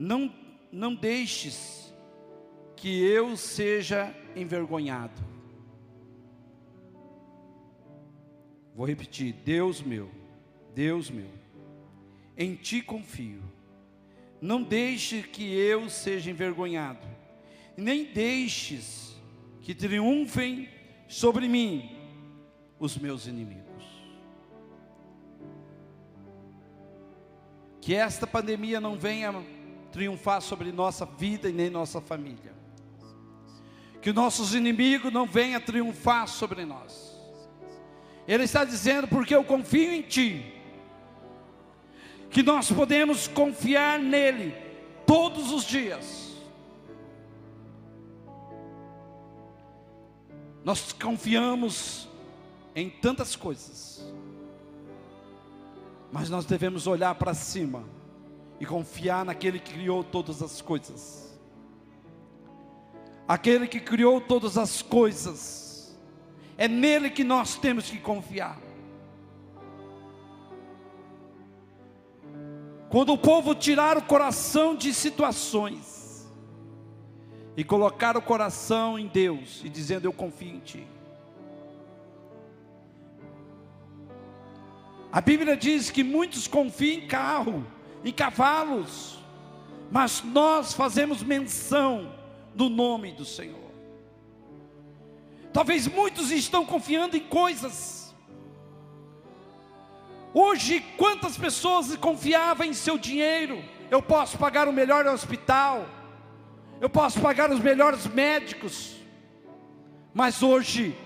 não, 0.00 0.32
não 0.72 0.94
deixes 0.94 1.94
que 2.74 3.04
eu 3.04 3.36
seja 3.36 4.14
envergonhado. 4.34 5.20
Vou 8.74 8.86
repetir: 8.86 9.34
Deus 9.44 9.82
meu, 9.82 10.10
Deus 10.74 11.10
meu, 11.10 11.28
em 12.34 12.54
ti 12.54 12.80
confio. 12.80 13.42
Não 14.40 14.62
deixe 14.62 15.22
que 15.22 15.52
eu 15.52 15.90
seja 15.90 16.30
envergonhado, 16.30 17.06
nem 17.76 18.04
deixes 18.04 19.20
que 19.60 19.74
triunfem 19.74 20.66
sobre 21.06 21.46
mim 21.46 21.94
os 22.78 22.96
meus 22.96 23.26
inimigos. 23.26 23.84
Que 27.82 27.94
esta 27.94 28.26
pandemia 28.26 28.80
não 28.80 28.98
venha 28.98 29.59
triunfar 29.92 30.40
sobre 30.40 30.72
nossa 30.72 31.04
vida 31.04 31.48
e 31.48 31.52
nem 31.52 31.68
nossa 31.68 32.00
família. 32.00 32.54
Que 34.00 34.12
nossos 34.12 34.54
inimigos 34.54 35.12
não 35.12 35.26
venham 35.26 35.60
triunfar 35.60 36.26
sobre 36.28 36.64
nós. 36.64 37.18
Ele 38.26 38.44
está 38.44 38.64
dizendo, 38.64 39.08
porque 39.08 39.34
eu 39.34 39.44
confio 39.44 39.92
em 39.92 40.02
Ti, 40.02 40.54
que 42.30 42.42
nós 42.42 42.70
podemos 42.70 43.26
confiar 43.26 43.98
nele 43.98 44.54
todos 45.06 45.52
os 45.52 45.64
dias. 45.64 46.30
Nós 50.64 50.92
confiamos 50.92 52.08
em 52.74 52.88
tantas 52.88 53.34
coisas, 53.34 54.04
mas 56.12 56.30
nós 56.30 56.44
devemos 56.44 56.86
olhar 56.86 57.14
para 57.16 57.34
cima 57.34 57.84
e 58.60 58.66
confiar 58.66 59.24
naquele 59.24 59.58
que 59.58 59.72
criou 59.72 60.04
todas 60.04 60.42
as 60.42 60.60
coisas. 60.60 61.40
Aquele 63.26 63.66
que 63.66 63.80
criou 63.80 64.20
todas 64.20 64.58
as 64.58 64.82
coisas, 64.82 65.98
é 66.58 66.68
nele 66.68 67.08
que 67.08 67.24
nós 67.24 67.56
temos 67.56 67.88
que 67.88 67.98
confiar. 67.98 68.60
Quando 72.90 73.12
o 73.12 73.18
povo 73.18 73.54
tirar 73.54 73.96
o 73.96 74.02
coração 74.02 74.74
de 74.74 74.92
situações 74.92 76.28
e 77.56 77.64
colocar 77.64 78.16
o 78.16 78.22
coração 78.22 78.98
em 78.98 79.06
Deus 79.06 79.62
e 79.64 79.68
dizendo 79.68 80.04
eu 80.04 80.12
confio 80.12 80.56
em 80.56 80.60
ti. 80.60 80.86
A 85.12 85.20
Bíblia 85.20 85.56
diz 85.56 85.90
que 85.90 86.04
muitos 86.04 86.46
confiam 86.46 86.98
em 86.98 87.06
carro, 87.06 87.64
em 88.04 88.12
cavalos, 88.12 89.18
mas 89.90 90.22
nós 90.22 90.72
fazemos 90.72 91.22
menção 91.22 92.12
do 92.54 92.68
nome 92.68 93.12
do 93.12 93.24
Senhor. 93.24 93.70
Talvez 95.52 95.86
muitos 95.86 96.30
estão 96.30 96.64
confiando 96.64 97.16
em 97.16 97.20
coisas. 97.20 98.14
Hoje, 100.32 100.80
quantas 100.96 101.36
pessoas 101.36 101.96
confiavam 101.96 102.66
em 102.66 102.72
seu 102.72 102.96
dinheiro? 102.96 103.62
Eu 103.90 104.00
posso 104.00 104.38
pagar 104.38 104.68
o 104.68 104.72
melhor 104.72 105.04
hospital, 105.06 105.84
eu 106.80 106.88
posso 106.88 107.20
pagar 107.20 107.50
os 107.50 107.58
melhores 107.58 108.06
médicos, 108.06 108.96
mas 110.14 110.42
hoje, 110.42 110.96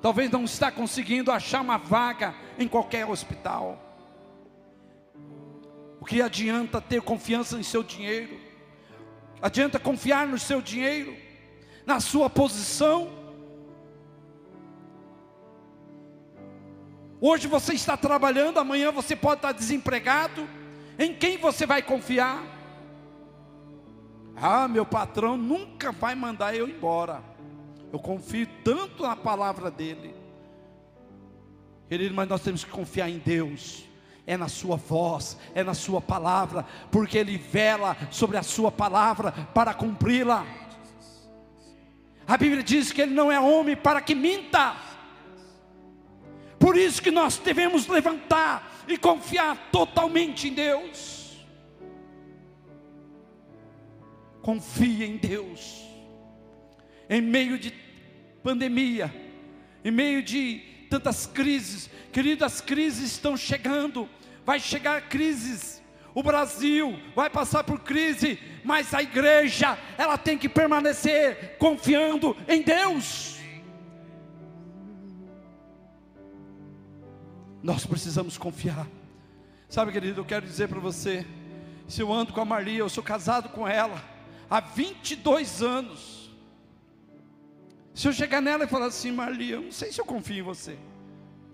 talvez 0.00 0.30
não 0.30 0.44
está 0.44 0.70
conseguindo 0.70 1.32
achar 1.32 1.60
uma 1.60 1.76
vaga 1.76 2.34
em 2.56 2.68
qualquer 2.68 3.04
hospital. 3.04 3.85
Que 6.06 6.22
adianta 6.22 6.80
ter 6.80 7.02
confiança 7.02 7.58
em 7.58 7.64
seu 7.64 7.82
dinheiro? 7.82 8.38
Adianta 9.42 9.78
confiar 9.78 10.26
no 10.26 10.38
seu 10.38 10.62
dinheiro, 10.62 11.16
na 11.84 11.98
sua 11.98 12.30
posição? 12.30 13.10
Hoje 17.20 17.48
você 17.48 17.74
está 17.74 17.96
trabalhando, 17.96 18.58
amanhã 18.58 18.92
você 18.92 19.16
pode 19.16 19.38
estar 19.38 19.52
desempregado. 19.52 20.48
Em 20.96 21.12
quem 21.12 21.38
você 21.38 21.66
vai 21.66 21.82
confiar? 21.82 22.42
Ah, 24.36 24.68
meu 24.68 24.86
patrão 24.86 25.36
nunca 25.36 25.90
vai 25.90 26.14
mandar 26.14 26.54
eu 26.54 26.68
embora. 26.68 27.22
Eu 27.92 27.98
confio 27.98 28.46
tanto 28.62 29.02
na 29.02 29.16
palavra 29.16 29.70
dele. 29.70 30.14
Querido, 31.88 32.14
mas 32.14 32.28
nós 32.28 32.42
temos 32.42 32.64
que 32.64 32.70
confiar 32.70 33.08
em 33.08 33.18
Deus 33.18 33.86
é 34.26 34.36
na 34.36 34.48
sua 34.48 34.76
voz, 34.76 35.38
é 35.54 35.62
na 35.62 35.74
sua 35.74 36.00
palavra, 36.00 36.66
porque 36.90 37.16
Ele 37.16 37.38
vela 37.38 37.96
sobre 38.10 38.36
a 38.36 38.42
sua 38.42 38.72
palavra 38.72 39.30
para 39.54 39.72
cumpri-la. 39.72 40.44
A 42.26 42.36
Bíblia 42.36 42.62
diz 42.62 42.90
que 42.90 43.02
Ele 43.02 43.14
não 43.14 43.30
é 43.30 43.38
homem 43.38 43.76
para 43.76 44.00
que 44.00 44.14
minta. 44.14 44.74
Por 46.58 46.76
isso 46.76 47.00
que 47.00 47.12
nós 47.12 47.38
devemos 47.38 47.86
levantar 47.86 48.84
e 48.88 48.98
confiar 48.98 49.68
totalmente 49.70 50.48
em 50.48 50.54
Deus. 50.54 51.46
Confie 54.42 55.04
em 55.04 55.16
Deus. 55.16 55.84
Em 57.08 57.20
meio 57.20 57.56
de 57.58 57.72
pandemia, 58.42 59.14
em 59.84 59.92
meio 59.92 60.22
de 60.22 60.60
tantas 60.90 61.26
crises, 61.26 61.90
queridas, 62.12 62.60
crises 62.60 63.12
estão 63.12 63.36
chegando, 63.36 64.08
vai 64.46 64.60
chegar 64.60 65.08
crises. 65.08 65.82
O 66.14 66.22
Brasil 66.22 66.98
vai 67.14 67.28
passar 67.28 67.64
por 67.64 67.80
crise, 67.80 68.38
mas 68.64 68.94
a 68.94 69.02
igreja, 69.02 69.76
ela 69.98 70.16
tem 70.16 70.38
que 70.38 70.48
permanecer 70.48 71.58
confiando 71.58 72.34
em 72.48 72.62
Deus. 72.62 73.36
Nós 77.62 77.84
precisamos 77.84 78.38
confiar. 78.38 78.86
Sabe, 79.68 79.90
querido, 79.90 80.20
eu 80.20 80.24
quero 80.24 80.46
dizer 80.46 80.68
para 80.68 80.78
você, 80.78 81.26
se 81.88 82.00
eu 82.00 82.12
ando 82.12 82.32
com 82.32 82.40
a 82.40 82.44
Maria, 82.44 82.78
eu 82.78 82.88
sou 82.88 83.02
casado 83.02 83.48
com 83.48 83.66
ela 83.66 84.02
há 84.48 84.60
22 84.60 85.60
anos. 85.60 86.30
Se 87.92 88.06
eu 88.06 88.12
chegar 88.12 88.40
nela 88.40 88.64
e 88.64 88.68
falar 88.68 88.86
assim, 88.86 89.10
Maria, 89.10 89.56
eu 89.56 89.62
não 89.62 89.72
sei 89.72 89.90
se 89.90 90.00
eu 90.00 90.04
confio 90.04 90.38
em 90.38 90.42
você. 90.42 90.78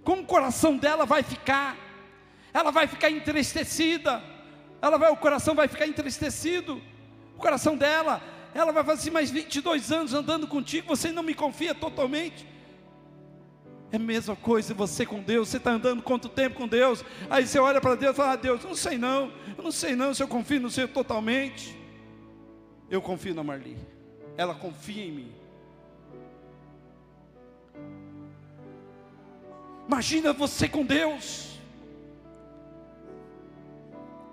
Como 0.05 0.23
o 0.23 0.27
coração 0.27 0.77
dela 0.77 1.07
vai 1.07 1.23
ficar? 1.23 1.77
Ela 2.53 2.71
vai 2.71 2.87
ficar 2.87 3.11
entristecida, 3.11 4.23
ela 4.81 4.99
vai, 4.99 5.11
o 5.11 5.17
coração 5.17 5.55
vai 5.55 5.69
ficar 5.69 5.87
entristecido, 5.87 6.81
o 7.37 7.39
coração 7.39 7.77
dela, 7.77 8.23
ela 8.55 8.73
vai 8.73 8.83
falar 8.83 8.99
assim, 8.99 9.11
mais 9.11 9.31
22 9.31 9.91
anos 9.91 10.13
andando 10.13 10.47
contigo, 10.47 10.89
você 10.89 11.11
não 11.11 11.23
me 11.23 11.35
confia 11.35 11.75
totalmente. 11.75 12.47
É 13.91 13.97
a 13.97 13.99
mesma 13.99 14.35
coisa 14.35 14.73
você 14.73 15.05
com 15.05 15.21
Deus, 15.21 15.49
você 15.49 15.59
está 15.59 15.71
andando 15.71 16.03
quanto 16.03 16.29
tempo 16.29 16.57
com 16.57 16.69
Deus, 16.69 17.05
aí 17.29 17.47
você 17.47 17.59
olha 17.59 17.81
para 17.81 17.95
Deus 17.95 18.15
e 18.15 18.17
fala, 18.17 18.33
ah, 18.33 18.37
Deus, 18.37 18.65
não 18.65 18.75
sei 18.75 18.99
não, 18.99 19.33
eu 19.57 19.65
não 19.65 19.73
sei 19.73 19.95
não 19.95 20.15
se 20.15 20.23
eu 20.23 20.29
confio 20.29 20.61
no 20.61 20.71
Senhor 20.71 20.89
totalmente. 20.89 21.79
Eu 22.91 23.01
confio 23.01 23.35
na 23.35 23.43
Marli, 23.43 23.79
ela 24.37 24.55
confia 24.55 25.05
em 25.05 25.13
mim. 25.13 25.33
Imagina 29.87 30.33
você 30.33 30.69
com 30.69 30.85
Deus. 30.85 31.52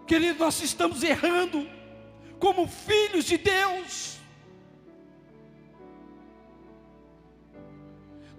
Querido, 0.10 0.39
nós 0.39 0.60
estamos 0.64 1.03
errando 1.03 1.70
como 2.39 2.68
filhos 2.68 3.26
de 3.26 3.38
Deus. 3.38 4.18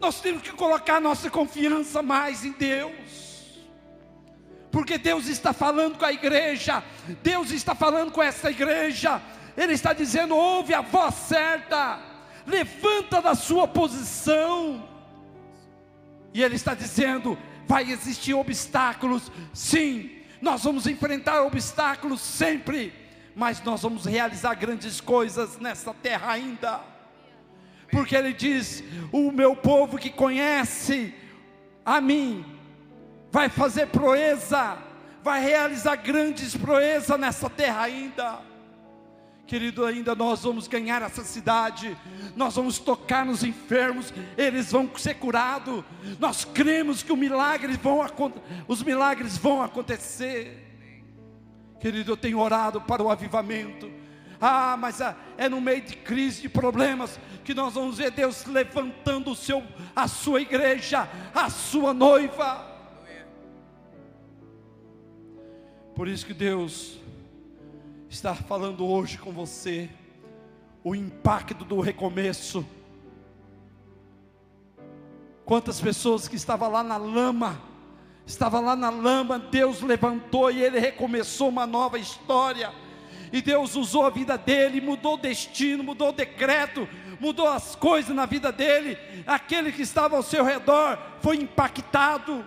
Nós 0.00 0.20
temos 0.20 0.42
que 0.42 0.50
colocar 0.50 1.00
nossa 1.00 1.30
confiança 1.30 2.02
mais 2.02 2.44
em 2.44 2.50
Deus. 2.50 3.60
Porque 4.72 4.98
Deus 4.98 5.28
está 5.28 5.52
falando 5.52 5.96
com 5.96 6.04
a 6.04 6.12
igreja, 6.12 6.82
Deus 7.22 7.52
está 7.52 7.72
falando 7.72 8.10
com 8.10 8.20
essa 8.20 8.50
igreja, 8.50 9.22
Ele 9.56 9.74
está 9.74 9.92
dizendo: 9.92 10.34
ouve 10.34 10.74
a 10.74 10.80
voz 10.80 11.14
certa, 11.14 12.02
levanta 12.48 13.22
da 13.22 13.36
sua 13.36 13.68
posição. 13.68 14.88
E 16.34 16.42
Ele 16.42 16.56
está 16.56 16.74
dizendo: 16.74 17.38
vai 17.64 17.92
existir 17.92 18.34
obstáculos, 18.34 19.30
sim, 19.54 20.19
nós 20.40 20.64
vamos 20.64 20.86
enfrentar 20.86 21.42
obstáculos 21.42 22.20
sempre, 22.20 22.92
mas 23.34 23.62
nós 23.62 23.82
vamos 23.82 24.04
realizar 24.04 24.54
grandes 24.54 25.00
coisas 25.00 25.58
nessa 25.58 25.92
terra 25.94 26.32
ainda. 26.32 26.80
Porque 27.90 28.16
ele 28.16 28.32
diz: 28.32 28.82
O 29.12 29.30
meu 29.30 29.54
povo 29.54 29.98
que 29.98 30.10
conhece 30.10 31.14
a 31.84 32.00
mim 32.00 32.44
vai 33.30 33.48
fazer 33.48 33.86
proeza, 33.88 34.78
vai 35.22 35.42
realizar 35.42 35.96
grandes 35.96 36.56
proezas 36.56 37.18
nessa 37.18 37.50
terra 37.50 37.82
ainda. 37.82 38.49
Querido, 39.50 39.84
ainda 39.84 40.14
nós 40.14 40.44
vamos 40.44 40.68
ganhar 40.68 41.02
essa 41.02 41.24
cidade, 41.24 41.98
nós 42.36 42.54
vamos 42.54 42.78
tocar 42.78 43.26
nos 43.26 43.42
enfermos, 43.42 44.14
eles 44.38 44.70
vão 44.70 44.88
ser 44.96 45.14
curados. 45.14 45.82
Nós 46.20 46.44
cremos 46.44 47.02
que 47.02 47.10
milagre 47.16 47.72
vão, 47.72 48.00
os 48.68 48.80
milagres 48.80 49.36
vão 49.36 49.60
acontecer. 49.60 50.68
Querido, 51.80 52.12
eu 52.12 52.16
tenho 52.16 52.38
orado 52.38 52.80
para 52.80 53.02
o 53.02 53.10
avivamento. 53.10 53.90
Ah, 54.40 54.76
mas 54.78 55.00
é, 55.00 55.16
é 55.36 55.48
no 55.48 55.60
meio 55.60 55.82
de 55.82 55.96
crise, 55.96 56.42
de 56.42 56.48
problemas, 56.48 57.18
que 57.42 57.52
nós 57.52 57.74
vamos 57.74 57.98
ver 57.98 58.12
Deus 58.12 58.46
levantando 58.46 59.32
o 59.32 59.34
seu, 59.34 59.64
a 59.96 60.06
sua 60.06 60.40
igreja, 60.42 61.10
a 61.34 61.50
sua 61.50 61.92
noiva. 61.92 62.68
Por 65.96 66.06
isso 66.06 66.24
que 66.24 66.34
Deus 66.34 66.99
está 68.10 68.34
falando 68.34 68.84
hoje 68.84 69.16
com 69.16 69.30
você 69.30 69.88
o 70.82 70.96
impacto 70.96 71.64
do 71.64 71.80
recomeço. 71.80 72.66
Quantas 75.44 75.80
pessoas 75.80 76.26
que 76.26 76.34
estavam 76.34 76.70
lá 76.70 76.82
na 76.82 76.96
lama, 76.96 77.62
estava 78.26 78.58
lá 78.58 78.74
na 78.74 78.90
lama, 78.90 79.38
Deus 79.38 79.80
levantou 79.80 80.50
e 80.50 80.60
ele 80.60 80.80
recomeçou 80.80 81.48
uma 81.48 81.66
nova 81.66 81.98
história. 81.98 82.72
E 83.32 83.40
Deus 83.40 83.76
usou 83.76 84.04
a 84.04 84.10
vida 84.10 84.36
dele, 84.36 84.80
mudou 84.80 85.14
o 85.14 85.18
destino, 85.18 85.84
mudou 85.84 86.08
o 86.08 86.12
decreto, 86.12 86.88
mudou 87.20 87.46
as 87.46 87.76
coisas 87.76 88.14
na 88.14 88.26
vida 88.26 88.50
dele. 88.50 88.98
Aquele 89.24 89.70
que 89.70 89.82
estava 89.82 90.16
ao 90.16 90.22
seu 90.24 90.44
redor 90.44 90.98
foi 91.20 91.36
impactado. 91.36 92.44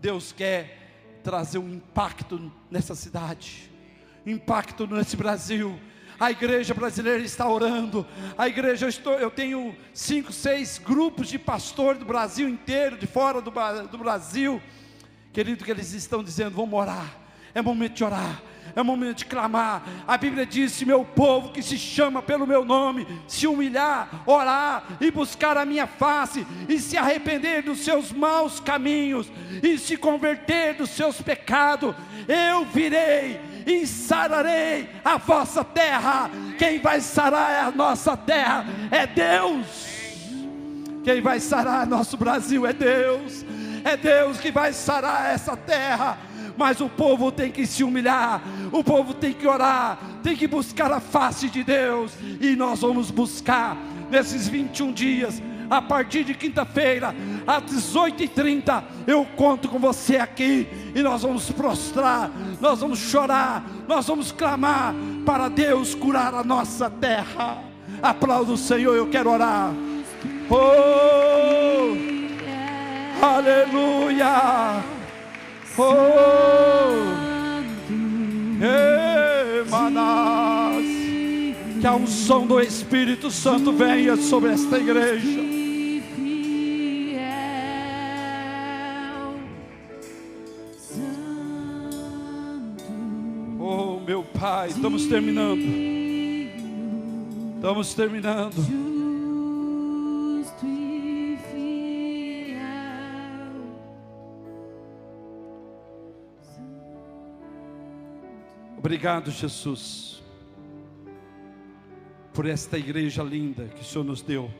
Deus 0.00 0.32
quer 0.32 1.20
trazer 1.22 1.58
um 1.58 1.68
impacto 1.68 2.50
nessa 2.70 2.94
cidade, 2.94 3.75
impacto 4.26 4.86
nesse 4.86 5.16
Brasil. 5.16 5.78
A 6.18 6.30
igreja 6.30 6.74
brasileira 6.74 7.22
está 7.22 7.48
orando. 7.48 8.06
A 8.36 8.48
igreja, 8.48 8.86
eu, 8.86 8.88
estou, 8.88 9.12
eu 9.14 9.30
tenho 9.30 9.76
cinco, 9.94 10.32
seis 10.32 10.78
grupos 10.78 11.28
de 11.28 11.38
pastores 11.38 12.00
do 12.00 12.06
Brasil 12.06 12.48
inteiro, 12.48 12.96
de 12.96 13.06
fora 13.06 13.40
do, 13.40 13.52
do 13.90 13.98
Brasil. 13.98 14.60
Querido, 15.32 15.64
que 15.64 15.70
eles 15.70 15.92
estão 15.92 16.24
dizendo: 16.24 16.56
vamos 16.56 16.78
orar. 16.78 17.16
É 17.54 17.62
momento 17.62 17.94
de 17.94 18.04
orar 18.04 18.42
é 18.74 18.82
momento 18.82 19.18
de 19.18 19.24
clamar. 19.24 19.82
A 20.06 20.16
Bíblia 20.16 20.44
diz: 20.44 20.72
se 20.72 20.84
meu 20.84 21.04
povo 21.04 21.50
que 21.50 21.62
se 21.62 21.78
chama 21.78 22.22
pelo 22.22 22.46
meu 22.46 22.64
nome, 22.64 23.06
se 23.26 23.46
humilhar, 23.46 24.22
orar 24.26 24.98
e 25.00 25.10
buscar 25.10 25.56
a 25.56 25.64
minha 25.64 25.86
face, 25.86 26.46
e 26.68 26.78
se 26.78 26.96
arrepender 26.96 27.62
dos 27.62 27.80
seus 27.80 28.12
maus 28.12 28.60
caminhos, 28.60 29.30
e 29.62 29.78
se 29.78 29.96
converter 29.96 30.74
dos 30.74 30.90
seus 30.90 31.20
pecados, 31.20 31.94
eu 32.28 32.64
virei 32.66 33.40
e 33.66 33.86
sararei 33.86 34.88
a 35.04 35.18
vossa 35.18 35.64
terra. 35.64 36.30
Quem 36.56 36.78
vai 36.78 37.00
sarar 37.00 37.66
a 37.66 37.70
nossa 37.72 38.16
terra 38.16 38.64
é 38.90 39.06
Deus. 39.06 39.66
Quem 41.04 41.20
vai 41.20 41.40
sarar 41.40 41.86
nosso 41.86 42.16
Brasil 42.16 42.64
é 42.64 42.72
Deus. 42.72 43.44
É 43.84 43.96
Deus 43.96 44.38
que 44.38 44.52
vai 44.52 44.72
sarar 44.72 45.34
essa 45.34 45.56
terra 45.56 46.18
mas 46.56 46.80
o 46.80 46.88
povo 46.88 47.30
tem 47.30 47.50
que 47.50 47.66
se 47.66 47.84
humilhar, 47.84 48.42
o 48.72 48.82
povo 48.82 49.12
tem 49.12 49.32
que 49.32 49.46
orar, 49.46 49.98
tem 50.22 50.34
que 50.34 50.46
buscar 50.46 50.90
a 50.90 51.00
face 51.00 51.48
de 51.48 51.62
Deus, 51.62 52.12
e 52.40 52.56
nós 52.56 52.80
vamos 52.80 53.10
buscar 53.10 53.76
nesses 54.10 54.48
21 54.48 54.92
dias. 54.92 55.42
A 55.68 55.82
partir 55.82 56.24
de 56.24 56.34
quinta-feira, 56.34 57.14
às 57.46 57.62
18h30, 57.64 58.82
eu 59.06 59.24
conto 59.36 59.68
com 59.68 59.78
você 59.78 60.16
aqui 60.16 60.66
e 60.94 61.02
nós 61.02 61.22
vamos 61.22 61.50
prostrar, 61.50 62.30
nós 62.60 62.80
vamos 62.80 62.98
chorar, 62.98 63.64
nós 63.88 64.06
vamos 64.06 64.30
clamar 64.32 64.94
para 65.24 65.48
Deus 65.48 65.94
curar 65.94 66.34
a 66.34 66.44
nossa 66.44 66.88
terra. 66.88 67.58
Aplauda 68.02 68.52
o 68.52 68.56
Senhor, 68.56 68.94
eu 68.94 69.08
quero 69.08 69.30
orar. 69.30 69.72
Oh, 70.48 71.96
aleluia. 73.24 74.82
Oh, 75.78 77.26
Emanas, 79.66 80.84
que 81.80 81.86
a 81.86 81.94
unção 81.94 82.46
do 82.46 82.60
Espírito 82.60 83.30
Santo 83.30 83.72
venha 83.72 84.16
sobre 84.16 84.52
esta 84.52 84.78
igreja. 84.78 85.55
Pai, 94.66 94.72
estamos 94.72 95.06
terminando. 95.06 95.62
Estamos 97.54 97.94
terminando. 97.94 98.56
Obrigado, 108.76 109.30
Jesus, 109.30 110.20
por 112.34 112.46
esta 112.46 112.76
igreja 112.76 113.22
linda 113.22 113.68
que 113.68 113.82
o 113.82 113.84
Senhor 113.84 114.04
nos 114.04 114.20
deu. 114.20 114.50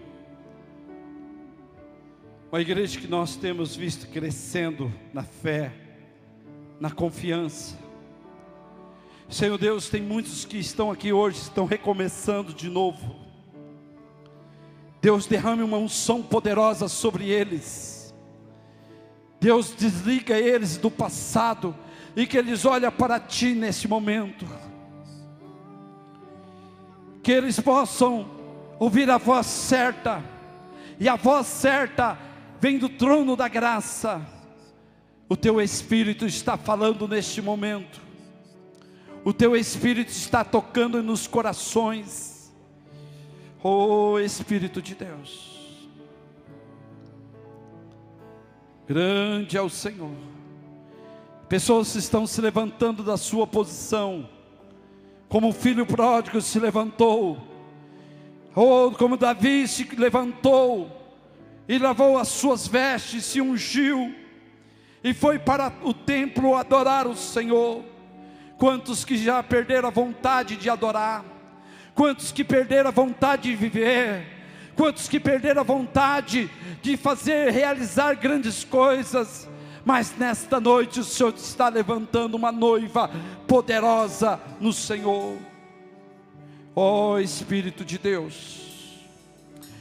Uma 2.53 2.61
igreja 2.61 3.01
que 3.01 3.09
nós 3.09 3.35
temos 3.35 3.75
visto 3.75 4.07
crescendo 4.09 4.93
na 5.13 5.25
fé, 5.25 5.73
na 6.79 6.93
confiança. 6.93 7.86
Senhor 9.29 9.59
Deus, 9.59 9.89
tem 9.89 10.01
muitos 10.01 10.45
que 10.45 10.57
estão 10.57 10.91
aqui 10.91 11.13
hoje, 11.13 11.39
estão 11.39 11.67
recomeçando 11.67 12.55
de 12.55 12.69
novo. 12.69 13.17
Deus 15.03 15.27
derrame 15.27 15.63
uma 15.63 15.79
unção 15.79 16.23
poderosa 16.23 16.89
sobre 16.89 17.29
eles. 17.29 18.15
Deus 19.41 19.75
desliga 19.77 20.39
eles 20.39 20.77
do 20.77 20.91
passado 20.91 21.75
e 22.15 22.27
que 22.27 22.39
eles 22.39 22.65
olhem 22.65 22.91
para 22.91 23.21
Ti 23.21 23.55
nesse 23.55 23.87
momento, 23.87 24.47
que 27.23 27.33
eles 27.33 27.61
possam 27.61 28.31
ouvir 28.79 29.11
a 29.11 29.19
voz 29.19 29.47
certa, 29.47 30.25
e 30.99 31.09
a 31.09 31.17
voz 31.17 31.47
certa 31.47 32.19
vem 32.59 32.79
do 32.79 32.89
trono 32.89 33.37
da 33.37 33.49
graça. 33.49 34.25
O 35.29 35.37
Teu 35.37 35.61
Espírito 35.61 36.25
está 36.25 36.57
falando 36.57 37.07
neste 37.07 37.43
momento, 37.43 38.01
o 39.27 39.33
Teu 39.33 39.57
Espírito 39.57 40.11
está 40.11 40.45
tocando 40.45 41.03
nos 41.03 41.27
corações, 41.27 42.55
oh 43.61 44.21
Espírito 44.21 44.81
de 44.81 44.95
Deus, 44.95 45.91
grande 48.87 49.57
é 49.57 49.61
o 49.61 49.69
Senhor. 49.69 50.15
Pessoas 51.49 51.93
estão 51.97 52.25
se 52.25 52.41
levantando 52.41 53.03
da 53.03 53.17
sua 53.17 53.49
posição, 53.49 54.29
como 55.29 55.49
o 55.49 55.53
filho 55.53 55.85
pródigo 55.85 56.41
se 56.41 56.61
levantou, 56.61 57.37
ou 58.55 58.93
como 58.93 59.17
Davi 59.17 59.67
se 59.67 59.83
levantou 59.97 60.89
e 61.67 61.81
lavou 61.81 62.17
as 62.17 62.29
suas 62.29 62.69
vestes, 62.69 63.25
se 63.25 63.41
ungiu 63.41 64.15
e 65.03 65.13
foi 65.13 65.37
para 65.37 65.73
o 65.83 65.93
templo 65.93 66.55
adorar 66.55 67.09
o 67.09 67.17
Senhor. 67.17 67.96
Quantos 68.59 69.05
que 69.05 69.17
já 69.17 69.43
perderam 69.43 69.89
a 69.89 69.93
vontade 69.93 70.57
de 70.57 70.71
adorar? 70.71 71.25
Quantos 71.95 72.33
que 72.33 72.45
perderam 72.45 72.89
a 72.89 72.93
vontade 72.93 73.51
de 73.51 73.57
viver? 73.57 74.27
Quantos 74.75 75.09
que 75.09 75.19
perderam 75.19 75.61
a 75.61 75.65
vontade 75.65 76.51
de 76.83 76.97
fazer, 76.97 77.51
realizar 77.51 78.15
grandes 78.15 78.65
coisas? 78.65 79.49
mas 79.87 80.17
nesta 80.19 80.59
noite 80.59 80.99
o 80.99 81.05
Senhor 81.05 81.33
está 81.33 81.69
levantando 81.69 82.35
uma 82.35 82.51
noiva 82.51 83.09
poderosa 83.47 84.41
no 84.61 84.73
Senhor. 84.73 85.39
Ó 86.75 87.13
oh, 87.13 87.21
Espírito 87.21 87.85
de 87.85 87.97
Deus, 87.97 88.99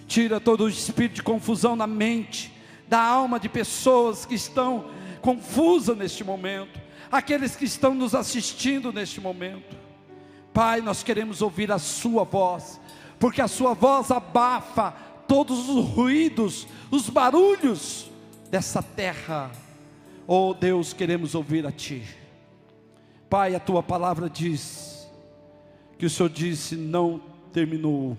tira 0.07 0.39
todo 0.39 0.65
o 0.65 0.69
espírito 0.69 1.15
de 1.15 1.23
confusão 1.23 1.75
na 1.75 1.87
mente, 1.87 2.53
da 2.87 3.01
alma 3.01 3.39
de 3.39 3.49
pessoas 3.49 4.27
que 4.27 4.35
estão 4.35 4.91
confusas 5.21 5.97
neste 5.97 6.23
momento, 6.23 6.79
aqueles 7.17 7.55
que 7.55 7.65
estão 7.65 7.93
nos 7.93 8.13
assistindo 8.13 8.91
neste 8.91 9.19
momento. 9.19 9.75
Pai, 10.53 10.81
nós 10.81 11.03
queremos 11.03 11.41
ouvir 11.41 11.71
a 11.71 11.79
Sua 11.79 12.23
voz, 12.23 12.79
porque 13.19 13.41
a 13.41 13.47
Sua 13.47 13.73
voz 13.73 14.11
abafa 14.11 14.91
todos 15.27 15.69
os 15.69 15.85
ruídos, 15.85 16.67
os 16.91 17.09
barulhos 17.09 18.09
dessa 18.49 18.81
terra 18.81 19.51
Oh 20.27 20.55
Deus, 20.55 20.91
queremos 20.91 21.35
ouvir 21.35 21.67
a 21.67 21.71
Ti. 21.71 22.03
Pai, 23.29 23.53
a 23.53 23.59
Tua 23.59 23.83
palavra 23.83 24.27
diz 24.27 25.07
que 25.99 26.05
o 26.05 26.09
Senhor 26.09 26.29
disse: 26.29 26.75
não 26.75 27.21
terminou. 27.53 28.17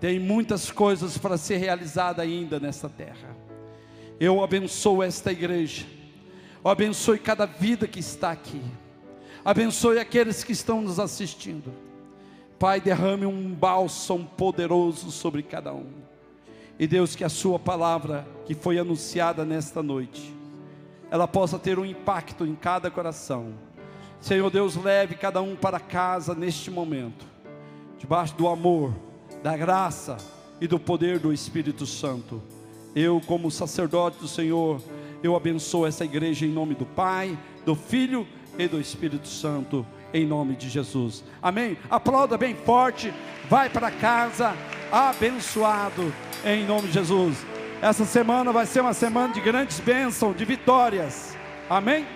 Tem 0.00 0.18
muitas 0.18 0.72
coisas 0.72 1.16
para 1.16 1.38
ser 1.38 1.58
realizada 1.58 2.20
ainda 2.20 2.58
nesta 2.58 2.88
terra. 2.88 3.36
Eu 4.18 4.42
abençoo 4.42 5.02
esta 5.02 5.30
igreja. 5.30 5.86
Eu 6.64 6.70
abençoe 6.70 7.18
cada 7.18 7.44
vida 7.44 7.86
que 7.86 8.00
está 8.00 8.30
aqui. 8.30 8.62
Abençoe 9.44 9.98
aqueles 9.98 10.42
que 10.42 10.52
estão 10.52 10.80
nos 10.80 10.98
assistindo. 10.98 11.70
Pai, 12.58 12.80
derrame 12.80 13.26
um 13.26 13.52
bálsamo 13.52 14.24
poderoso 14.36 15.10
sobre 15.10 15.42
cada 15.42 15.74
um. 15.74 15.90
E 16.78 16.86
Deus, 16.86 17.14
que 17.14 17.22
a 17.22 17.28
Sua 17.28 17.58
palavra 17.58 18.26
que 18.46 18.54
foi 18.54 18.78
anunciada 18.78 19.44
nesta 19.44 19.82
noite 19.82 20.34
ela 21.14 21.28
possa 21.28 21.60
ter 21.60 21.78
um 21.78 21.84
impacto 21.84 22.44
em 22.44 22.56
cada 22.56 22.90
coração. 22.90 23.52
Senhor 24.20 24.50
Deus, 24.50 24.74
leve 24.74 25.14
cada 25.14 25.40
um 25.40 25.54
para 25.54 25.78
casa 25.78 26.34
neste 26.34 26.72
momento, 26.72 27.24
debaixo 27.98 28.34
do 28.34 28.48
amor, 28.48 28.92
da 29.40 29.56
graça 29.56 30.16
e 30.60 30.66
do 30.66 30.76
poder 30.76 31.20
do 31.20 31.32
Espírito 31.32 31.86
Santo. 31.86 32.42
Eu, 32.96 33.20
como 33.26 33.48
sacerdote 33.48 34.18
do 34.18 34.26
Senhor, 34.26 34.80
eu 35.26 35.34
abençoo 35.34 35.86
essa 35.86 36.04
igreja 36.04 36.44
em 36.44 36.50
nome 36.50 36.74
do 36.74 36.84
Pai, 36.84 37.38
do 37.64 37.74
Filho 37.74 38.26
e 38.58 38.68
do 38.68 38.78
Espírito 38.78 39.26
Santo, 39.26 39.86
em 40.12 40.26
nome 40.26 40.54
de 40.54 40.68
Jesus. 40.68 41.24
Amém? 41.42 41.78
Aplauda 41.88 42.36
bem 42.36 42.54
forte, 42.54 43.12
vai 43.48 43.70
para 43.70 43.90
casa 43.90 44.54
abençoado, 44.92 46.12
em 46.44 46.66
nome 46.66 46.88
de 46.88 46.94
Jesus. 46.94 47.38
Essa 47.80 48.04
semana 48.04 48.52
vai 48.52 48.66
ser 48.66 48.80
uma 48.80 48.92
semana 48.92 49.32
de 49.32 49.40
grandes 49.40 49.80
bênçãos, 49.80 50.36
de 50.36 50.44
vitórias. 50.44 51.34
Amém? 51.70 52.06